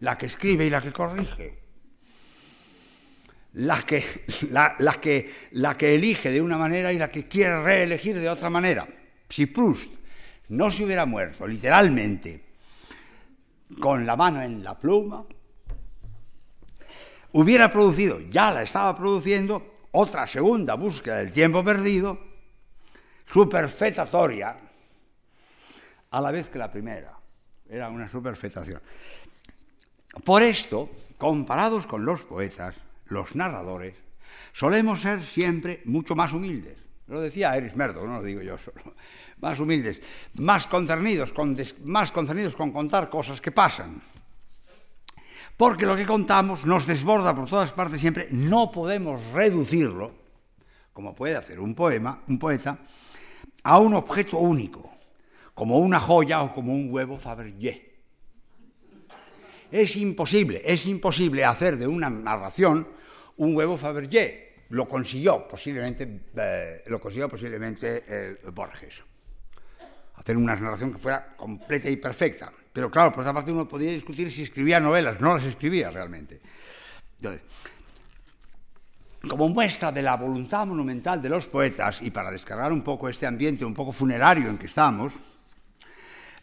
la 0.00 0.18
que 0.18 0.26
escribe 0.26 0.66
y 0.66 0.70
la 0.70 0.82
que 0.82 0.92
corrige, 0.92 1.58
la 3.54 3.82
que, 3.82 4.04
que, 5.00 5.32
la 5.52 5.76
que 5.76 5.94
elige 5.94 6.30
de 6.30 6.40
una 6.40 6.56
manera 6.56 6.92
y 6.92 6.98
la 6.98 7.10
que 7.10 7.28
quiere 7.28 7.62
reelegir 7.62 8.18
de 8.18 8.28
otra 8.28 8.50
manera. 8.50 8.86
Si 9.28 9.46
Proust 9.46 9.92
no 10.48 10.70
se 10.70 10.84
hubiera 10.84 11.06
muerto 11.06 11.46
literalmente 11.46 12.44
con 13.80 14.04
la 14.04 14.16
mano 14.16 14.42
en 14.42 14.64
la 14.64 14.78
pluma, 14.78 15.24
hubiera 17.32 17.72
producido, 17.72 18.20
ya 18.28 18.50
la 18.50 18.62
estaba 18.62 18.96
produciendo, 18.96 19.78
otra 19.92 20.26
segunda 20.26 20.74
búsqueda 20.74 21.18
del 21.18 21.32
tiempo 21.32 21.64
perdido, 21.64 22.29
superfetatoria, 23.30 24.56
a 26.10 26.20
la 26.20 26.30
vez 26.30 26.50
que 26.50 26.58
la 26.58 26.70
primera. 26.70 27.16
Era 27.68 27.88
una 27.88 28.08
superfetación. 28.08 28.82
Por 30.24 30.42
esto, 30.42 30.90
comparados 31.16 31.86
con 31.86 32.04
los 32.04 32.22
poetas, 32.22 32.76
los 33.06 33.36
narradores, 33.36 33.94
solemos 34.52 35.00
ser 35.00 35.22
siempre 35.22 35.82
mucho 35.84 36.16
más 36.16 36.32
humildes. 36.32 36.78
Lo 37.06 37.20
decía 37.20 37.56
Eris 37.56 37.76
Merdo, 37.76 38.06
no 38.06 38.16
lo 38.16 38.22
digo 38.22 38.42
yo 38.42 38.58
solo. 38.58 38.94
Más 39.40 39.58
humildes, 39.58 40.02
más 40.34 40.66
concernidos, 40.66 41.32
con 41.32 41.56
más 41.84 42.12
concernidos 42.12 42.54
con 42.56 42.72
contar 42.72 43.08
cosas 43.08 43.40
que 43.40 43.52
pasan. 43.52 44.02
Porque 45.56 45.86
lo 45.86 45.96
que 45.96 46.06
contamos 46.06 46.66
nos 46.66 46.86
desborda 46.86 47.34
por 47.34 47.48
todas 47.48 47.72
partes 47.72 48.00
siempre. 48.00 48.28
No 48.32 48.70
podemos 48.70 49.32
reducirlo, 49.32 50.12
como 50.92 51.14
puede 51.14 51.36
hacer 51.36 51.60
un 51.60 51.74
poema, 51.74 52.22
un 52.28 52.38
poeta, 52.38 52.78
a 53.62 53.78
un 53.78 53.94
objeto 53.94 54.38
único, 54.38 54.90
como 55.54 55.78
una 55.78 56.00
joya 56.00 56.42
o 56.42 56.52
como 56.52 56.72
un 56.72 56.92
huevo 56.92 57.18
Fabergé. 57.18 57.90
Es 59.70 59.96
imposible, 59.96 60.60
es 60.64 60.86
imposible 60.86 61.44
hacer 61.44 61.76
de 61.76 61.86
una 61.86 62.10
narración 62.10 62.88
un 63.36 63.56
huevo 63.56 63.76
Fabergé. 63.76 64.64
Lo 64.70 64.86
consiguió 64.86 65.46
posiblemente, 65.48 66.22
eh, 66.36 66.82
lo 66.86 67.00
consiguió 67.00 67.28
posiblemente 67.28 68.04
eh, 68.06 68.38
Borges. 68.52 69.02
Hacer 70.14 70.36
una 70.36 70.54
narración 70.54 70.92
que 70.92 70.98
fuera 70.98 71.34
completa 71.36 71.88
y 71.88 71.96
perfecta. 71.96 72.52
Pero 72.72 72.90
claro, 72.90 73.10
por 73.10 73.20
otra 73.20 73.34
parte 73.34 73.50
uno 73.50 73.66
podía 73.66 73.90
discutir 73.90 74.30
si 74.30 74.42
escribía 74.42 74.78
novelas, 74.78 75.20
no 75.20 75.34
las 75.34 75.44
escribía 75.44 75.90
realmente. 75.90 76.40
Entonces, 77.16 77.42
como 79.28 79.48
muestra 79.48 79.92
de 79.92 80.02
la 80.02 80.16
voluntad 80.16 80.66
monumental 80.66 81.20
de 81.20 81.28
los 81.28 81.46
poetas 81.46 82.00
y 82.02 82.10
para 82.10 82.30
descargar 82.30 82.72
un 82.72 82.82
poco 82.82 83.08
este 83.08 83.26
ambiente 83.26 83.64
un 83.64 83.74
poco 83.74 83.92
funerario 83.92 84.48
en 84.48 84.56
que 84.56 84.66
estamos, 84.66 85.12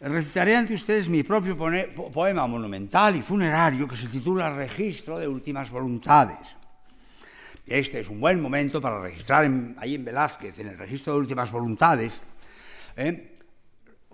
recitaré 0.00 0.54
ante 0.54 0.74
ustedes 0.74 1.08
mi 1.08 1.24
propio 1.24 1.56
poema 1.56 2.46
monumental 2.46 3.16
y 3.16 3.22
funerario 3.22 3.88
que 3.88 3.96
se 3.96 4.08
titula 4.08 4.54
Registro 4.54 5.18
de 5.18 5.26
Últimas 5.26 5.70
Voluntades. 5.70 6.38
Este 7.66 8.00
es 8.00 8.08
un 8.08 8.20
buen 8.20 8.40
momento 8.40 8.80
para 8.80 9.00
registrar 9.00 9.50
ahí 9.78 9.96
en 9.96 10.04
Velázquez, 10.04 10.58
en 10.60 10.68
el 10.68 10.78
Registro 10.78 11.14
de 11.14 11.18
Últimas 11.18 11.50
Voluntades, 11.50 12.20
¿eh? 12.96 13.34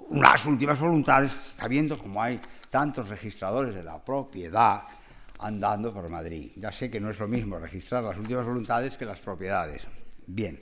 unas 0.08 0.44
últimas 0.46 0.78
voluntades, 0.78 1.30
sabiendo 1.30 1.98
como 1.98 2.22
hay 2.22 2.40
tantos 2.70 3.08
registradores 3.08 3.74
de 3.74 3.84
la 3.84 4.02
propiedad, 4.02 4.82
andando 5.44 5.92
por 5.92 6.08
Madrid. 6.08 6.52
Ya 6.56 6.72
sé 6.72 6.90
que 6.90 7.00
no 7.00 7.10
es 7.10 7.18
lo 7.18 7.28
mismo 7.28 7.58
registrar 7.58 8.02
las 8.02 8.16
últimas 8.16 8.44
voluntades 8.44 8.96
que 8.96 9.04
las 9.04 9.20
propiedades. 9.20 9.82
Bien, 10.26 10.58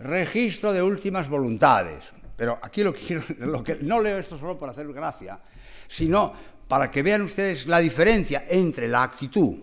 registro 0.00 0.72
de 0.72 0.82
últimas 0.82 1.28
voluntades. 1.28 2.04
Pero 2.36 2.58
aquí 2.60 2.82
lo 2.82 2.92
que, 2.92 3.00
quiero, 3.00 3.22
lo 3.46 3.62
que 3.62 3.76
no 3.76 4.00
leo 4.00 4.18
esto 4.18 4.36
solo 4.36 4.58
por 4.58 4.68
hacer 4.68 4.92
gracia, 4.92 5.40
sino 5.86 6.32
para 6.66 6.90
que 6.90 7.02
vean 7.02 7.22
ustedes 7.22 7.66
la 7.66 7.78
diferencia 7.78 8.44
entre 8.48 8.88
la 8.88 9.04
actitud 9.04 9.56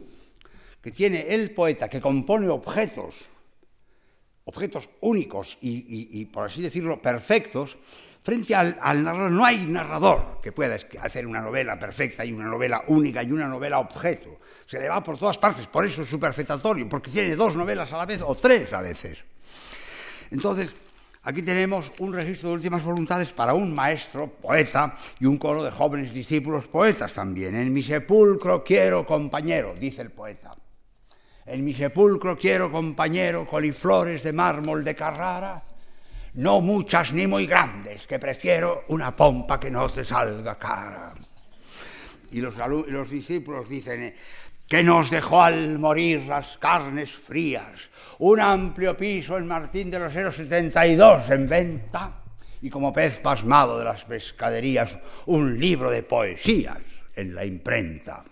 que 0.82 0.92
tiene 0.92 1.34
el 1.34 1.52
poeta 1.52 1.90
que 1.90 2.00
compone 2.00 2.48
objetos, 2.48 3.26
objetos 4.46 4.90
únicos 5.02 5.58
y, 5.62 6.20
y 6.20 6.26
por 6.26 6.46
así 6.46 6.62
decirlo, 6.62 7.02
perfectos, 7.02 7.78
frente 8.26 8.56
al, 8.56 8.76
narrador. 9.04 9.32
No 9.32 9.46
hay 9.46 9.68
narrador 9.68 10.40
que 10.42 10.52
pueda 10.52 10.76
hacer 11.00 11.28
una 11.28 11.42
novela 11.42 11.78
perfecta 11.78 12.26
y 12.26 12.34
una 12.34 12.46
novela 12.46 12.84
única 12.88 13.22
y 13.22 13.32
una 13.32 13.48
novela 13.48 13.78
objeto. 13.78 14.40
Se 14.66 14.80
le 14.80 14.90
va 14.90 15.04
por 15.04 15.20
todas 15.20 15.38
partes, 15.38 15.68
por 15.68 15.86
eso 15.86 16.02
es 16.02 16.10
superfetatorio, 16.10 16.90
porque 16.90 17.12
tiene 17.12 17.36
dos 17.36 17.56
novelas 17.56 17.94
a 17.94 18.00
la 18.00 18.08
vez 18.08 18.24
o 18.26 18.34
tres 18.34 18.74
a 18.74 18.82
veces. 18.82 19.24
Entonces, 20.32 20.74
aquí 21.22 21.44
tenemos 21.44 21.94
un 22.00 22.14
registro 22.14 22.50
de 22.50 22.56
últimas 22.56 22.84
voluntades 22.84 23.30
para 23.32 23.54
un 23.54 23.76
maestro, 23.76 24.28
poeta, 24.28 24.96
y 25.20 25.28
un 25.28 25.38
coro 25.38 25.64
de 25.64 25.70
jóvenes 25.70 26.12
discípulos 26.12 26.66
poetas 26.66 27.14
también. 27.14 27.56
En 27.56 27.72
mi 27.72 27.84
sepulcro 27.84 28.64
quiero 28.64 29.06
compañero, 29.06 29.76
dice 29.80 30.02
el 30.02 30.10
poeta. 30.10 30.52
En 31.46 31.64
mi 31.64 31.76
sepulcro 31.76 32.36
quiero 32.36 32.72
compañero, 32.72 33.46
coliflores 33.46 34.24
de 34.24 34.34
mármol 34.34 34.84
de 34.84 34.96
Carrara, 34.96 35.64
no 36.36 36.60
muchas 36.62 37.14
ni 37.14 37.28
muy 37.28 37.48
grandes, 37.48 38.08
que 38.08 38.20
prefiero 38.20 38.84
una 38.90 39.16
pompa 39.16 39.60
que 39.60 39.72
no 39.72 39.90
te 39.90 40.04
salga 40.04 40.58
cara. 40.58 41.14
Y 42.32 42.42
los, 42.42 42.56
los 42.58 43.10
discípulos 43.10 43.70
dicen 43.70 44.14
que 44.68 44.84
nos 44.84 45.10
dejó 45.10 45.44
al 45.44 45.80
morir 45.80 46.26
las 46.26 46.58
carnes 46.58 47.12
frías, 47.12 47.90
un 48.20 48.40
amplio 48.40 48.98
piso 48.98 49.38
en 49.38 49.48
Martín 49.48 49.90
de 49.90 50.00
los 50.00 50.16
Heros 50.16 50.36
72 50.36 51.30
en 51.30 51.48
venta, 51.48 52.22
y 52.62 52.70
como 52.70 52.92
pez 52.92 53.20
pasmado 53.20 53.78
de 53.78 53.86
las 53.86 54.04
pescaderías, 54.04 54.98
un 55.28 55.58
libro 55.58 55.90
de 55.90 56.04
poesías 56.04 56.80
en 57.16 57.36
la 57.36 57.46
imprenta. 57.46 58.24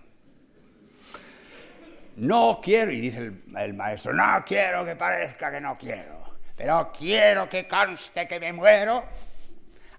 No 2.18 2.60
quiero, 2.62 2.92
y 2.92 3.00
dice 3.00 3.32
el 3.58 3.74
maestro, 3.74 4.14
no 4.14 4.44
quiero 4.46 4.84
que 4.84 4.96
parezca 4.96 5.52
que 5.52 5.62
no 5.62 5.78
quiero 5.78 6.23
pero 6.56 6.92
quiero 6.98 7.50
que 7.50 7.68
conste 7.68 8.28
que 8.28 8.40
me 8.40 8.54
muero 8.54 9.04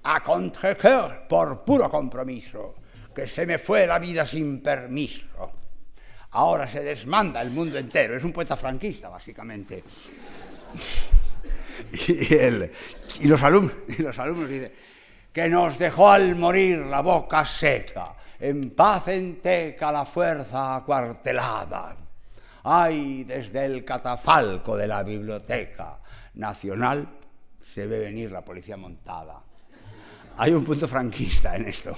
a 0.05 0.23
contre 0.23 0.77
por 1.29 1.65
puro 1.65 1.91
compromiso, 1.91 2.75
que 3.15 3.27
se 3.27 3.47
me 3.47 3.59
fue 3.59 3.87
la 3.87 3.99
vida 3.99 4.27
sin 4.27 4.63
permiso. 4.63 5.53
Ahora 6.33 6.67
se 6.67 6.83
desmanda 6.83 7.41
el 7.43 7.51
mundo 7.51 7.79
entero, 7.79 8.17
es 8.17 8.25
un 8.25 8.33
poeta 8.33 8.57
franquista, 8.57 9.09
básicamente. 9.09 9.83
Y, 13.21 13.27
los 13.27 13.43
alumnos, 13.43 13.75
y 13.89 14.03
los 14.03 14.17
alumnos 14.19 14.49
dicen 14.49 14.73
que 15.33 15.49
nos 15.49 15.77
dejó 15.77 16.09
al 16.09 16.37
morir 16.37 16.79
la 16.87 17.01
boca 17.01 17.45
seca, 17.45 18.15
en 18.39 18.71
paz 18.71 19.09
enteca 19.09 19.91
la 19.91 20.05
fuerza 20.05 20.77
acuartelada. 20.77 21.97
Ay, 22.63 23.25
desde 23.25 23.65
el 23.65 23.85
catafalco 23.85 24.77
de 24.77 24.87
la 24.87 25.03
biblioteca, 25.03 25.99
nacional 26.35 27.09
se 27.75 27.87
ve 27.87 27.99
venir 27.99 28.31
la 28.31 28.45
policía 28.45 28.77
montada. 28.77 29.43
Hay 30.37 30.53
un 30.53 30.65
punto 30.65 30.87
franquista 30.89 31.57
en 31.57 31.67
esto. 31.67 31.97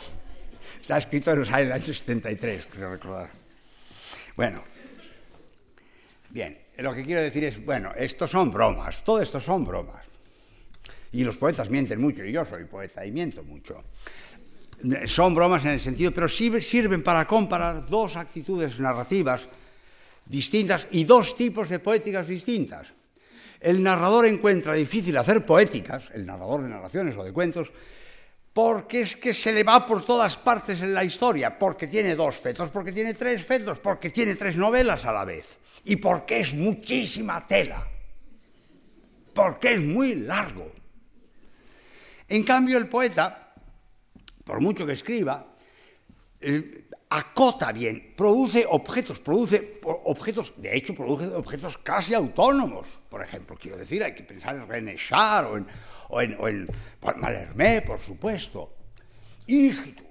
Está 0.80 0.99
escrito 0.99 1.32
en 1.32 1.41
los 1.41 1.51
años 1.51 1.84
73, 1.87 2.66
creo 2.70 2.91
recordar. 2.91 3.30
Bueno, 4.37 4.62
bien, 6.30 6.59
lo 6.78 6.95
que 6.95 7.05
quiero 7.05 7.22
decir 7.22 7.45
es, 7.45 7.64
bueno, 7.64 7.93
estos 7.97 8.30
son 8.30 8.53
bromas, 8.53 9.03
todo 9.05 9.20
esto 9.20 9.41
son 9.41 9.64
bromas. 9.64 10.05
Y 11.12 11.24
los 11.24 11.39
poetas 11.39 11.70
mienten 11.70 12.01
mucho, 12.01 12.24
y 12.24 12.32
yo 12.32 12.45
soy 12.45 12.64
poeta 12.64 13.05
y 13.07 13.11
miento 13.11 13.43
mucho. 13.43 13.84
Son 15.07 15.34
bromas 15.34 15.64
en 15.64 15.70
el 15.72 15.80
sentido, 15.80 16.12
pero 16.12 16.28
sirven 16.28 17.03
para 17.03 17.26
comparar 17.26 17.87
dos 17.87 18.16
actitudes 18.16 18.78
narrativas 18.78 19.43
distintas 20.26 20.89
y 20.91 21.05
dos 21.05 21.37
tipos 21.37 21.68
de 21.68 21.78
poéticas 21.78 22.26
distintas 22.26 22.93
el 23.61 23.83
narrador 23.83 24.27
encuentra 24.27 24.75
difícil 24.75 25.17
hacer 25.17 25.45
poéticas, 25.45 26.11
el 26.15 26.27
narrador 26.27 26.63
de 26.63 26.69
narraciones 26.69 27.17
o 27.17 27.25
de 27.25 27.33
cuentos, 27.33 27.73
porque 28.53 29.03
es 29.03 29.17
que 29.17 29.35
se 29.35 29.53
le 29.53 29.65
va 29.65 29.85
por 29.85 30.05
todas 30.05 30.37
partes 30.39 30.81
en 30.81 30.95
la 30.95 31.05
historia, 31.05 31.59
porque 31.59 31.87
tiene 31.87 32.15
dos 32.15 32.37
fetos, 32.37 32.71
porque 32.71 32.93
tiene 32.93 33.13
tres 33.13 33.45
fetos, 33.45 33.79
porque 33.79 34.11
tiene 34.11 34.35
tres 34.35 34.57
novelas 34.57 35.05
a 35.05 35.13
la 35.13 35.25
vez, 35.25 35.59
y 35.85 35.97
porque 35.97 36.41
es 36.41 36.55
muchísima 36.55 37.47
tela, 37.47 37.87
porque 39.35 39.75
es 39.75 39.83
muy 39.83 40.15
largo. 40.15 40.73
En 42.29 42.43
cambio, 42.45 42.79
el 42.79 42.89
poeta, 42.89 43.53
por 44.45 44.61
mucho 44.61 44.87
que 44.87 44.95
escriba, 44.95 45.47
eh, 46.41 46.87
acota 47.11 47.73
bien, 47.73 48.15
produce 48.17 48.67
objetos, 48.69 49.21
produce 49.21 49.81
objetos, 49.85 50.55
de 50.57 50.77
hecho 50.77 50.95
produce 50.95 51.27
objetos 51.35 51.79
casi 51.79 52.15
autónomos. 52.15 52.87
Por 53.17 53.25
ejemplo, 53.25 53.57
quiero 53.59 53.79
decir, 53.79 54.05
hay 54.05 54.14
que 54.14 54.25
pensar 54.25 54.57
en 54.57 54.69
René 54.69 54.95
Char 54.97 55.47
o 55.47 55.57
en, 55.57 55.67
o 56.39 56.49
en, 56.49 56.69
Malhermé, 57.17 57.81
por 57.81 57.99
supuesto. 57.99 58.75
Igitur. 59.47 60.05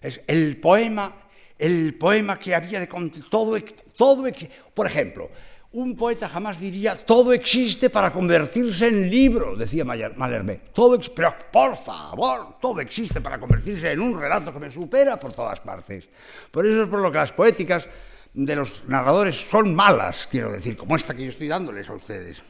Es 0.00 0.22
el 0.26 0.56
poema, 0.56 1.14
el 1.58 1.94
poema 1.98 2.38
que 2.38 2.54
había 2.54 2.80
de 2.80 2.86
todo, 3.28 3.58
todo, 3.96 4.24
por 4.72 4.86
ejemplo, 4.86 5.30
un 5.72 5.94
poeta 5.94 6.26
jamás 6.26 6.58
diría 6.58 6.96
todo 6.96 7.34
existe 7.34 7.90
para 7.90 8.10
convertirse 8.10 8.88
en 8.88 9.10
libro, 9.10 9.54
decía 9.54 9.84
Malhermé. 9.84 10.62
Todo, 10.72 10.98
pero 11.14 11.34
por 11.52 11.76
favor, 11.76 12.58
todo 12.62 12.80
existe 12.80 13.20
para 13.20 13.38
convertirse 13.38 13.92
en 13.92 14.00
un 14.00 14.18
relato 14.18 14.54
que 14.54 14.58
me 14.58 14.70
supera 14.70 15.20
por 15.20 15.34
todas 15.34 15.60
partes. 15.60 16.08
Por 16.50 16.64
eso 16.64 16.84
es 16.84 16.88
por 16.88 17.02
lo 17.02 17.12
que 17.12 17.18
las 17.18 17.32
poéticas 17.32 17.86
de 18.34 18.56
los 18.56 18.88
narradores 18.88 19.36
son 19.36 19.74
malas, 19.74 20.26
quiero 20.30 20.52
decir, 20.52 20.76
como 20.76 20.96
esta 20.96 21.14
que 21.14 21.24
yo 21.24 21.30
estoy 21.30 21.48
dándoles 21.48 21.88
a 21.88 21.94
ustedes. 21.94 22.42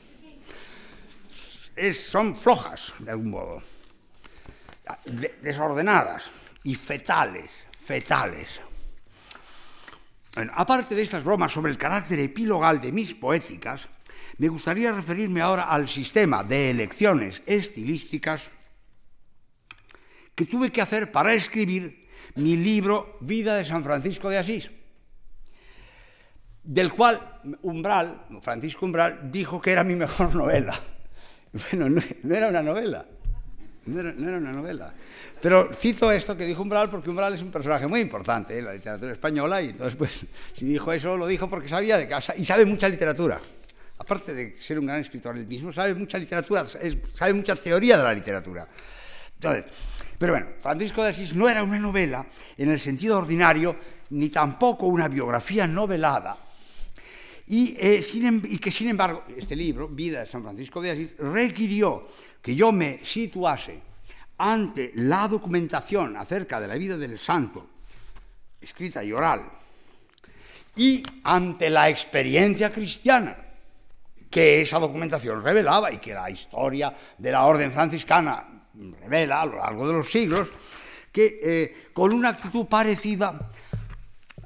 Es, 1.75 2.05
son 2.05 2.37
flojas, 2.37 2.93
de 2.99 3.11
algún 3.11 3.31
modo, 3.31 3.63
desordenadas 5.41 6.25
y 6.65 6.75
fetales, 6.75 7.51
fetales. 7.79 8.61
Aparte 10.55 10.95
de 10.95 11.03
estas 11.03 11.25
bromas 11.25 11.53
sobre 11.53 11.73
el 11.73 11.79
carácter 11.79 12.19
epilogal 12.19 12.81
de 12.81 12.93
mis 12.93 13.15
poéticas, 13.15 13.89
me 14.39 14.49
gustaría 14.49 14.93
referirme 14.93 15.41
ahora 15.41 15.65
al 15.65 15.89
sistema 15.89 16.43
de 16.43 16.71
elecciones 16.71 17.43
estilísticas 17.47 18.51
que 20.35 20.47
tuve 20.47 20.73
que 20.73 20.81
hacer 20.81 21.13
para 21.13 21.35
escribir 21.35 22.09
mi 22.37 22.57
libro 22.57 23.19
Vida 23.21 23.57
de 23.57 23.65
San 23.65 23.85
Francisco 23.85 24.31
de 24.31 24.39
Asís, 24.39 24.71
del 26.65 26.93
cual 26.93 27.21
Umbral, 27.63 28.27
Francisco 28.41 28.87
Umbral, 28.87 29.31
dijo 29.31 29.61
que 29.61 29.73
era 29.73 29.85
mi 29.85 29.97
mejor 29.97 30.35
novela. 30.35 30.79
Bueno, 31.71 31.89
no, 32.23 32.35
era 32.35 32.49
una 32.49 32.63
novela, 32.63 33.05
no 33.87 34.01
era, 34.01 34.39
una 34.39 34.53
novela. 34.53 34.95
Pero 35.41 35.71
cito 35.75 36.11
esto 36.11 36.37
que 36.37 36.47
dijo 36.47 36.63
Umbral 36.63 36.89
porque 36.89 37.11
Umbral 37.11 37.35
es 37.35 37.43
un 37.43 37.51
personaje 37.51 37.87
muy 37.87 38.01
importante 38.01 38.59
en 38.59 38.65
la 38.65 38.73
literatura 38.73 39.13
española 39.13 39.61
y 39.61 39.71
entonces 39.71 39.97
pues 39.97 40.25
si 40.55 40.65
dijo 40.65 40.93
eso 40.93 41.17
lo 41.17 41.27
dijo 41.27 41.51
porque 41.51 41.69
sabía 41.69 41.99
de 41.99 42.09
casa 42.09 42.35
y 42.37 42.45
sabe 42.45 42.65
mucha 42.65 42.89
literatura. 42.89 43.41
Aparte 43.99 44.33
de 44.33 44.57
ser 44.59 44.79
un 44.79 44.87
gran 44.87 45.01
escritor 45.01 45.37
él 45.37 45.47
mismo, 45.47 45.73
sabe 45.73 45.95
mucha 45.95 46.19
literatura, 46.19 46.65
sabe 47.15 47.35
mucha 47.35 47.55
teoría 47.55 47.99
de 47.99 48.03
la 48.03 48.15
literatura. 48.15 48.67
Entonces, 49.35 49.65
pero 50.23 50.33
bueno, 50.35 50.47
Francisco 50.61 51.03
de 51.03 51.11
Asís 51.11 51.35
no 51.35 51.49
era 51.49 51.65
una 51.65 51.79
novela 51.79 52.25
en 52.57 52.71
el 52.71 52.79
sentido 52.79 53.19
ordinario, 53.19 53.77
ni 54.11 54.29
tampoco 54.29 54.87
una 54.87 55.09
biografía 55.09 55.67
novelada, 55.67 56.37
y, 57.53 57.77
eh, 57.79 58.01
sin, 58.01 58.43
y, 58.49 58.57
que 58.57 58.71
sin 58.71 58.89
embargo 58.89 59.25
este 59.37 59.55
libro, 59.55 59.87
Vida 59.87 60.21
de 60.21 60.27
San 60.27 60.43
Francisco 60.43 60.81
de 60.81 60.93
Asís, 60.93 61.15
requirió 61.19 62.09
que 62.41 62.57
yo 62.57 62.73
me 62.73 63.05
situase 63.05 63.79
ante 64.39 64.91
la 64.95 65.29
documentación 65.29 66.17
acerca 66.17 66.63
de 66.63 66.69
la 66.69 66.77
vida 66.77 66.97
del 66.97 67.19
santo, 67.19 67.69
escrita 68.59 69.05
y 69.05 69.13
oral, 69.13 69.53
y 70.77 71.03
ante 71.25 71.69
la 71.69 71.91
experiencia 71.91 72.73
cristiana 72.73 73.37
que 74.31 74.63
esa 74.63 74.79
documentación 74.79 75.45
revelaba 75.45 75.93
y 75.93 75.99
que 75.99 76.15
la 76.15 76.31
historia 76.31 76.97
de 77.19 77.33
la 77.33 77.45
orden 77.45 77.71
franciscana 77.71 78.65
revela 79.03 79.43
a 79.43 79.47
lo 79.47 79.57
largo 79.57 79.87
de 79.87 79.93
los 79.93 80.11
siglos, 80.11 80.49
que 81.13 81.39
eh, 81.43 81.91
con 81.93 82.15
una 82.15 82.31
actitud 82.31 82.65
parecida 82.65 83.51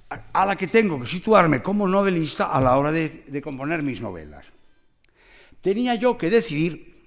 a 0.09 0.46
la 0.46 0.57
que 0.57 0.66
tengo 0.66 1.00
que 1.00 1.07
situarme 1.07 1.62
como 1.62 1.88
novelista 1.88 2.46
a 2.52 2.61
la 2.61 2.76
hora 2.76 2.92
de, 2.92 3.42
componer 3.42 3.82
mis 3.82 4.00
novelas. 4.00 4.44
Tenía 5.61 5.94
yo 5.96 6.16
que 6.16 6.30
decidir, 6.30 7.02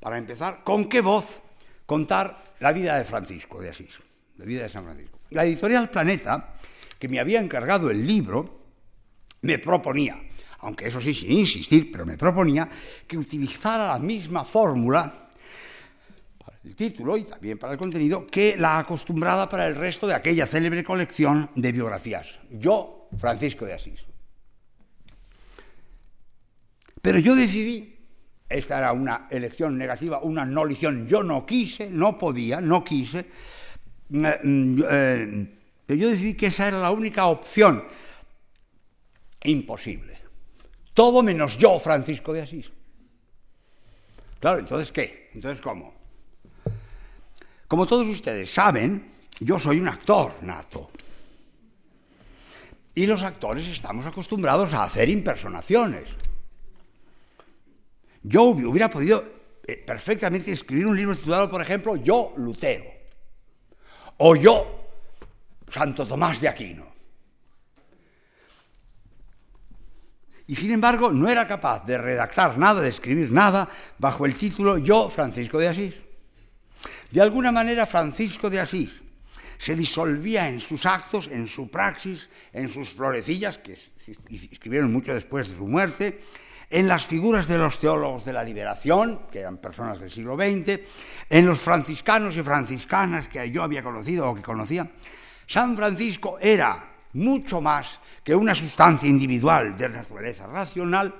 para 0.00 0.18
empezar, 0.18 0.62
con 0.62 0.88
qué 0.88 1.00
voz 1.00 1.40
contar 1.86 2.36
la 2.60 2.72
vida 2.72 2.98
de 2.98 3.04
Francisco 3.04 3.60
de 3.60 3.70
Asís, 3.70 3.98
la 4.36 4.44
vida 4.44 4.62
de 4.62 4.68
San 4.68 4.84
Francisco. 4.84 5.18
La 5.30 5.44
editorial 5.44 5.88
Planeta 5.88 6.54
que 6.98 7.08
me 7.08 7.20
había 7.20 7.40
encargado 7.40 7.90
el 7.90 8.06
libro, 8.06 8.58
me 9.42 9.58
proponía, 9.58 10.20
aunque 10.60 10.88
eso 10.88 11.00
sí, 11.00 11.14
sin 11.14 11.32
insistir, 11.32 11.92
pero 11.92 12.04
me 12.04 12.18
proponía 12.18 12.68
que 13.06 13.16
utilizara 13.16 13.86
la 13.86 13.98
misma 13.98 14.44
fórmula 14.44 15.27
el 16.68 16.76
título 16.76 17.16
y 17.16 17.24
también 17.24 17.56
para 17.56 17.72
el 17.72 17.78
contenido 17.78 18.26
que 18.26 18.54
la 18.58 18.78
acostumbrada 18.78 19.48
para 19.48 19.66
el 19.66 19.74
resto 19.74 20.06
de 20.06 20.12
aquella 20.12 20.46
célebre 20.46 20.84
colección 20.84 21.48
de 21.54 21.72
biografías. 21.72 22.28
Yo, 22.50 23.08
Francisco 23.16 23.64
de 23.64 23.72
Asís. 23.72 24.00
Pero 27.00 27.20
yo 27.20 27.34
decidí, 27.34 27.96
esta 28.50 28.76
era 28.76 28.92
una 28.92 29.28
elección 29.30 29.78
negativa, 29.78 30.20
una 30.20 30.44
no 30.44 30.66
elección, 30.66 31.06
yo 31.06 31.22
no 31.22 31.46
quise, 31.46 31.88
no 31.88 32.18
podía, 32.18 32.60
no 32.60 32.84
quise, 32.84 33.20
eh, 33.20 34.40
mm, 34.44 34.82
eh, 34.90 35.48
yo 35.88 36.10
decidí 36.10 36.34
que 36.34 36.48
esa 36.48 36.68
era 36.68 36.78
la 36.78 36.90
única 36.90 37.28
opción 37.28 37.82
imposible. 39.44 40.18
Todo 40.92 41.22
menos 41.22 41.56
yo, 41.56 41.78
Francisco 41.78 42.34
de 42.34 42.42
Asís. 42.42 42.70
Claro, 44.38 44.58
entonces 44.58 44.92
¿qué? 44.92 45.30
Entonces 45.32 45.62
¿cómo? 45.62 45.97
Como 47.68 47.86
todos 47.86 48.08
ustedes 48.08 48.50
saben, 48.50 49.12
yo 49.40 49.58
soy 49.58 49.78
un 49.78 49.88
actor 49.88 50.42
nato. 50.42 50.90
Y 52.94 53.06
los 53.06 53.22
actores 53.22 53.68
estamos 53.68 54.06
acostumbrados 54.06 54.74
a 54.74 54.82
hacer 54.82 55.08
impersonaciones. 55.08 56.08
Yo 58.22 58.44
hubiera 58.44 58.90
podido 58.90 59.22
eh, 59.66 59.76
perfectamente 59.76 60.50
escribir 60.50 60.86
un 60.86 60.96
libro 60.96 61.14
titulado, 61.14 61.50
por 61.50 61.62
ejemplo, 61.62 61.96
Yo 61.96 62.32
Lutero. 62.38 62.86
O 64.16 64.34
Yo 64.34 64.88
Santo 65.68 66.06
Tomás 66.06 66.40
de 66.40 66.48
Aquino. 66.48 66.88
y 70.48 70.54
sin 70.54 70.72
embargo 70.72 71.12
no 71.12 71.28
era 71.28 71.46
capaz 71.46 71.84
de 71.84 71.98
redactar 71.98 72.56
nada, 72.56 72.80
de 72.80 72.88
escribir 72.88 73.30
nada, 73.30 73.68
bajo 73.98 74.24
el 74.24 74.34
título 74.34 74.78
Yo, 74.78 75.10
Francisco 75.10 75.58
de 75.58 75.68
Asís. 75.68 76.07
De 77.10 77.20
alguna 77.20 77.52
manera, 77.52 77.86
Francisco 77.86 78.50
de 78.50 78.60
Asís 78.60 79.02
se 79.56 79.74
disolvía 79.74 80.48
en 80.48 80.60
sus 80.60 80.86
actos, 80.86 81.28
en 81.28 81.48
su 81.48 81.68
praxis, 81.68 82.28
en 82.52 82.68
sus 82.68 82.90
florecillas, 82.90 83.58
que 83.58 83.76
escribieron 84.30 84.92
mucho 84.92 85.12
después 85.12 85.48
de 85.48 85.56
su 85.56 85.66
muerte, 85.66 86.20
en 86.70 86.86
las 86.86 87.06
figuras 87.06 87.48
de 87.48 87.58
los 87.58 87.80
teólogos 87.80 88.24
de 88.24 88.32
la 88.32 88.44
liberación, 88.44 89.22
que 89.32 89.40
eran 89.40 89.56
personas 89.56 90.00
del 90.00 90.10
siglo 90.10 90.36
XX, 90.36 90.80
en 91.30 91.46
los 91.46 91.58
franciscanos 91.58 92.36
y 92.36 92.42
franciscanas 92.42 93.28
que 93.28 93.50
yo 93.50 93.62
había 93.62 93.82
conocido 93.82 94.30
o 94.30 94.34
que 94.34 94.42
conocía. 94.42 94.90
San 95.46 95.76
Francisco 95.76 96.38
era 96.38 96.92
mucho 97.14 97.60
más 97.60 98.00
que 98.22 98.34
una 98.34 98.54
sustancia 98.54 99.08
individual 99.08 99.76
de 99.76 99.88
naturaleza 99.88 100.46
racional, 100.46 101.14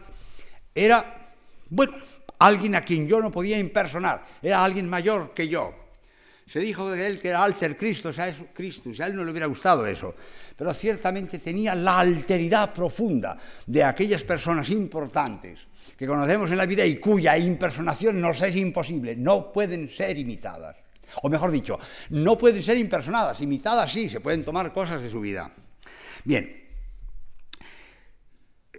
era, 0.74 1.32
bueno, 1.70 1.94
alguien 2.38 2.74
a 2.74 2.82
quien 2.82 3.08
yo 3.08 3.20
no 3.20 3.30
podía 3.30 3.58
impersonar, 3.58 4.24
era 4.42 4.64
alguien 4.64 4.88
mayor 4.88 5.34
que 5.34 5.48
yo. 5.48 5.74
Se 6.46 6.60
dijo 6.60 6.90
de 6.90 7.06
él 7.06 7.18
que 7.18 7.28
era 7.28 7.44
alter 7.44 7.76
Cristo, 7.76 8.08
o 8.08 8.12
sea, 8.12 8.34
Cristo, 8.54 8.90
a 8.98 9.06
él 9.06 9.14
no 9.14 9.22
le 9.22 9.32
hubiera 9.32 9.46
gustado 9.46 9.86
eso, 9.86 10.14
pero 10.56 10.72
ciertamente 10.72 11.38
tenía 11.40 11.74
la 11.74 11.98
alteridad 11.98 12.72
profunda 12.72 13.36
de 13.66 13.84
aquellas 13.84 14.24
personas 14.24 14.70
importantes 14.70 15.60
que 15.96 16.06
conocemos 16.06 16.50
en 16.50 16.56
la 16.56 16.64
vida 16.64 16.86
y 16.86 16.96
cuya 16.96 17.36
impersonación 17.36 18.18
nos 18.18 18.40
es 18.40 18.56
imposible, 18.56 19.14
no 19.14 19.52
pueden 19.52 19.90
ser 19.90 20.16
imitadas. 20.16 20.76
O 21.22 21.28
mejor 21.28 21.50
dicho, 21.50 21.78
no 22.10 22.38
pueden 22.38 22.62
ser 22.62 22.78
impersonadas, 22.78 23.40
imitadas 23.40 23.92
sí, 23.92 24.08
se 24.08 24.20
pueden 24.20 24.42
tomar 24.42 24.72
cosas 24.72 25.02
de 25.02 25.10
su 25.10 25.20
vida. 25.20 25.52
Bien, 26.24 26.68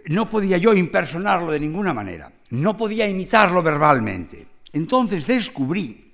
no 0.06 0.28
podía 0.28 0.56
yo 0.56 0.74
impersonarlo 0.74 1.52
de 1.52 1.60
ninguna 1.60 1.92
manera, 1.92 2.32
no 2.50 2.76
podía 2.76 3.08
imitarlo 3.08 3.62
verbalmente. 3.62 4.46
Entonces 4.72 5.26
descubrí 5.26 6.12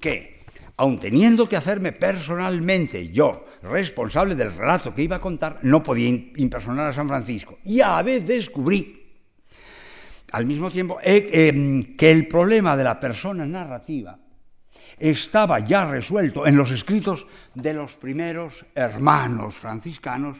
que, 0.00 0.44
aun 0.76 0.98
teniendo 1.00 1.48
que 1.48 1.56
hacerme 1.56 1.92
personalmente 1.92 3.10
yo 3.10 3.44
responsable 3.62 4.34
del 4.34 4.54
relato 4.54 4.94
que 4.94 5.02
iba 5.02 5.16
a 5.16 5.20
contar, 5.20 5.58
no 5.62 5.82
podía 5.82 6.08
impersonar 6.08 6.88
a 6.88 6.92
San 6.92 7.08
Francisco. 7.08 7.58
Y 7.64 7.80
a 7.80 7.88
la 7.88 8.02
vez 8.02 8.26
descubrí, 8.26 8.94
al 10.32 10.46
mismo 10.46 10.70
tiempo, 10.70 10.98
eh, 11.02 11.48
em, 11.48 11.96
que 11.96 12.10
el 12.10 12.28
problema 12.28 12.76
de 12.76 12.84
la 12.84 13.00
persona 13.00 13.46
narrativa 13.46 14.18
estaba 14.98 15.60
ya 15.60 15.86
resuelto 15.86 16.46
en 16.46 16.56
los 16.56 16.70
escritos 16.70 17.26
de 17.54 17.72
los 17.72 17.96
primeros 17.96 18.66
hermanos 18.74 19.56
franciscanos, 19.56 20.38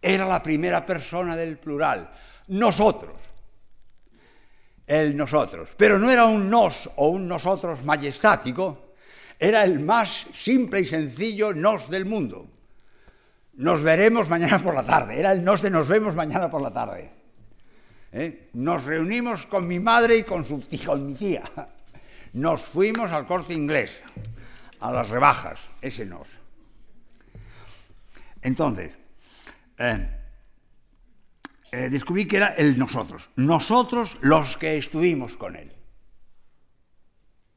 era 0.00 0.26
la 0.26 0.42
primera 0.42 0.84
persona 0.84 1.36
del 1.36 1.58
plural, 1.58 2.10
nosotros, 2.48 3.14
el 5.00 5.16
nosotros, 5.16 5.70
pero 5.76 5.98
no 5.98 6.10
era 6.10 6.26
un 6.26 6.50
nos 6.50 6.90
o 6.96 7.08
un 7.08 7.26
nosotros 7.26 7.82
majestático, 7.84 8.92
era 9.38 9.64
el 9.64 9.80
más 9.80 10.26
simple 10.32 10.80
y 10.80 10.86
sencillo 10.86 11.54
nos 11.54 11.88
del 11.88 12.04
mundo. 12.04 12.46
Nos 13.54 13.82
veremos 13.82 14.28
mañana 14.28 14.58
por 14.58 14.74
la 14.74 14.84
tarde, 14.84 15.18
era 15.18 15.32
el 15.32 15.42
nos 15.42 15.62
de 15.62 15.70
nos 15.70 15.88
vemos 15.88 16.14
mañana 16.14 16.50
por 16.50 16.60
la 16.60 16.70
tarde. 16.70 17.10
¿Eh? 18.12 18.50
Nos 18.52 18.84
reunimos 18.84 19.46
con 19.46 19.66
mi 19.66 19.80
madre 19.80 20.18
y 20.18 20.22
con, 20.24 20.44
su, 20.44 20.62
con 20.84 21.06
mi 21.06 21.14
tía 21.14 21.42
nos 22.34 22.62
fuimos 22.62 23.12
al 23.12 23.26
corte 23.26 23.54
inglés, 23.54 24.02
a 24.80 24.92
las 24.92 25.08
rebajas, 25.10 25.68
ese 25.80 26.06
nos. 26.06 26.28
Entonces, 28.42 28.92
eh, 29.78 30.21
eh, 31.72 31.88
descubrí 31.90 32.26
que 32.26 32.36
era 32.36 32.54
el 32.54 32.78
nosotros, 32.78 33.30
nosotros 33.36 34.18
los 34.20 34.56
que 34.56 34.76
estuvimos 34.76 35.36
con 35.36 35.56
él. 35.56 35.72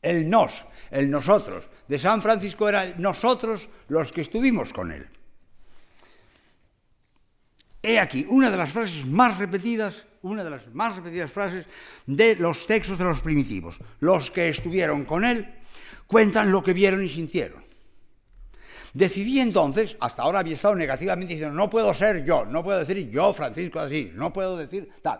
El 0.01 0.29
nos, 0.29 0.65
el 0.91 1.09
nosotros. 1.09 1.69
De 1.87 1.99
San 1.99 2.21
Francisco 2.21 2.69
era 2.69 2.93
nosotros 2.97 3.69
los 3.89 4.11
que 4.11 4.21
estuvimos 4.21 4.71
con 4.71 4.91
él. 4.91 5.07
He 7.83 7.99
aquí 7.99 8.25
una 8.29 8.49
de 8.49 8.57
las 8.57 8.71
frases 8.71 9.05
más 9.05 9.37
repetidas 9.37 10.07
una 10.21 10.43
de 10.43 10.49
las 10.49 10.73
más 10.73 10.95
repetidas 10.95 11.31
frases 11.31 11.65
de 12.07 12.35
los 12.37 12.65
textos 12.65 12.97
de 12.97 13.03
los 13.03 13.21
primitivos. 13.21 13.77
Los 13.99 14.31
que 14.31 14.49
estuvieron 14.49 15.05
con 15.05 15.23
él 15.23 15.45
cuentan 16.07 16.51
lo 16.51 16.63
que 16.63 16.73
vieron 16.73 17.03
y 17.03 17.09
sintieron. 17.09 17.64
Decidí 18.95 19.41
entonces, 19.41 19.97
hasta 19.99 20.23
ahora 20.23 20.39
había 20.39 20.53
estado 20.53 20.73
negativamente 20.73 21.33
diciendo, 21.33 21.53
no 21.53 21.69
puedo 21.69 21.93
ser 21.93 22.23
yo, 22.23 22.45
no 22.45 22.63
puedo 22.63 22.79
decir 22.79 23.09
yo, 23.09 23.33
Francisco 23.33 23.77
así, 23.77 24.09
no 24.15 24.31
puedo 24.31 24.55
decir 24.55 24.89
tal. 25.01 25.19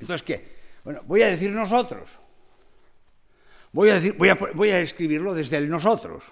Entonces, 0.00 0.22
¿qué? 0.22 0.48
Bueno, 0.84 1.02
voy 1.06 1.20
a 1.20 1.28
decir 1.28 1.50
nosotros. 1.50 2.18
Voy 3.72 3.90
a, 3.90 4.80
escribirlo 4.80 5.34
desde 5.34 5.58
el 5.58 5.68
nosotros. 5.68 6.24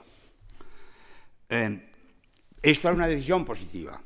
Eh, 1.51 1.91
esto 2.63 2.89
era 2.89 2.97
una 2.97 3.07
decisión 3.07 3.45
positiva 3.45 4.01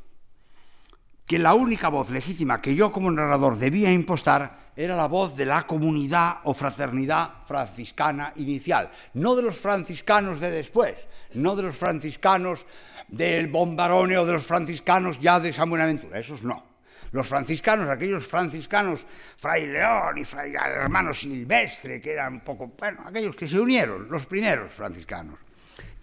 que 1.24 1.38
la 1.38 1.54
única 1.54 1.88
voz 1.88 2.10
legítima 2.10 2.60
que 2.60 2.74
yo 2.74 2.90
como 2.90 3.12
narrador 3.12 3.56
debía 3.58 3.92
impostar 3.92 4.72
era 4.74 4.96
la 4.96 5.06
voz 5.06 5.36
de 5.36 5.46
la 5.46 5.64
comunidad 5.64 6.38
o 6.42 6.52
fraternidad 6.52 7.44
franciscana 7.44 8.32
inicial, 8.34 8.90
no 9.14 9.36
de 9.36 9.42
los 9.42 9.56
franciscanos 9.56 10.40
de 10.40 10.50
después, 10.50 10.96
no 11.34 11.56
de 11.56 11.62
los 11.62 11.76
franciscanos 11.76 12.66
del 13.08 13.48
Bombarone 13.48 14.18
o 14.18 14.26
de 14.26 14.32
los 14.32 14.44
franciscanos 14.44 15.18
ya 15.18 15.40
de 15.40 15.52
San 15.52 15.70
Buenaventura, 15.70 16.18
esos 16.18 16.42
no. 16.42 16.70
Los 17.12 17.26
franciscanos, 17.26 17.88
aquellos 17.88 18.26
franciscanos, 18.26 19.04
Fray 19.36 19.66
León 19.66 20.18
y 20.18 20.24
Fray 20.24 20.52
hermano 20.54 21.12
Silvestre, 21.12 22.00
que 22.00 22.12
eran 22.12 22.34
un 22.34 22.40
poco, 22.40 22.72
bueno, 22.78 23.02
aquellos 23.04 23.34
que 23.34 23.48
se 23.48 23.58
unieron, 23.58 24.08
los 24.08 24.26
primeros 24.26 24.70
franciscanos 24.70 25.38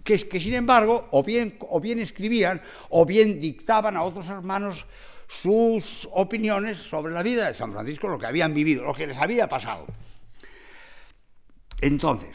que, 0.08 0.18
que 0.30 0.40
sin 0.40 0.54
embargo 0.54 1.10
o 1.12 1.22
bien, 1.22 1.58
o 1.68 1.82
bien 1.82 2.00
escribían 2.00 2.62
o 2.90 3.06
bien 3.06 3.42
dictaban 3.42 3.98
a 3.98 4.04
otros 4.04 4.30
hermanos 4.30 4.88
sus 5.28 6.08
opiniones 6.14 6.78
sobre 6.78 7.14
la 7.14 7.22
vida 7.22 7.48
de 7.48 7.54
San 7.54 7.74
Francisco, 7.74 8.08
lo 8.08 8.18
que 8.18 8.26
habían 8.26 8.54
vivido, 8.54 8.86
lo 8.86 8.94
que 8.94 9.06
les 9.06 9.18
había 9.18 9.50
pasado. 9.50 9.86
Entonces, 11.82 12.30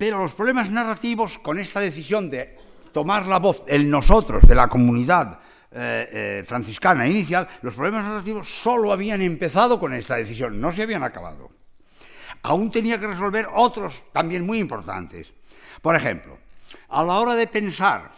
pero 0.00 0.16
los 0.16 0.32
problemas 0.32 0.70
narrativos 0.70 1.36
con 1.36 1.58
esta 1.58 1.78
decisión 1.78 2.30
de 2.30 2.56
tomar 2.90 3.26
la 3.26 3.38
voz, 3.38 3.64
el 3.68 3.90
nosotros 3.90 4.44
de 4.48 4.54
la 4.54 4.66
comunidad 4.66 5.38
eh, 5.70 6.08
eh, 6.10 6.44
franciscana 6.46 7.06
inicial, 7.06 7.46
los 7.60 7.74
problemas 7.74 8.06
narrativos 8.06 8.48
solo 8.48 8.94
habían 8.94 9.20
empezado 9.20 9.78
con 9.78 9.92
esta 9.92 10.16
decisión, 10.16 10.58
no 10.58 10.72
se 10.72 10.84
habían 10.84 11.04
acabado. 11.04 11.50
Aún 12.40 12.70
tenía 12.70 12.98
que 12.98 13.08
resolver 13.08 13.44
otros 13.54 14.04
también 14.10 14.46
muy 14.46 14.58
importantes. 14.58 15.34
Por 15.82 15.94
ejemplo, 15.94 16.38
a 16.88 17.04
la 17.04 17.18
hora 17.18 17.34
de 17.34 17.46
pensar 17.46 18.10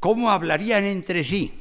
cómo 0.00 0.32
hablarían 0.32 0.82
entre 0.82 1.22
sí 1.22 1.56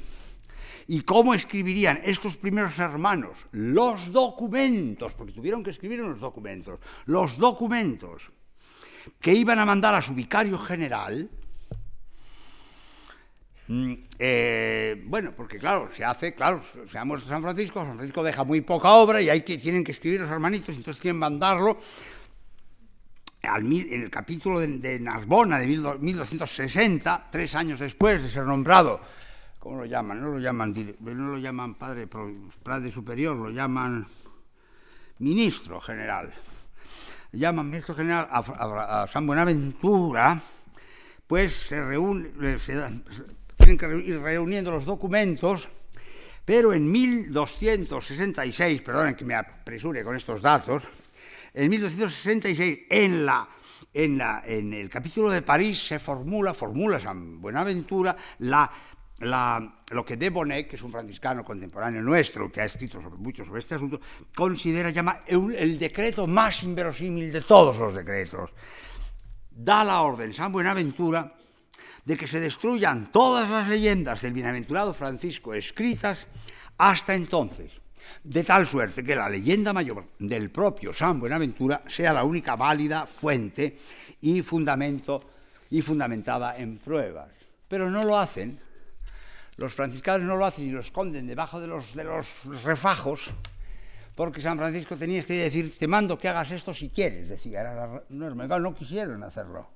y 0.88 1.02
cómo 1.02 1.36
escribirían 1.36 2.00
estos 2.04 2.36
primeros 2.36 2.80
hermanos 2.80 3.46
los 3.52 4.12
documentos, 4.12 5.14
porque 5.14 5.34
tuvieron 5.34 5.64
que 5.64 5.70
escribir 5.70 6.02
unos 6.02 6.20
documentos, 6.20 6.80
los 7.06 7.38
documentos 7.38 8.32
que 9.20 9.34
iban 9.34 9.60
a 9.60 9.66
mandar 9.66 9.96
a 9.96 10.02
su 10.02 10.14
vicario 10.14 10.58
general, 10.58 11.30
Mm, 13.68 13.94
eh, 14.20 15.04
bueno, 15.08 15.32
porque 15.36 15.58
claro, 15.58 15.90
se 15.96 16.04
hace, 16.04 16.36
claro, 16.36 16.62
se 16.86 16.98
ha 16.98 17.06
muerto 17.06 17.28
San 17.28 17.42
Francisco, 17.42 17.80
San 17.80 17.96
Francisco 17.96 18.22
deja 18.22 18.44
muy 18.44 18.60
poca 18.62 18.92
obra 18.92 19.22
y 19.22 19.30
hay 19.30 19.42
que, 19.42 19.58
tienen 19.58 19.86
que 19.86 19.94
escribir 19.94 20.22
los 20.22 20.30
hermanitos, 20.30 20.76
entonces 20.76 21.02
quieren 21.02 21.18
mandarlo 21.18 21.78
al, 23.42 23.62
en 23.62 24.04
el 24.04 24.10
capítulo 24.10 24.60
de, 24.60 24.68
de 24.80 25.00
Narbona 25.00 25.60
de 25.60 25.68
1260, 25.68 27.30
tres 27.32 27.56
años 27.56 27.80
después 27.80 28.22
de 28.22 28.30
ser 28.30 28.44
nombrado, 28.44 29.00
¿cómo 29.60 29.78
lo 29.78 29.86
llaman? 29.86 30.20
No 30.20 30.28
lo 30.28 30.40
llaman, 30.40 30.74
no 31.00 31.30
lo 31.30 31.38
llaman 31.38 31.76
padre, 31.76 32.08
padre 32.08 32.92
superior, 32.92 33.38
lo 33.38 33.50
llaman 33.50 34.06
ministro 35.20 35.80
general. 35.80 36.34
Llaman 37.34 37.68
ministro 37.68 37.96
general 37.96 38.28
a, 38.30 39.08
San 39.12 39.26
Buenaventura, 39.26 40.40
pues 41.26 41.52
se 41.52 41.84
reúne, 41.84 42.60
se, 42.60 42.80
tienen 43.58 43.76
que 43.76 43.88
ir 44.06 44.22
reuniendo 44.22 44.70
los 44.70 44.86
documentos, 44.86 45.68
pero 46.46 46.76
en 46.76 46.92
1266, 46.92 48.84
perdonen 48.84 49.16
que 49.16 49.26
me 49.26 49.34
apresure 49.34 50.04
con 50.04 50.16
estos 50.16 50.44
datos, 50.44 50.84
en 51.56 51.72
1266, 51.72 52.82
en, 52.88 53.26
la, 53.26 53.50
en, 53.92 54.16
la, 54.20 54.44
en 54.46 54.72
el 54.72 54.88
capítulo 54.88 55.32
de 55.32 55.42
París, 55.42 55.88
se 55.88 55.98
formula, 55.98 56.54
formula 56.54 57.00
San 57.00 57.42
Buenaventura, 57.42 58.16
la, 58.40 58.72
lo 59.20 60.06
que 60.06 60.18
de 60.18 60.30
Bonnet, 60.30 60.68
que 60.68 60.76
es 60.76 60.82
un 60.82 60.92
franciscano 60.92 61.44
contemporáneo 61.44 62.02
nuestro, 62.02 62.52
que 62.52 62.62
ha 62.62 62.66
escrito 62.66 63.02
sobre, 63.02 63.18
mucho 63.18 63.46
sobre 63.46 63.60
este 63.60 63.76
asunto, 63.76 64.02
considera, 64.36 64.90
llama 64.90 65.22
el, 65.28 65.56
el 65.56 65.80
decreto 65.80 66.28
más 66.28 66.64
inverosímil 66.64 67.32
de 67.32 67.42
todos 67.42 67.78
los 67.78 67.94
decretos. 67.94 68.52
Da 69.52 69.84
la 69.84 70.02
orden 70.02 70.34
San 70.34 70.52
Buenaventura 70.52 71.36
de 72.06 72.18
que 72.18 72.28
se 72.28 72.40
destruyan 72.40 73.12
todas 73.12 73.50
las 73.50 73.68
leyendas 73.68 74.22
del 74.22 74.34
bienaventurado 74.34 74.94
Francisco 74.94 75.54
escritas 75.54 76.28
hasta 76.78 77.14
entonces, 77.14 77.80
de 78.24 78.44
tal 78.44 78.68
suerte 78.68 79.04
que 79.04 79.16
la 79.16 79.30
leyenda 79.30 79.74
mayor 79.74 80.08
del 80.20 80.50
propio 80.50 80.94
San 80.94 81.20
Buenaventura 81.20 81.84
sea 81.88 82.14
la 82.14 82.24
única 82.24 82.56
válida 82.56 83.06
fuente 83.06 83.78
y 84.22 84.42
fundamento 84.42 85.22
y 85.70 85.82
fundamentada 85.82 86.58
en 86.58 86.78
pruebas. 86.78 87.30
Pero 87.68 87.90
no 87.90 88.04
lo 88.04 88.18
hacen. 88.18 88.60
Los 89.58 89.74
franciscanos 89.74 90.28
no 90.28 90.36
lo 90.36 90.46
hacen 90.46 90.66
y 90.66 90.72
lo 90.72 90.80
esconden 90.80 91.28
debajo 91.28 91.62
de 91.62 91.68
los, 91.68 91.96
los 91.96 92.64
refajos, 92.64 93.32
porque 94.16 94.42
San 94.42 94.58
Francisco 94.58 94.98
tenía 94.98 95.20
este 95.20 95.34
de 95.34 95.44
decir, 95.44 95.72
te 95.78 95.88
mando 95.88 96.18
que 96.18 96.28
hagas 96.28 96.52
esto 96.52 96.74
si 96.74 96.90
quieres, 96.90 97.30
decía, 97.30 97.64
la 97.64 98.04
norma. 98.10 98.48
No 98.60 98.76
quisieron 98.76 99.24
hacerlo. 99.24 99.70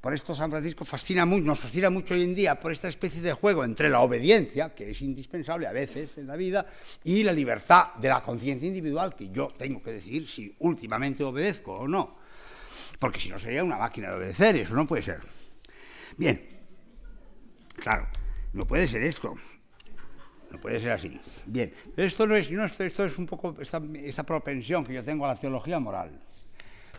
Por 0.00 0.14
esto 0.14 0.32
San 0.34 0.50
Francisco 0.50 0.84
fascina 0.84 1.26
mucho, 1.26 1.44
nos 1.44 1.58
fascina 1.58 1.90
mucho 1.90 2.14
hoy 2.14 2.22
en 2.22 2.34
día 2.34 2.60
por 2.60 2.72
esta 2.72 2.86
especie 2.86 3.20
de 3.20 3.32
juego 3.32 3.64
entre 3.64 3.88
la 3.88 4.00
obediencia, 4.00 4.72
que 4.72 4.90
es 4.90 5.02
indispensable 5.02 5.66
a 5.66 5.72
veces 5.72 6.10
en 6.16 6.28
la 6.28 6.36
vida, 6.36 6.66
y 7.02 7.24
la 7.24 7.32
libertad 7.32 7.94
de 7.96 8.08
la 8.08 8.22
conciencia 8.22 8.68
individual, 8.68 9.16
que 9.16 9.30
yo 9.30 9.48
tengo 9.56 9.82
que 9.82 9.92
decidir 9.92 10.28
si 10.28 10.54
últimamente 10.60 11.24
obedezco 11.24 11.74
o 11.74 11.88
no. 11.88 12.16
Porque 13.00 13.18
si 13.18 13.28
no 13.28 13.38
sería 13.40 13.64
una 13.64 13.76
máquina 13.76 14.10
de 14.10 14.16
obedecer, 14.16 14.54
eso 14.56 14.74
no 14.74 14.86
puede 14.86 15.02
ser. 15.02 15.20
Bien, 16.16 16.60
claro, 17.76 18.06
no 18.52 18.66
puede 18.66 18.88
ser 18.88 19.02
esto. 19.02 19.34
No 20.50 20.60
puede 20.60 20.80
ser 20.80 20.92
así. 20.92 21.18
Bien, 21.46 21.72
esto 21.96 22.26
no 22.26 22.34
es, 22.34 22.50
no, 22.50 22.64
esto, 22.64 22.84
esto 22.84 23.04
es 23.04 23.18
un 23.18 23.26
poco 23.26 23.56
esta, 23.60 24.22
propensión 24.24 24.84
que 24.84 24.94
yo 24.94 25.04
tengo 25.04 25.26
a 25.26 25.28
la 25.28 25.36
teología 25.36 25.78
moral. 25.78 26.18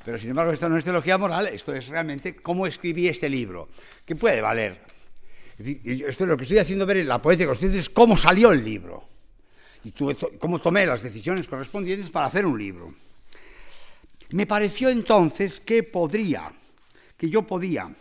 Pero 0.06 0.18
sin 0.18 0.30
embargo, 0.30 0.54
esto 0.54 0.70
no 0.70 0.78
es 0.78 0.84
teología 0.84 1.18
moral, 1.18 1.48
esto 1.48 1.74
es 1.74 1.88
realmente 1.90 2.36
cómo 2.36 2.68
escribí 2.68 3.08
este 3.08 3.30
libro, 3.30 3.70
que 4.06 4.16
puede 4.16 4.42
valer. 4.42 4.80
Esto 5.58 6.24
es 6.24 6.30
lo 6.30 6.38
que 6.38 6.44
estoy 6.44 6.60
haciendo 6.60 6.86
ver 6.86 6.98
en 6.98 7.08
la 7.08 7.22
poética 7.22 7.52
ustedes 7.52 7.76
es 7.76 7.90
cómo 7.90 8.16
salió 8.16 8.52
el 8.52 8.64
libro 8.64 9.04
y 9.84 9.92
cómo 9.92 10.60
tomé 10.60 10.86
las 10.86 11.04
decisiones 11.04 11.48
correspondientes 11.48 12.10
para 12.10 12.28
hacer 12.28 12.46
un 12.46 12.58
libro. 12.58 12.94
Me 14.32 14.46
pareció 14.46 14.90
entonces 14.90 15.60
que 15.60 15.84
podría, 15.84 16.54
que 17.18 17.30
yo 17.30 17.42
podía 17.42 17.94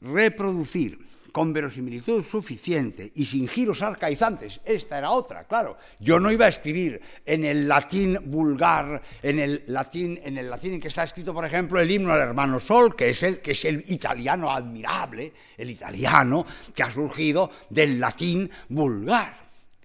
reproducir 0.00 1.11
con 1.32 1.52
verosimilitud 1.52 2.22
suficiente 2.22 3.10
y 3.14 3.24
sin 3.24 3.48
giros 3.48 3.82
arcaizantes. 3.82 4.60
Esta 4.64 4.98
era 4.98 5.10
otra, 5.10 5.44
claro. 5.44 5.78
Yo 5.98 6.20
no 6.20 6.30
iba 6.30 6.44
a 6.44 6.50
escribir 6.50 7.00
en 7.24 7.44
el 7.44 7.66
latín 7.66 8.18
vulgar, 8.26 9.02
en 9.22 9.38
el 9.38 9.64
latín, 9.68 10.20
en 10.22 10.36
el 10.36 10.50
latín 10.50 10.74
en 10.74 10.80
que 10.80 10.88
está 10.88 11.04
escrito, 11.04 11.32
por 11.32 11.44
ejemplo, 11.44 11.80
el 11.80 11.90
himno 11.90 12.12
al 12.12 12.20
hermano 12.20 12.60
Sol, 12.60 12.94
que 12.94 13.10
es 13.10 13.22
el, 13.22 13.40
que 13.40 13.52
es 13.52 13.64
el 13.64 13.82
italiano 13.88 14.52
admirable, 14.52 15.32
el 15.56 15.70
italiano 15.70 16.46
que 16.74 16.82
ha 16.82 16.90
surgido 16.90 17.50
del 17.70 17.98
latín 17.98 18.48
vulgar, 18.68 19.34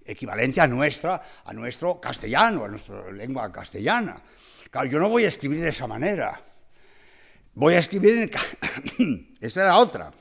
equivalente 0.04 0.60
a 0.60 0.68
nuestra, 0.68 1.22
a 1.44 1.52
nuestro 1.54 1.98
castellano, 1.98 2.64
a 2.64 2.68
nuestra 2.68 3.10
lengua 3.10 3.50
castellana. 3.50 4.16
Claro, 4.70 4.86
yo 4.88 4.98
no 4.98 5.08
voy 5.08 5.24
a 5.24 5.28
escribir 5.28 5.62
de 5.62 5.70
esa 5.70 5.86
manera. 5.86 6.42
Voy 7.54 7.74
a 7.74 7.78
escribir 7.78 8.18
en 8.18 8.22
el... 8.22 9.28
Esta 9.40 9.62
era 9.62 9.76
otra 9.78 10.12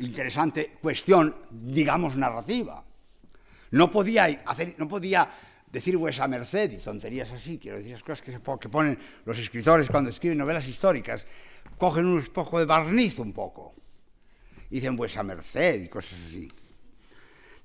interesante 0.00 0.78
cuestión, 0.80 1.36
digamos, 1.50 2.16
narrativa. 2.16 2.84
No 3.70 3.90
podía, 3.90 4.24
hacer, 4.46 4.74
no 4.78 4.88
podía 4.88 5.28
decir 5.70 5.96
vuesa 5.96 6.26
merced 6.26 6.72
y 6.72 6.78
tonterías 6.78 7.30
así, 7.30 7.58
quiero 7.58 7.76
decir, 7.76 7.92
las 7.92 8.02
cosas 8.02 8.22
que, 8.22 8.32
se, 8.32 8.40
que 8.60 8.68
ponen 8.68 8.98
los 9.24 9.38
escritores 9.38 9.88
cuando 9.88 10.10
escriben 10.10 10.38
novelas 10.38 10.66
históricas, 10.66 11.26
cogen 11.78 12.06
un 12.06 12.22
poco 12.26 12.58
de 12.58 12.64
barniz 12.64 13.18
un 13.18 13.32
poco, 13.32 13.74
y 14.70 14.76
dicen 14.76 14.96
vuesa 14.96 15.22
merced 15.22 15.82
y 15.82 15.88
cosas 15.88 16.18
así. 16.26 16.50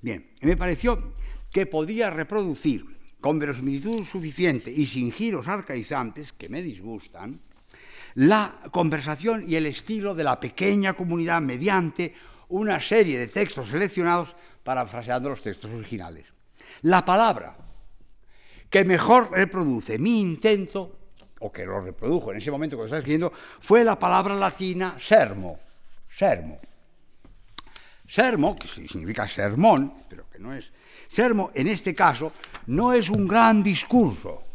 Bien, 0.00 0.30
me 0.42 0.56
pareció 0.56 1.12
que 1.50 1.66
podía 1.66 2.10
reproducir 2.10 2.84
con 3.20 3.38
verosimilitud 3.38 4.04
suficiente 4.04 4.70
y 4.70 4.86
sin 4.86 5.10
giros 5.10 5.48
arcaizantes 5.48 6.32
que 6.32 6.48
me 6.48 6.62
disgustan, 6.62 7.40
la 8.16 8.58
conversación 8.70 9.44
y 9.46 9.56
el 9.56 9.66
estilo 9.66 10.14
de 10.14 10.24
la 10.24 10.40
pequeña 10.40 10.94
comunidad 10.94 11.42
mediante 11.42 12.14
una 12.48 12.80
serie 12.80 13.18
de 13.18 13.28
textos 13.28 13.68
seleccionados 13.68 14.34
parafraseando 14.64 15.28
los 15.28 15.42
textos 15.42 15.70
originales. 15.72 16.24
La 16.82 17.04
palabra 17.04 17.56
que 18.70 18.84
mejor 18.84 19.30
reproduce 19.30 19.98
mi 19.98 20.20
intento, 20.20 20.98
o 21.40 21.52
que 21.52 21.66
lo 21.66 21.80
reprodujo 21.80 22.32
en 22.32 22.38
ese 22.38 22.50
momento 22.50 22.76
que 22.76 22.80
lo 22.80 22.84
estaba 22.86 23.00
escribiendo, 23.00 23.32
fue 23.60 23.84
la 23.84 23.98
palabra 23.98 24.34
latina 24.34 24.96
sermo. 24.98 25.58
Sermo. 26.08 26.58
Sermo, 28.06 28.56
que 28.56 28.66
significa 28.68 29.26
sermón, 29.26 29.92
pero 30.08 30.28
que 30.30 30.38
no 30.38 30.54
es. 30.54 30.72
Sermo, 31.08 31.50
en 31.54 31.68
este 31.68 31.94
caso, 31.94 32.32
no 32.68 32.94
es 32.94 33.10
un 33.10 33.28
gran 33.28 33.62
discurso, 33.62 34.45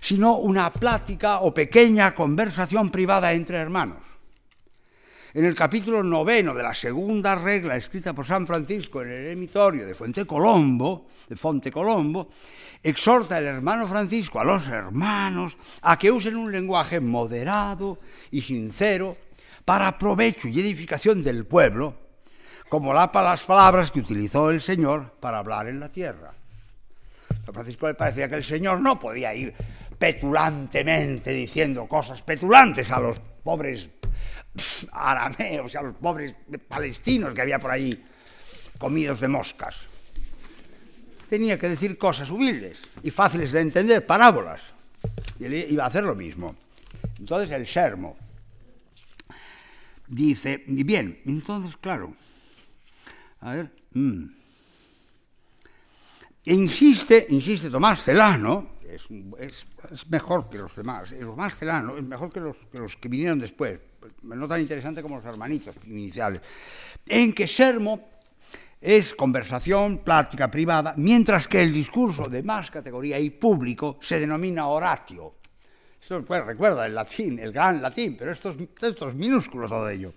sino 0.00 0.38
una 0.38 0.70
plática 0.70 1.40
o 1.40 1.52
pequeña 1.52 2.14
conversación 2.14 2.90
privada 2.90 3.32
entre 3.32 3.58
hermanos. 3.58 4.08
En 5.34 5.44
el 5.44 5.54
capítulo 5.54 6.02
noveno 6.02 6.54
de 6.54 6.62
la 6.62 6.72
segunda 6.72 7.34
regla 7.34 7.76
escrita 7.76 8.14
por 8.14 8.24
San 8.24 8.46
Francisco 8.46 9.02
en 9.02 9.10
el 9.10 9.26
emitorio 9.28 9.86
de 9.86 9.94
Fuente 9.94 10.24
Colombo, 10.24 11.06
de 11.28 11.70
Colombo, 11.70 12.30
exhorta 12.82 13.38
el 13.38 13.44
hermano 13.44 13.86
Francisco 13.86 14.40
a 14.40 14.44
los 14.44 14.66
hermanos 14.68 15.58
a 15.82 15.98
que 15.98 16.10
usen 16.10 16.34
un 16.36 16.50
lenguaje 16.50 17.00
moderado 17.00 18.00
y 18.30 18.40
sincero 18.40 19.16
para 19.66 19.98
provecho 19.98 20.48
y 20.48 20.60
edificación 20.60 21.22
del 21.22 21.44
pueblo, 21.44 21.94
como 22.70 22.94
las 22.94 23.10
palabras 23.42 23.90
que 23.90 24.00
utilizó 24.00 24.50
el 24.50 24.62
Señor 24.62 25.12
para 25.20 25.38
hablar 25.38 25.68
en 25.68 25.78
la 25.78 25.90
tierra. 25.90 26.32
A 27.46 27.52
Francisco 27.52 27.86
le 27.86 27.94
parecía 27.94 28.30
que 28.30 28.36
el 28.36 28.44
Señor 28.44 28.80
no 28.80 28.98
podía 28.98 29.34
ir 29.34 29.54
petulantemente 29.98 31.32
diciendo 31.32 31.86
cosas 31.86 32.22
petulantes 32.22 32.90
a 32.90 33.00
los 33.00 33.20
pobres 33.20 33.88
arameos, 34.92 35.76
a 35.76 35.82
los 35.82 35.94
pobres 35.94 36.34
palestinos 36.68 37.34
que 37.34 37.42
había 37.42 37.58
por 37.58 37.70
allí 37.70 38.02
comidos 38.78 39.20
de 39.20 39.28
moscas. 39.28 39.76
Tenía 41.28 41.58
que 41.58 41.68
decir 41.68 41.98
cosas 41.98 42.30
humildes 42.30 42.78
y 43.02 43.10
fáciles 43.10 43.52
de 43.52 43.60
entender, 43.60 44.06
parábolas. 44.06 44.60
Y 45.38 45.44
él 45.44 45.54
iba 45.70 45.84
a 45.84 45.88
hacer 45.88 46.04
lo 46.04 46.14
mismo. 46.14 46.56
Entonces 47.18 47.50
el 47.50 47.66
sermo 47.66 48.16
dice, 50.06 50.64
bien, 50.66 51.20
entonces 51.26 51.76
claro, 51.76 52.14
a 53.40 53.54
ver, 53.54 53.70
mm, 53.92 54.24
insiste, 56.44 57.26
insiste 57.28 57.70
Tomás 57.70 58.02
Celano, 58.02 58.77
es, 58.88 60.06
mejor 60.08 60.48
que 60.48 60.58
los 60.58 60.74
demás, 60.74 61.10
los 61.12 61.36
más 61.36 61.54
celano, 61.54 61.96
es 61.96 62.04
mejor 62.04 62.32
que 62.32 62.40
los, 62.40 62.96
que 62.96 63.08
vinieron 63.08 63.38
después, 63.38 63.78
no 64.22 64.48
tan 64.48 64.60
interesante 64.60 65.02
como 65.02 65.16
los 65.16 65.26
hermanitos 65.26 65.74
iniciales, 65.86 66.40
en 67.06 67.32
que 67.32 67.46
sermo 67.46 68.08
es 68.80 69.14
conversación, 69.14 69.98
plática 69.98 70.50
privada, 70.50 70.94
mientras 70.96 71.48
que 71.48 71.62
el 71.62 71.72
discurso 71.72 72.28
de 72.28 72.42
más 72.42 72.70
categoría 72.70 73.18
y 73.18 73.30
público 73.30 73.98
se 74.00 74.20
denomina 74.20 74.68
oratio. 74.68 75.34
Esto 76.00 76.24
pues, 76.24 76.44
recuerda 76.44 76.86
el 76.86 76.94
latín, 76.94 77.38
el 77.38 77.52
gran 77.52 77.82
latín, 77.82 78.16
pero 78.16 78.32
esto 78.32 78.50
es, 78.50 78.56
esto 78.80 79.08
es 79.08 79.14
minúsculo 79.14 79.68
todo 79.68 79.88
ello. 79.90 80.14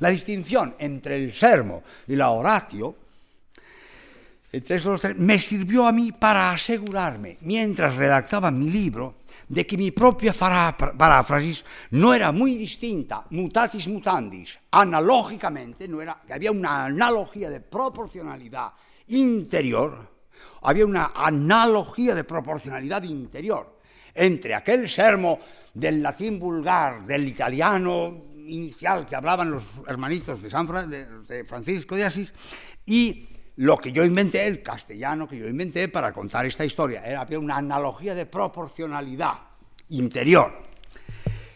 La 0.00 0.08
distinción 0.08 0.74
entre 0.78 1.16
el 1.16 1.32
sermo 1.32 1.82
y 2.06 2.16
la 2.16 2.30
oratio, 2.30 2.96
me 5.16 5.38
sirvió 5.38 5.86
a 5.86 5.92
mí 5.92 6.12
para 6.12 6.52
asegurarme, 6.52 7.38
mientras 7.42 7.96
redactaba 7.96 8.50
mi 8.50 8.70
libro, 8.70 9.16
de 9.48 9.66
que 9.66 9.76
mi 9.76 9.90
propia 9.90 10.32
paráfrasis 10.32 11.64
no 11.90 12.12
era 12.12 12.32
muy 12.32 12.54
distinta, 12.54 13.24
mutatis 13.30 13.88
mutandis, 13.88 14.58
analógicamente, 14.70 15.88
no 15.88 16.00
era, 16.00 16.22
había 16.30 16.52
una 16.52 16.84
analogía 16.84 17.48
de 17.50 17.60
proporcionalidad 17.60 18.72
interior, 19.08 20.16
había 20.62 20.84
una 20.84 21.12
analogía 21.14 22.14
de 22.14 22.24
proporcionalidad 22.24 23.02
interior 23.02 23.78
entre 24.14 24.54
aquel 24.54 24.88
sermo 24.88 25.38
del 25.72 26.02
latín 26.02 26.38
vulgar, 26.38 27.06
del 27.06 27.28
italiano 27.28 28.24
inicial 28.46 29.06
que 29.06 29.14
hablaban 29.14 29.50
los 29.50 29.64
hermanitos 29.86 30.42
de, 30.42 30.50
San 30.50 30.66
de 30.90 31.44
Francisco 31.44 31.94
de 31.94 32.04
Asís, 32.04 32.32
y 32.84 33.28
lo 33.58 33.76
que 33.76 33.90
yo 33.90 34.04
inventé, 34.04 34.46
el 34.46 34.62
castellano 34.62 35.26
que 35.26 35.36
yo 35.36 35.48
inventé 35.48 35.88
para 35.88 36.12
contar 36.12 36.46
esta 36.46 36.64
historia. 36.64 37.02
Era 37.04 37.26
una 37.38 37.56
analogía 37.56 38.14
de 38.14 38.24
proporcionalidad 38.24 39.34
interior, 39.88 40.52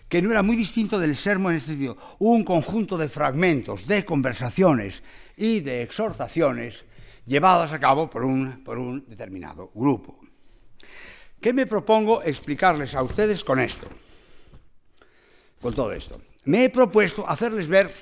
que 0.08 0.20
no 0.20 0.32
era 0.32 0.42
muy 0.42 0.56
distinto 0.56 0.98
del 0.98 1.14
sermo 1.14 1.50
en 1.50 1.58
este 1.58 1.70
sentido. 1.70 1.96
Un 2.18 2.42
conjunto 2.42 2.98
de 2.98 3.08
fragmentos, 3.08 3.86
de 3.86 4.04
conversaciones 4.04 5.04
y 5.36 5.60
de 5.60 5.82
exhortaciones 5.82 6.86
llevadas 7.24 7.72
a 7.72 7.78
cabo 7.78 8.10
por 8.10 8.24
un, 8.24 8.64
por 8.64 8.78
un 8.78 9.04
determinado 9.06 9.70
grupo. 9.72 10.18
¿Qué 11.40 11.52
me 11.52 11.66
propongo 11.66 12.20
explicarles 12.24 12.96
a 12.96 13.04
ustedes 13.04 13.44
con 13.44 13.60
esto? 13.60 13.86
Con 15.60 15.72
todo 15.72 15.92
esto. 15.92 16.20
Me 16.46 16.64
he 16.64 16.68
propuesto 16.68 17.28
hacerles 17.28 17.68
ver 17.68 17.92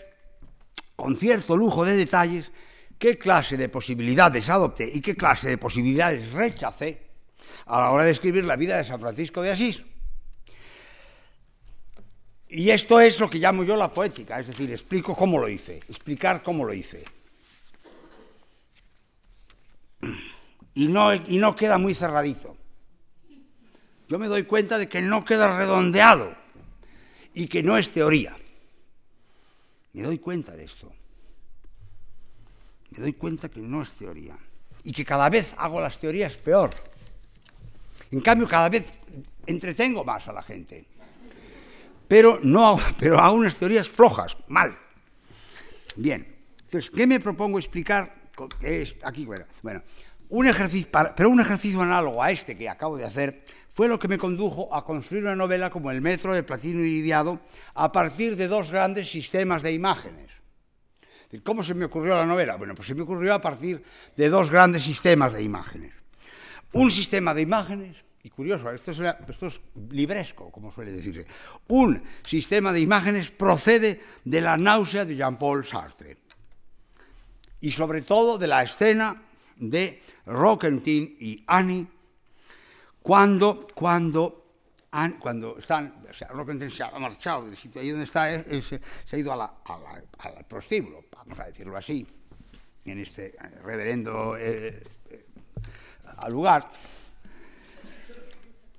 con 0.97 1.17
cierto 1.17 1.55
lujo 1.55 1.85
de 1.85 1.99
detalles 1.99 2.51
qué 3.01 3.17
clase 3.17 3.57
de 3.57 3.71
posibilidades 3.71 4.51
adopté 4.51 4.89
y 4.93 5.01
qué 5.01 5.17
clase 5.17 5.49
de 5.49 5.59
posibilidades 5.59 6.33
rechacé 6.33 7.01
a 7.65 7.81
la 7.81 7.91
hora 7.91 8.05
de 8.05 8.11
escribir 8.11 8.45
la 8.45 8.57
vida 8.57 8.77
de 8.77 8.85
San 8.85 9.01
Francisco 9.01 9.41
de 9.41 9.51
Asís. 9.51 9.83
Y 12.51 12.69
esto 12.69 13.01
es 13.01 13.19
lo 13.19 13.31
que 13.31 13.39
llamo 13.39 13.65
yo 13.65 13.75
la 13.77 13.93
poética, 13.93 14.39
es 14.39 14.49
decir, 14.49 14.71
explico 14.71 15.17
cómo 15.17 15.39
lo 15.39 15.49
hice, 15.49 15.79
explicar 15.89 16.43
cómo 16.43 16.65
lo 16.65 16.75
hice. 16.75 17.03
Y 20.75 20.89
no, 20.89 21.15
y 21.15 21.39
no 21.39 21.57
queda 21.57 21.79
muy 21.79 21.95
cerradito. 21.95 22.57
Yo 24.09 24.19
me 24.19 24.27
doy 24.27 24.43
cuenta 24.43 24.77
de 24.77 24.89
que 24.89 25.01
no 25.01 25.25
queda 25.25 25.57
redondeado 25.57 26.37
y 27.33 27.47
que 27.47 27.63
no 27.63 27.79
es 27.79 27.93
teoría. 27.93 28.37
Me 29.95 30.03
doy 30.03 30.19
cuenta 30.19 30.55
de 30.55 30.65
esto 30.65 30.93
me 32.91 32.99
doy 32.99 33.13
cuenta 33.13 33.49
que 33.49 33.61
no 33.61 33.83
es 33.83 33.91
teoría 33.91 34.39
y 34.85 34.93
que 34.93 35.05
cada 35.05 35.29
vez 35.29 35.55
hago 35.59 35.81
las 35.81 35.99
teorías 35.99 36.37
peor. 36.37 36.71
En 38.11 38.21
cambio, 38.21 38.49
cada 38.49 38.69
vez 38.69 38.85
entretengo 39.47 40.05
más 40.05 40.27
a 40.29 40.33
la 40.33 40.43
gente. 40.43 40.87
Pero, 42.09 42.41
no 42.43 42.79
pero 42.99 43.19
hago 43.19 43.37
unas 43.37 43.57
teorías 43.57 43.89
flojas, 43.89 44.37
mal. 44.49 44.77
Bien, 45.97 46.27
entonces, 46.63 46.91
¿qué 46.91 47.07
me 47.07 47.21
propongo 47.21 47.59
explicar? 47.59 48.31
Es 48.61 48.97
aquí, 49.03 49.27
bueno, 49.27 49.83
un 50.31 50.47
ejercicio, 50.47 50.89
pero 51.17 51.29
un 51.29 51.41
ejercicio 51.41 51.81
análogo 51.83 52.23
a 52.23 52.31
este 52.31 52.57
que 52.57 52.69
acabo 52.69 52.97
de 52.97 53.05
hacer 53.05 53.45
fue 53.75 53.89
lo 53.89 53.99
que 53.99 54.09
me 54.09 54.19
condujo 54.19 54.75
a 54.75 54.85
construir 54.85 55.25
una 55.25 55.37
novela 55.37 55.71
como 55.71 55.91
El 55.91 56.01
metro 56.01 56.35
de 56.35 56.43
Platino 56.43 56.81
y 56.81 56.91
Liviado 56.91 57.41
a 57.75 57.93
partir 57.93 58.37
de 58.37 58.49
dos 58.49 58.71
grandes 58.71 59.11
sistemas 59.11 59.63
de 59.63 59.73
imágenes. 59.73 60.31
¿Cómo 61.39 61.63
se 61.63 61.75
me 61.75 61.85
ocurrió 61.85 62.17
la 62.17 62.27
novela? 62.27 62.57
Bueno, 62.57 62.75
pues 62.75 62.89
se 62.89 62.95
me 62.95 63.03
ocurrió 63.03 63.35
a 63.35 63.41
partir 63.41 63.83
de 64.17 64.29
dos 64.29 64.51
grandes 64.51 64.83
sistemas 64.83 65.33
de 65.33 65.43
imágenes. 65.43 65.95
Un 66.73 66.91
sistema 66.91 67.35
de 67.35 67.43
imágenes, 67.43 67.97
y 68.23 68.31
curioso, 68.31 68.71
esto 68.71 68.91
es, 68.91 69.61
libresco, 69.91 70.51
como 70.51 70.73
suele 70.73 70.91
decirse, 70.91 71.27
un 71.69 72.03
sistema 72.27 72.73
de 72.73 72.81
imágenes 72.81 73.31
procede 73.31 74.01
de 74.25 74.41
la 74.41 74.57
náusea 74.57 75.05
de 75.05 75.17
Jean-Paul 75.17 75.65
Sartre 75.65 76.19
y 77.61 77.71
sobre 77.71 78.03
todo 78.03 78.37
de 78.37 78.47
la 78.49 78.63
escena 78.63 79.23
de 79.57 80.03
Roquentin 80.27 81.17
y 81.21 81.45
Annie 81.47 81.87
cuando, 83.03 83.67
cuando 83.75 84.41
cuando 85.21 85.57
están, 85.59 86.05
o 86.09 86.13
se 86.13 86.83
ha 86.83 86.99
marchado 86.99 87.47
del 87.47 87.57
sitio 87.57 87.81
ahí 87.81 87.91
donde 87.91 88.07
está, 88.07 88.43
se 88.43 88.81
ha 89.13 89.17
ido 89.17 89.33
al 89.33 90.45
prostíbulo, 90.49 91.05
vamos 91.31 91.47
a 91.47 91.47
decirlo 91.47 91.77
así, 91.77 92.05
en 92.87 92.99
este 92.99 93.37
reverendo 93.63 94.37
eh, 94.37 94.83
eh, 95.11 95.27
lugar. 96.29 96.69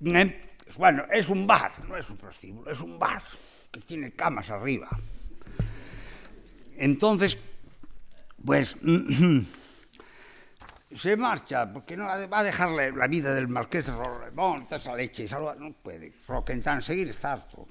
Eh, 0.04 0.42
bueno, 0.76 1.06
es 1.10 1.30
un 1.30 1.48
bar, 1.48 1.72
no 1.88 1.96
es 1.96 2.10
un 2.10 2.18
prostíbulo, 2.18 2.70
es 2.70 2.82
un 2.82 3.00
bar 3.00 3.24
que 3.72 3.80
tiene 3.80 4.12
camas 4.12 4.50
arriba. 4.50 4.90
Entonces, 6.76 7.38
pues 8.44 8.76
se 10.94 11.16
marcha, 11.16 11.72
porque 11.72 11.96
no 11.96 12.04
va 12.04 12.40
a 12.40 12.44
dejarle 12.44 12.92
la 12.92 13.08
vida 13.08 13.34
del 13.34 13.48
marqués 13.48 13.86
de 13.86 13.94
Rorremont, 13.94 14.70
esa 14.70 14.94
leche, 14.94 15.26
no 15.58 15.72
puede. 15.72 16.12
Roquentin 16.28 16.82
seguir 16.82 17.08
está 17.08 17.32
harto. 17.32 17.66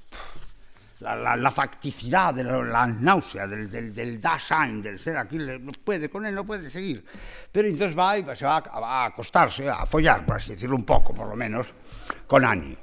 la, 1.01 1.17
la, 1.17 1.37
la 1.37 1.51
facticidad, 1.51 2.35
de 2.35 2.45
la, 2.45 2.63
la 2.63 2.87
náusea, 2.87 3.47
del, 3.47 3.71
del, 3.71 3.95
del 3.95 4.21
Dasein, 4.21 4.83
del 4.83 4.99
ser 4.99 5.17
aquí, 5.17 5.39
no 5.39 5.73
puede 5.73 6.09
con 6.09 6.27
él, 6.27 6.35
no 6.35 6.45
puede 6.45 6.71
seguir. 6.71 7.05
Pero 7.51 7.69
entonces 7.69 7.99
va 7.99 8.19
y 8.19 8.37
se 8.37 8.45
va, 8.45 8.61
va 8.61 9.03
a, 9.03 9.07
acostarse, 9.07 9.69
a 9.69 9.87
follar, 9.87 10.25
por 10.27 10.37
así 10.37 10.53
decirlo 10.53 10.77
un 10.77 10.85
poco, 10.85 11.15
por 11.15 11.29
lo 11.29 11.37
menos, 11.37 11.73
con 12.27 12.45
Annie. 12.45 12.77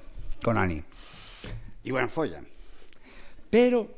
Con 0.44 0.58
Annie. 0.58 0.84
Y 1.84 1.92
bueno, 1.92 2.10
follan. 2.10 2.48
Pero, 3.50 3.96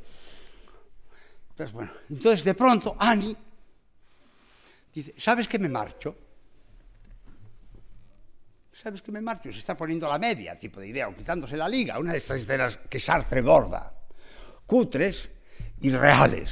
pues 1.55 1.71
bueno, 1.71 1.91
entonces 2.09 2.43
de 2.43 2.53
pronto 2.53 2.95
Annie 2.99 3.35
dice, 4.93 5.13
¿sabes 5.17 5.47
que 5.47 5.57
me 5.57 5.69
marcho? 5.69 6.15
¿Sabes 8.71 9.01
que 9.01 9.11
me 9.11 9.19
marcho? 9.19 9.51
Se 9.51 9.59
está 9.59 9.75
poniendo 9.75 10.07
la 10.07 10.19
media, 10.19 10.55
tipo 10.57 10.79
de 10.79 10.87
idea, 10.87 11.09
o 11.09 11.15
quitándose 11.15 11.57
la 11.57 11.67
liga, 11.67 11.99
una 11.99 12.13
de 12.13 12.19
estas 12.19 12.37
escenas 12.37 12.79
que 12.89 12.99
Sartre 12.99 13.41
borda. 13.41 13.98
Cutres 14.69 15.27
y 15.81 15.89
reales, 15.89 16.51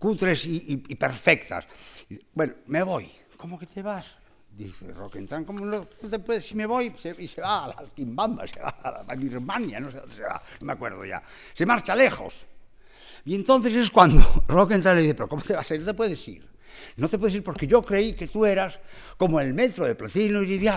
cutres 0.00 0.46
y, 0.46 0.96
perfectas. 0.96 1.64
bueno, 2.32 2.54
me 2.66 2.82
voy. 2.82 3.08
¿Cómo 3.36 3.56
que 3.56 3.66
te 3.66 3.82
vas? 3.82 4.16
Dice 4.50 4.92
Roquentan, 4.92 5.44
¿cómo 5.44 5.64
no, 5.64 5.86
te 5.86 6.18
puedes? 6.18 6.44
Si 6.44 6.56
me 6.56 6.66
voy, 6.66 6.92
y 7.18 7.28
se 7.28 7.40
va 7.40 7.66
a 7.66 7.68
la 7.68 7.84
Quimbamba, 7.94 8.48
se 8.48 8.58
va 8.58 8.70
a, 8.82 9.04
la, 9.06 9.14
Birmania, 9.14 9.78
no 9.78 9.92
sé 9.92 10.00
dónde 10.00 10.16
se 10.16 10.22
va, 10.22 10.42
no 10.58 10.66
me 10.66 10.72
acuerdo 10.72 11.04
ya. 11.04 11.22
Se 11.52 11.64
marcha 11.64 11.94
lejos. 11.94 12.46
Y 13.24 13.36
entonces 13.36 13.76
es 13.76 13.92
cuando 13.92 14.20
Roquentan 14.48 14.96
le 14.96 15.02
dice, 15.02 15.14
pero 15.14 15.28
¿cómo 15.28 15.42
te 15.42 15.52
vas 15.52 15.70
a 15.70 15.74
ir? 15.76 15.82
No 15.82 15.86
te 15.86 15.94
puedes 15.94 16.26
ir. 16.26 16.48
No 16.96 17.08
te 17.08 17.16
puedes 17.16 17.36
ir 17.36 17.44
porque 17.44 17.68
yo 17.68 17.80
creí 17.80 18.14
que 18.14 18.26
tú 18.26 18.44
eras 18.44 18.80
como 19.16 19.38
el 19.38 19.54
metro 19.54 19.86
de 19.86 19.94
Placino 19.94 20.42
y 20.42 20.68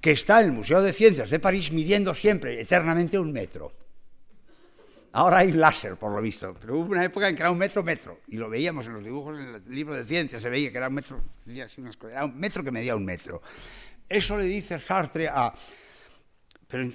que 0.00 0.10
está 0.10 0.40
en 0.40 0.46
el 0.46 0.52
Museo 0.52 0.82
de 0.82 0.92
Ciencias 0.92 1.30
de 1.30 1.38
París 1.38 1.70
midiendo 1.70 2.16
siempre, 2.16 2.60
eternamente, 2.60 3.16
un 3.16 3.30
metro. 3.30 3.83
Ahora 5.16 5.38
hay 5.38 5.52
láser, 5.52 5.96
por 5.96 6.12
lo 6.12 6.20
visto, 6.20 6.56
pero 6.60 6.76
hubo 6.76 6.90
una 6.90 7.04
época 7.04 7.28
en 7.28 7.36
que 7.36 7.42
era 7.42 7.52
un 7.52 7.56
metro, 7.56 7.84
metro, 7.84 8.18
y 8.26 8.36
lo 8.36 8.50
veíamos 8.50 8.86
en 8.86 8.94
los 8.94 9.04
dibujos, 9.04 9.38
en 9.38 9.54
el 9.54 9.62
libro 9.68 9.94
de 9.94 10.04
ciencias, 10.04 10.42
se 10.42 10.50
veía 10.50 10.72
que 10.72 10.78
era 10.78 10.88
un 10.88 10.94
metro, 10.94 11.22
era 12.10 12.24
un 12.24 12.36
metro 12.36 12.64
que 12.64 12.72
medía 12.72 12.96
un 12.96 13.04
metro. 13.04 13.40
Eso 14.08 14.36
le 14.36 14.42
dice 14.42 14.80
Sartre 14.80 15.28
a... 15.28 15.54
Pero 16.66 16.90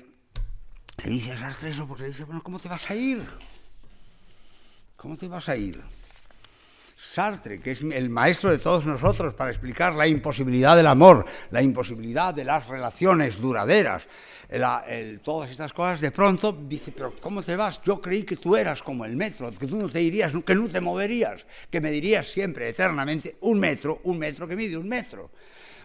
le 1.05 1.09
dice 1.09 1.33
Sartre 1.37 1.69
eso 1.69 1.87
porque 1.87 2.03
le 2.03 2.09
dice, 2.09 2.25
bueno, 2.25 2.43
¿cómo 2.43 2.59
te 2.59 2.67
vas 2.67 2.89
a 2.89 2.95
ir? 2.95 3.25
¿Cómo 4.97 5.15
te 5.15 5.29
vas 5.29 5.47
a 5.47 5.55
ir? 5.55 5.81
Sartre, 6.97 7.61
que 7.61 7.71
es 7.71 7.81
el 7.81 8.09
maestro 8.09 8.51
de 8.51 8.57
todos 8.57 8.85
nosotros 8.85 9.33
para 9.33 9.49
explicar 9.49 9.95
la 9.95 10.07
imposibilidad 10.07 10.75
del 10.75 10.87
amor, 10.87 11.25
la 11.51 11.61
imposibilidad 11.61 12.33
de 12.33 12.43
las 12.43 12.67
relaciones 12.67 13.39
duraderas, 13.39 14.09
todas 15.23 15.51
estas 15.51 15.73
cosas, 15.73 16.01
de 16.01 16.11
pronto 16.11 16.51
dice, 16.51 16.91
pero 16.91 17.15
¿cómo 17.21 17.43
te 17.43 17.55
vas? 17.55 17.81
Yo 17.81 18.01
creí 18.01 18.23
que 18.23 18.35
tú 18.35 18.55
eras 18.55 18.81
como 18.81 19.05
el 19.05 19.15
metro, 19.15 19.51
que 19.51 19.67
tú 19.67 19.77
no 19.77 19.89
te 19.89 20.01
irías, 20.01 20.33
que 20.45 20.55
no 20.55 20.67
te 20.67 20.81
moverías, 20.81 21.45
que 21.69 21.79
me 21.79 21.91
dirías 21.91 22.27
siempre, 22.27 22.67
eternamente, 22.69 23.37
un 23.41 23.59
metro, 23.59 23.99
un 24.03 24.17
metro 24.17 24.47
que 24.47 24.55
mide 24.55 24.77
un 24.77 24.87
metro. 24.87 25.29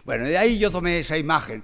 Bueno, 0.03 0.25
de 0.25 0.37
ahí 0.37 0.57
yo 0.57 0.71
tomé 0.71 0.99
esa 0.99 1.17
imagen, 1.17 1.63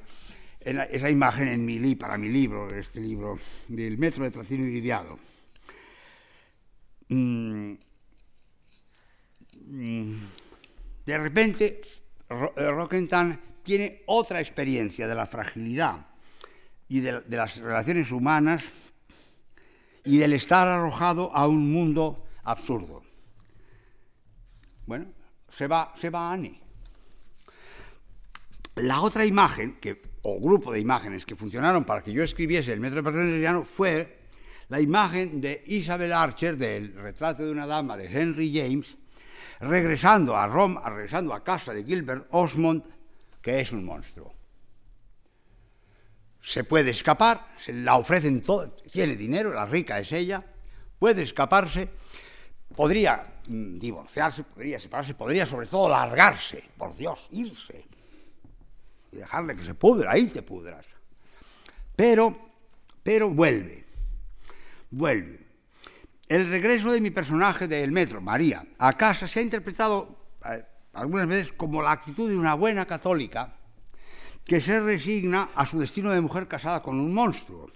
esa 0.60 1.10
imagen 1.10 1.98
para 1.98 2.18
mi 2.18 2.30
libro, 2.30 2.70
este 2.70 3.02
libro, 3.02 3.40
del 3.68 3.98
metro 3.98 4.24
de 4.24 4.32
Placino 4.32 4.66
y 4.66 4.72
Liviado. 4.72 5.18
Mm, 7.10 7.74
Mm, 9.72 10.16
de 11.06 11.18
repente 11.18 11.80
eh, 12.30 12.72
Rockenthal 12.72 13.40
tiene 13.64 14.04
otra 14.08 14.42
experiencia 14.42 15.08
de 15.08 15.16
la 15.16 15.26
fragilidad 15.26 16.08
y 16.92 17.00
de, 17.00 17.24
las 17.30 17.56
relaciones 17.56 18.12
humanas 18.12 18.66
y 20.04 20.18
del 20.18 20.34
estar 20.34 20.68
arrojado 20.68 21.34
a 21.34 21.48
un 21.48 21.72
mundo 21.72 22.26
absurdo. 22.44 23.02
bueno, 24.88 25.06
se 25.48 25.68
va, 25.68 25.94
se 25.96 26.10
va 26.10 26.34
Annie. 26.34 26.60
La 28.76 29.00
otra 29.00 29.26
imagen, 29.26 29.80
que, 29.80 30.02
o 30.24 30.38
grupo 30.42 30.74
de 30.74 30.82
imágenes 30.82 31.26
que 31.26 31.38
funcionaron 31.38 31.86
para 31.86 32.04
que 32.04 32.12
yo 32.12 32.24
escribiese 32.24 32.74
el 32.74 32.82
metro 32.82 33.02
berlineriano 33.02 33.64
fue 33.64 34.28
la 34.68 34.82
imagen 34.82 35.40
de 35.40 35.64
Isabel 35.68 36.12
Archer, 36.12 36.58
del 36.58 36.94
retrato 36.96 37.46
de 37.46 37.52
una 37.52 37.68
dama 37.68 37.96
de 37.96 38.12
Henry 38.12 38.52
James, 38.54 38.98
regresando 39.62 40.36
a 40.36 40.46
Roma, 40.46 40.82
regresando 40.90 41.34
a 41.34 41.42
casa 41.42 41.74
de 41.74 41.86
Gilbert 41.86 42.28
Osmond, 42.32 42.84
que 43.42 43.62
es 43.62 43.72
un 43.72 43.86
monstruo. 43.86 44.41
Se 46.42 46.64
puede 46.64 46.92
escapar, 46.92 47.54
se 47.58 47.72
la 47.72 47.96
ofrecen 47.96 48.42
todo, 48.42 48.72
tiene 48.92 49.16
dinero, 49.16 49.54
la 49.54 49.66
rica 49.66 50.00
es 50.00 50.12
ella, 50.12 50.44
puede 50.98 51.22
escaparse, 51.22 51.88
podría 52.76 53.24
mm, 53.48 53.78
divorciarse, 53.78 54.44
podría 54.44 54.80
separarse, 54.80 55.14
podría 55.14 55.46
sobre 55.46 55.68
todo 55.68 55.90
largarse, 55.90 56.64
por 56.78 56.96
Dios, 56.96 57.28
irse 57.32 57.86
y 59.12 59.18
dejarle 59.18 59.56
que 59.56 59.64
se 59.64 59.76
pudra, 59.76 60.12
ahí 60.12 60.28
te 60.28 60.42
pudras. 60.42 60.86
Pero, 61.96 62.36
pero 63.04 63.30
vuelve, 63.30 63.86
vuelve. 64.90 65.48
El 66.28 66.50
regreso 66.50 66.92
de 66.92 67.02
mi 67.02 67.12
personaje 67.12 67.68
del 67.68 67.92
metro, 67.92 68.22
María, 68.22 68.66
a 68.78 68.98
casa 68.98 69.28
se 69.28 69.40
ha 69.40 69.44
interpretado 69.44 70.18
eh, 70.50 70.64
algunas 70.94 71.28
veces 71.28 71.52
como 71.52 71.82
la 71.82 71.92
actitud 71.92 72.30
de 72.30 72.38
una 72.38 72.54
buena 72.54 72.86
católica 72.86 73.58
que 74.46 74.62
se 74.62 74.80
resigna 74.80 75.50
a 75.56 75.66
su 75.66 75.80
destino 75.80 76.12
de 76.12 76.22
mujer 76.22 76.48
casada 76.48 76.82
con 76.82 77.00
un 77.00 77.14
monstruo. 77.14 77.70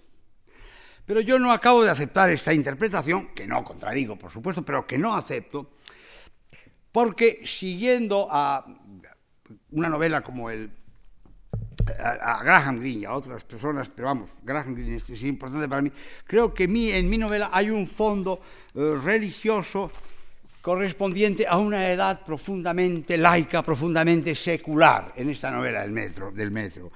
Pero 1.05 1.21
yo 1.21 1.37
no 1.37 1.51
acabo 1.51 1.83
de 1.83 1.91
aceptar 1.91 2.29
esta 2.29 2.53
interpretación, 2.53 3.33
que 3.33 3.47
no 3.47 3.63
contradigo, 3.63 4.17
por 4.17 4.31
supuesto, 4.31 4.63
pero 4.63 4.87
que 4.87 4.97
no 4.97 5.15
acepto, 5.15 5.71
porque 6.91 7.41
siguiendo 7.45 8.27
a 8.31 8.65
una 9.71 9.89
novela 9.89 10.21
como 10.21 10.49
el 10.49 10.71
a, 12.21 12.43
Graham 12.43 12.79
Greene 12.79 13.01
y 13.01 13.05
a 13.05 13.13
otras 13.13 13.43
personas, 13.43 13.89
pero 13.89 14.07
vamos, 14.07 14.31
Graham 14.41 14.73
Greene 14.73 14.95
es, 14.95 15.23
importante 15.23 15.69
para 15.69 15.81
mí, 15.81 15.91
creo 16.25 16.53
que 16.53 16.63
en 16.63 17.09
mi 17.09 17.17
novela 17.17 17.49
hay 17.51 17.69
un 17.69 17.87
fondo 17.87 18.41
eh, 18.73 18.97
religioso 19.03 19.91
correspondiente 20.65 21.45
a 21.47 21.57
una 21.57 21.91
edad 21.91 22.25
profundamente 22.25 23.19
laica, 23.19 23.61
profundamente 23.61 24.33
secular 24.33 25.13
en 25.15 25.29
esta 25.29 25.51
novela 25.51 25.81
del 25.81 25.91
metro. 25.91 26.31
Del 26.31 26.49
metro. 26.49 26.91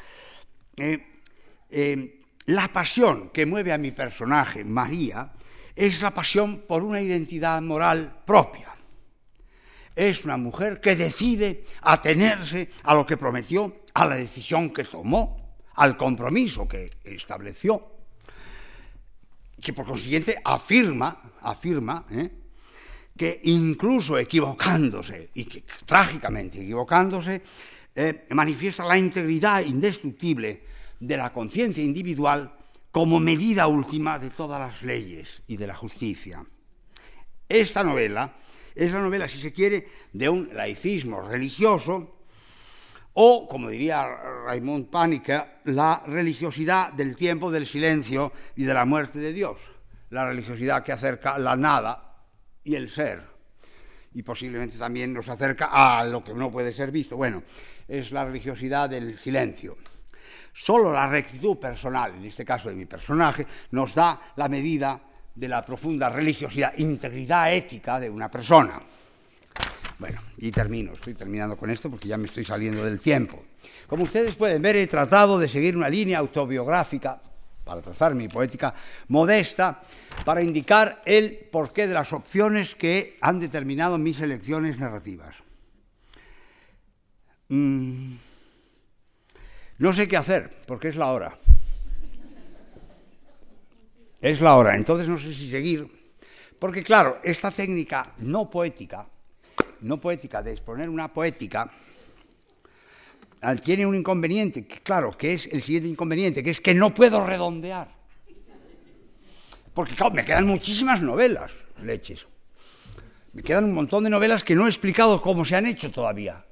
Eh, 0.76 1.22
eh, 1.70 2.20
la 2.48 2.74
pasión 2.74 3.30
que 3.30 3.46
mueve 3.46 3.72
a 3.72 3.78
mi 3.78 3.92
personaje, 3.92 4.64
María, 4.64 5.32
es 5.76 6.02
la 6.02 6.12
pasión 6.12 6.64
por 6.68 6.84
una 6.84 7.00
identidad 7.00 7.62
moral 7.62 8.24
propia. 8.26 8.74
Es 9.96 10.26
una 10.26 10.38
mujer 10.38 10.82
que 10.82 10.96
decide 10.96 11.64
atenerse 11.82 12.72
a 12.86 12.96
lo 12.96 13.06
que 13.06 13.18
prometió 13.18 13.82
a 13.94 14.06
la 14.08 14.16
decisión 14.16 14.72
que 14.72 14.84
tomó, 14.84 15.58
al 15.76 15.96
compromiso 15.96 16.68
que 16.68 16.90
estableció, 17.04 17.86
que 19.62 19.74
por 19.74 19.86
consiguiente 19.86 20.42
afirma, 20.44 21.34
afirma 21.42 22.08
¿eh? 22.10 22.39
Que 23.20 23.42
incluso 23.44 24.18
equivocándose, 24.18 25.30
y 25.34 25.44
que 25.44 25.66
trágicamente 25.84 26.64
equivocándose, 26.64 27.42
eh, 27.94 28.26
manifiesta 28.30 28.86
la 28.86 28.98
integridad 28.98 29.60
indestructible 29.60 30.64
de 31.02 31.18
la 31.18 31.34
conciencia 31.34 31.84
individual 31.84 32.56
como 32.92 33.20
medida 33.20 33.68
última 33.68 34.18
de 34.20 34.30
todas 34.30 34.58
las 34.62 34.84
leyes 34.84 35.44
y 35.48 35.58
de 35.58 35.68
la 35.68 35.76
justicia. 35.76 36.46
Esta 37.50 37.84
novela 37.84 38.38
es 38.74 38.94
la 38.94 39.02
novela, 39.02 39.28
si 39.28 39.42
se 39.42 39.52
quiere, 39.52 39.86
de 40.14 40.30
un 40.30 40.48
laicismo 40.54 41.22
religioso 41.22 42.24
o, 43.12 43.50
como 43.50 43.68
diría 43.68 44.08
Raymond 44.46 44.90
Pánica, 44.90 45.60
la 45.66 46.02
religiosidad 46.08 46.94
del 46.94 47.18
tiempo 47.18 47.52
del 47.52 47.66
silencio 47.66 48.32
y 48.56 48.64
de 48.64 48.74
la 48.74 48.86
muerte 48.86 49.20
de 49.20 49.34
Dios, 49.34 49.58
la 50.10 50.26
religiosidad 50.26 50.86
que 50.86 50.94
acerca 50.94 51.38
la 51.38 51.58
nada 51.58 52.09
y 52.70 52.76
el 52.76 52.88
ser, 52.88 53.24
y 54.14 54.22
posiblemente 54.22 54.78
también 54.78 55.12
nos 55.12 55.28
acerca 55.28 55.70
a 55.72 56.04
lo 56.04 56.24
que 56.24 56.36
no 56.36 56.52
puede 56.52 56.72
ser 56.72 56.92
visto. 56.92 57.18
Bueno, 57.18 57.42
es 57.88 58.12
la 58.12 58.26
religiosidad 58.26 58.88
del 58.88 59.18
silencio. 59.18 59.76
Solo 60.54 60.94
la 60.94 61.08
rectitud 61.08 61.58
personal, 61.58 62.14
en 62.14 62.26
este 62.26 62.46
caso 62.46 62.70
de 62.70 62.76
mi 62.76 62.86
personaje, 62.86 63.48
nos 63.72 63.96
da 63.96 64.22
la 64.36 64.48
medida 64.48 65.02
de 65.34 65.48
la 65.48 65.64
profunda 65.64 66.12
religiosidad, 66.12 66.78
integridad 66.78 67.52
ética 67.56 68.00
de 68.00 68.08
una 68.08 68.30
persona. 68.30 68.80
Bueno, 69.98 70.22
y 70.38 70.52
termino, 70.52 70.94
estoy 70.94 71.16
terminando 71.16 71.58
con 71.58 71.72
esto 71.72 71.90
porque 71.90 72.08
ya 72.08 72.18
me 72.18 72.28
estoy 72.28 72.46
saliendo 72.46 72.86
del 72.86 73.00
tiempo. 73.00 73.46
Como 73.88 74.04
ustedes 74.04 74.36
pueden 74.36 74.62
ver, 74.62 74.76
he 74.76 74.86
tratado 74.86 75.40
de 75.40 75.50
seguir 75.50 75.76
una 75.76 75.90
línea 75.90 76.20
autobiográfica 76.20 77.20
para 77.70 77.84
trazar 77.84 78.16
mi 78.16 78.28
poética 78.28 78.74
modesta, 79.10 79.80
para 80.26 80.42
indicar 80.42 81.04
el 81.06 81.38
porqué 81.52 81.86
de 81.86 81.94
las 81.94 82.14
opciones 82.14 82.74
que 82.74 83.16
han 83.22 83.40
determinado 83.40 84.00
mis 84.00 84.20
elecciones 84.22 84.80
narrativas. 84.80 85.36
Mm, 87.50 88.16
no 89.78 89.94
sé 89.94 90.08
qué 90.08 90.18
hacer, 90.18 90.50
porque 90.66 90.88
es 90.88 90.96
la 90.96 91.12
hora. 91.12 91.38
Es 94.20 94.42
la 94.42 94.56
hora, 94.56 94.76
entonces 94.76 95.08
no 95.08 95.20
sé 95.20 95.32
si 95.32 95.48
seguir, 95.48 95.88
porque 96.58 96.84
claro, 96.84 97.20
esta 97.24 97.52
técnica 97.52 98.14
no 98.18 98.50
poética 98.50 99.06
no 99.82 100.00
poética, 100.00 100.44
de 100.44 100.52
exponer 100.52 100.90
una 100.90 101.14
poética, 101.14 101.72
tiene 103.62 103.86
un 103.86 103.96
inconveniente, 103.96 104.66
claro, 104.66 105.12
que 105.12 105.34
es 105.34 105.48
el 105.48 105.62
siguiente 105.62 105.90
inconveniente, 105.90 106.44
que 106.44 106.50
es 106.50 106.60
que 106.60 106.74
no 106.74 106.94
puedo 106.94 107.26
redondear. 107.26 107.90
Porque, 109.74 109.96
claro, 109.96 110.14
me 110.14 110.26
quedan 110.26 110.46
muchísimas 110.46 111.02
novelas, 111.02 111.52
leches. 111.84 112.28
Me 113.34 113.44
quedan 113.44 113.66
un 113.66 113.74
montón 113.74 114.04
de 114.04 114.10
novelas 114.10 114.44
que 114.44 114.56
no 114.56 114.66
he 114.66 114.70
explicado 114.70 115.22
cómo 115.22 115.46
se 115.46 115.56
han 115.56 115.66
hecho 115.66 115.92
todavía. 115.92 116.44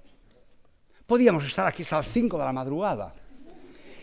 Podíamos 1.05 1.45
estar 1.45 1.67
aquí 1.67 1.83
hasta 1.83 1.97
las 1.97 2.07
5 2.07 2.37
de 2.37 2.45
la 2.45 2.53
madrugada 2.53 3.13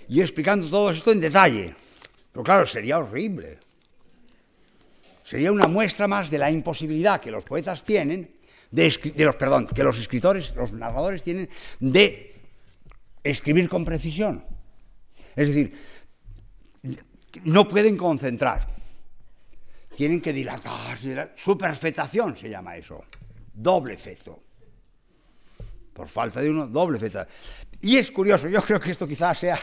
y 0.09 0.21
explicando 0.21 0.69
todo 0.69 0.91
esto 0.91 1.13
en 1.13 1.21
detalle. 1.21 1.75
Pero 2.33 2.43
claro, 2.43 2.67
sería 2.67 2.99
horrible. 2.99 3.59
Sería 5.23 5.53
una 5.53 5.69
muestra 5.69 6.07
más 6.09 6.31
de 6.31 6.39
la 6.39 6.51
imposibilidad 6.51 7.21
que 7.21 7.31
los 7.31 7.45
poetas 7.45 7.85
tienen 7.85 8.35
de, 8.71 8.93
los, 9.25 9.37
perdón, 9.37 9.67
que 9.67 9.85
los 9.85 9.99
escritores, 9.99 10.55
los 10.57 10.73
narradores 10.73 11.23
tienen 11.23 11.49
de 11.79 12.34
escribir 13.25 13.69
con 13.69 13.85
precisión. 13.85 14.45
Es 15.35 15.49
decir, 15.49 15.75
no 17.45 17.67
pueden 17.67 17.97
concentrar, 17.97 18.69
tienen 19.97 20.21
que 20.21 20.33
dilatar, 20.33 20.99
superfetación 21.35 22.37
se 22.37 22.49
llama 22.49 22.77
eso, 22.77 23.05
doble 23.53 23.95
efecto. 23.95 24.43
Por 25.93 26.09
falta 26.09 26.41
de 26.41 26.51
uno, 26.51 26.67
doble 26.69 26.99
efecto. 26.99 27.27
Y 27.81 27.97
es 27.97 28.11
curioso, 28.11 28.49
yo 28.49 28.63
creo 28.63 28.81
que 28.81 28.91
esto 28.91 29.09
quizás 29.09 29.39
sea 29.39 29.59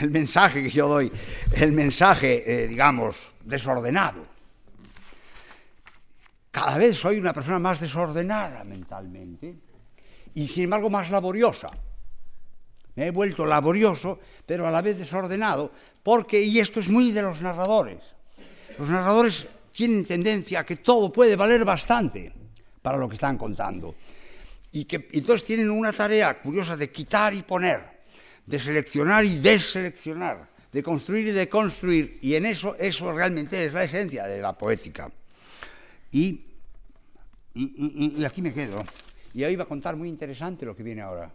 el 0.00 0.10
mensaje 0.10 0.62
que 0.62 0.70
yo 0.70 0.88
doy, 0.88 1.10
el 1.56 1.72
mensaje, 1.72 2.62
eh, 2.64 2.68
digamos, 2.68 3.34
desordenado 3.44 4.38
cada 6.58 6.76
vez 6.76 6.96
soy 6.96 7.18
una 7.18 7.32
persona 7.32 7.60
más 7.60 7.78
desordenada 7.78 8.64
mentalmente 8.64 9.54
y 10.34 10.48
sin 10.48 10.64
embargo 10.64 10.90
más 10.90 11.08
laboriosa. 11.08 11.70
Me 12.98 13.06
he 13.06 13.10
vuelto 13.14 13.46
laborioso, 13.46 14.18
pero 14.44 14.66
a 14.66 14.72
la 14.72 14.82
vez 14.82 14.98
desordenado, 14.98 15.70
porque, 16.02 16.42
y 16.42 16.58
esto 16.58 16.80
es 16.80 16.88
muy 16.88 17.12
de 17.12 17.22
los 17.22 17.40
narradores, 17.40 18.02
los 18.76 18.88
narradores 18.88 19.46
tienen 19.70 20.04
tendencia 20.04 20.60
a 20.60 20.66
que 20.66 20.82
todo 20.82 21.12
puede 21.12 21.36
valer 21.36 21.64
bastante 21.64 22.32
para 22.82 22.98
lo 22.98 23.08
que 23.08 23.14
están 23.14 23.38
contando. 23.38 23.94
Y 24.72 24.84
que 24.84 25.06
entonces 25.12 25.46
tienen 25.46 25.70
una 25.70 25.92
tarea 25.92 26.42
curiosa 26.42 26.76
de 26.76 26.90
quitar 26.90 27.32
y 27.34 27.42
poner, 27.42 28.00
de 28.44 28.58
seleccionar 28.58 29.24
y 29.24 29.38
deseleccionar, 29.38 30.50
de 30.72 30.82
construir 30.82 31.28
y 31.28 31.30
de 31.30 31.48
construir, 31.48 32.18
y 32.20 32.34
en 32.34 32.46
eso 32.46 32.74
eso 32.80 33.12
realmente 33.12 33.64
es 33.64 33.72
la 33.72 33.84
esencia 33.84 34.26
de 34.26 34.42
la 34.42 34.58
poética. 34.58 35.08
Y 36.10 36.48
y, 37.54 38.24
aquí 38.24 38.42
me 38.42 38.52
quedo. 38.52 38.84
Y 39.34 39.44
hoy 39.44 39.56
va 39.56 39.64
a 39.64 39.68
contar 39.68 39.96
muy 39.96 40.08
interesante 40.08 40.66
lo 40.66 40.74
que 40.74 40.82
viene 40.82 41.02
ahora. 41.02 41.32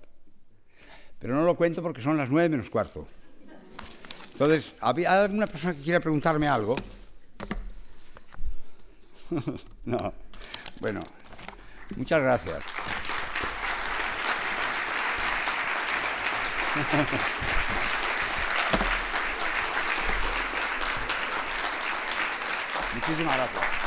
Pero 1.23 1.35
no 1.35 1.43
lo 1.45 1.55
cuento 1.55 1.81
porque 1.81 2.01
son 2.01 2.17
las 2.17 2.29
nueve 2.29 2.49
menos 2.49 2.69
cuarto. 2.69 3.07
Entonces, 4.33 4.73
¿hay 4.81 5.05
alguna 5.05 5.47
persona 5.47 5.73
que 5.73 5.81
quiera 5.81 6.01
preguntarme 6.01 6.49
algo? 6.49 6.75
no. 9.85 10.13
Bueno, 10.81 10.99
muchas 11.95 12.21
gracias. 12.21 12.57
Muchísimas 22.95 23.37
gracias. 23.37 23.82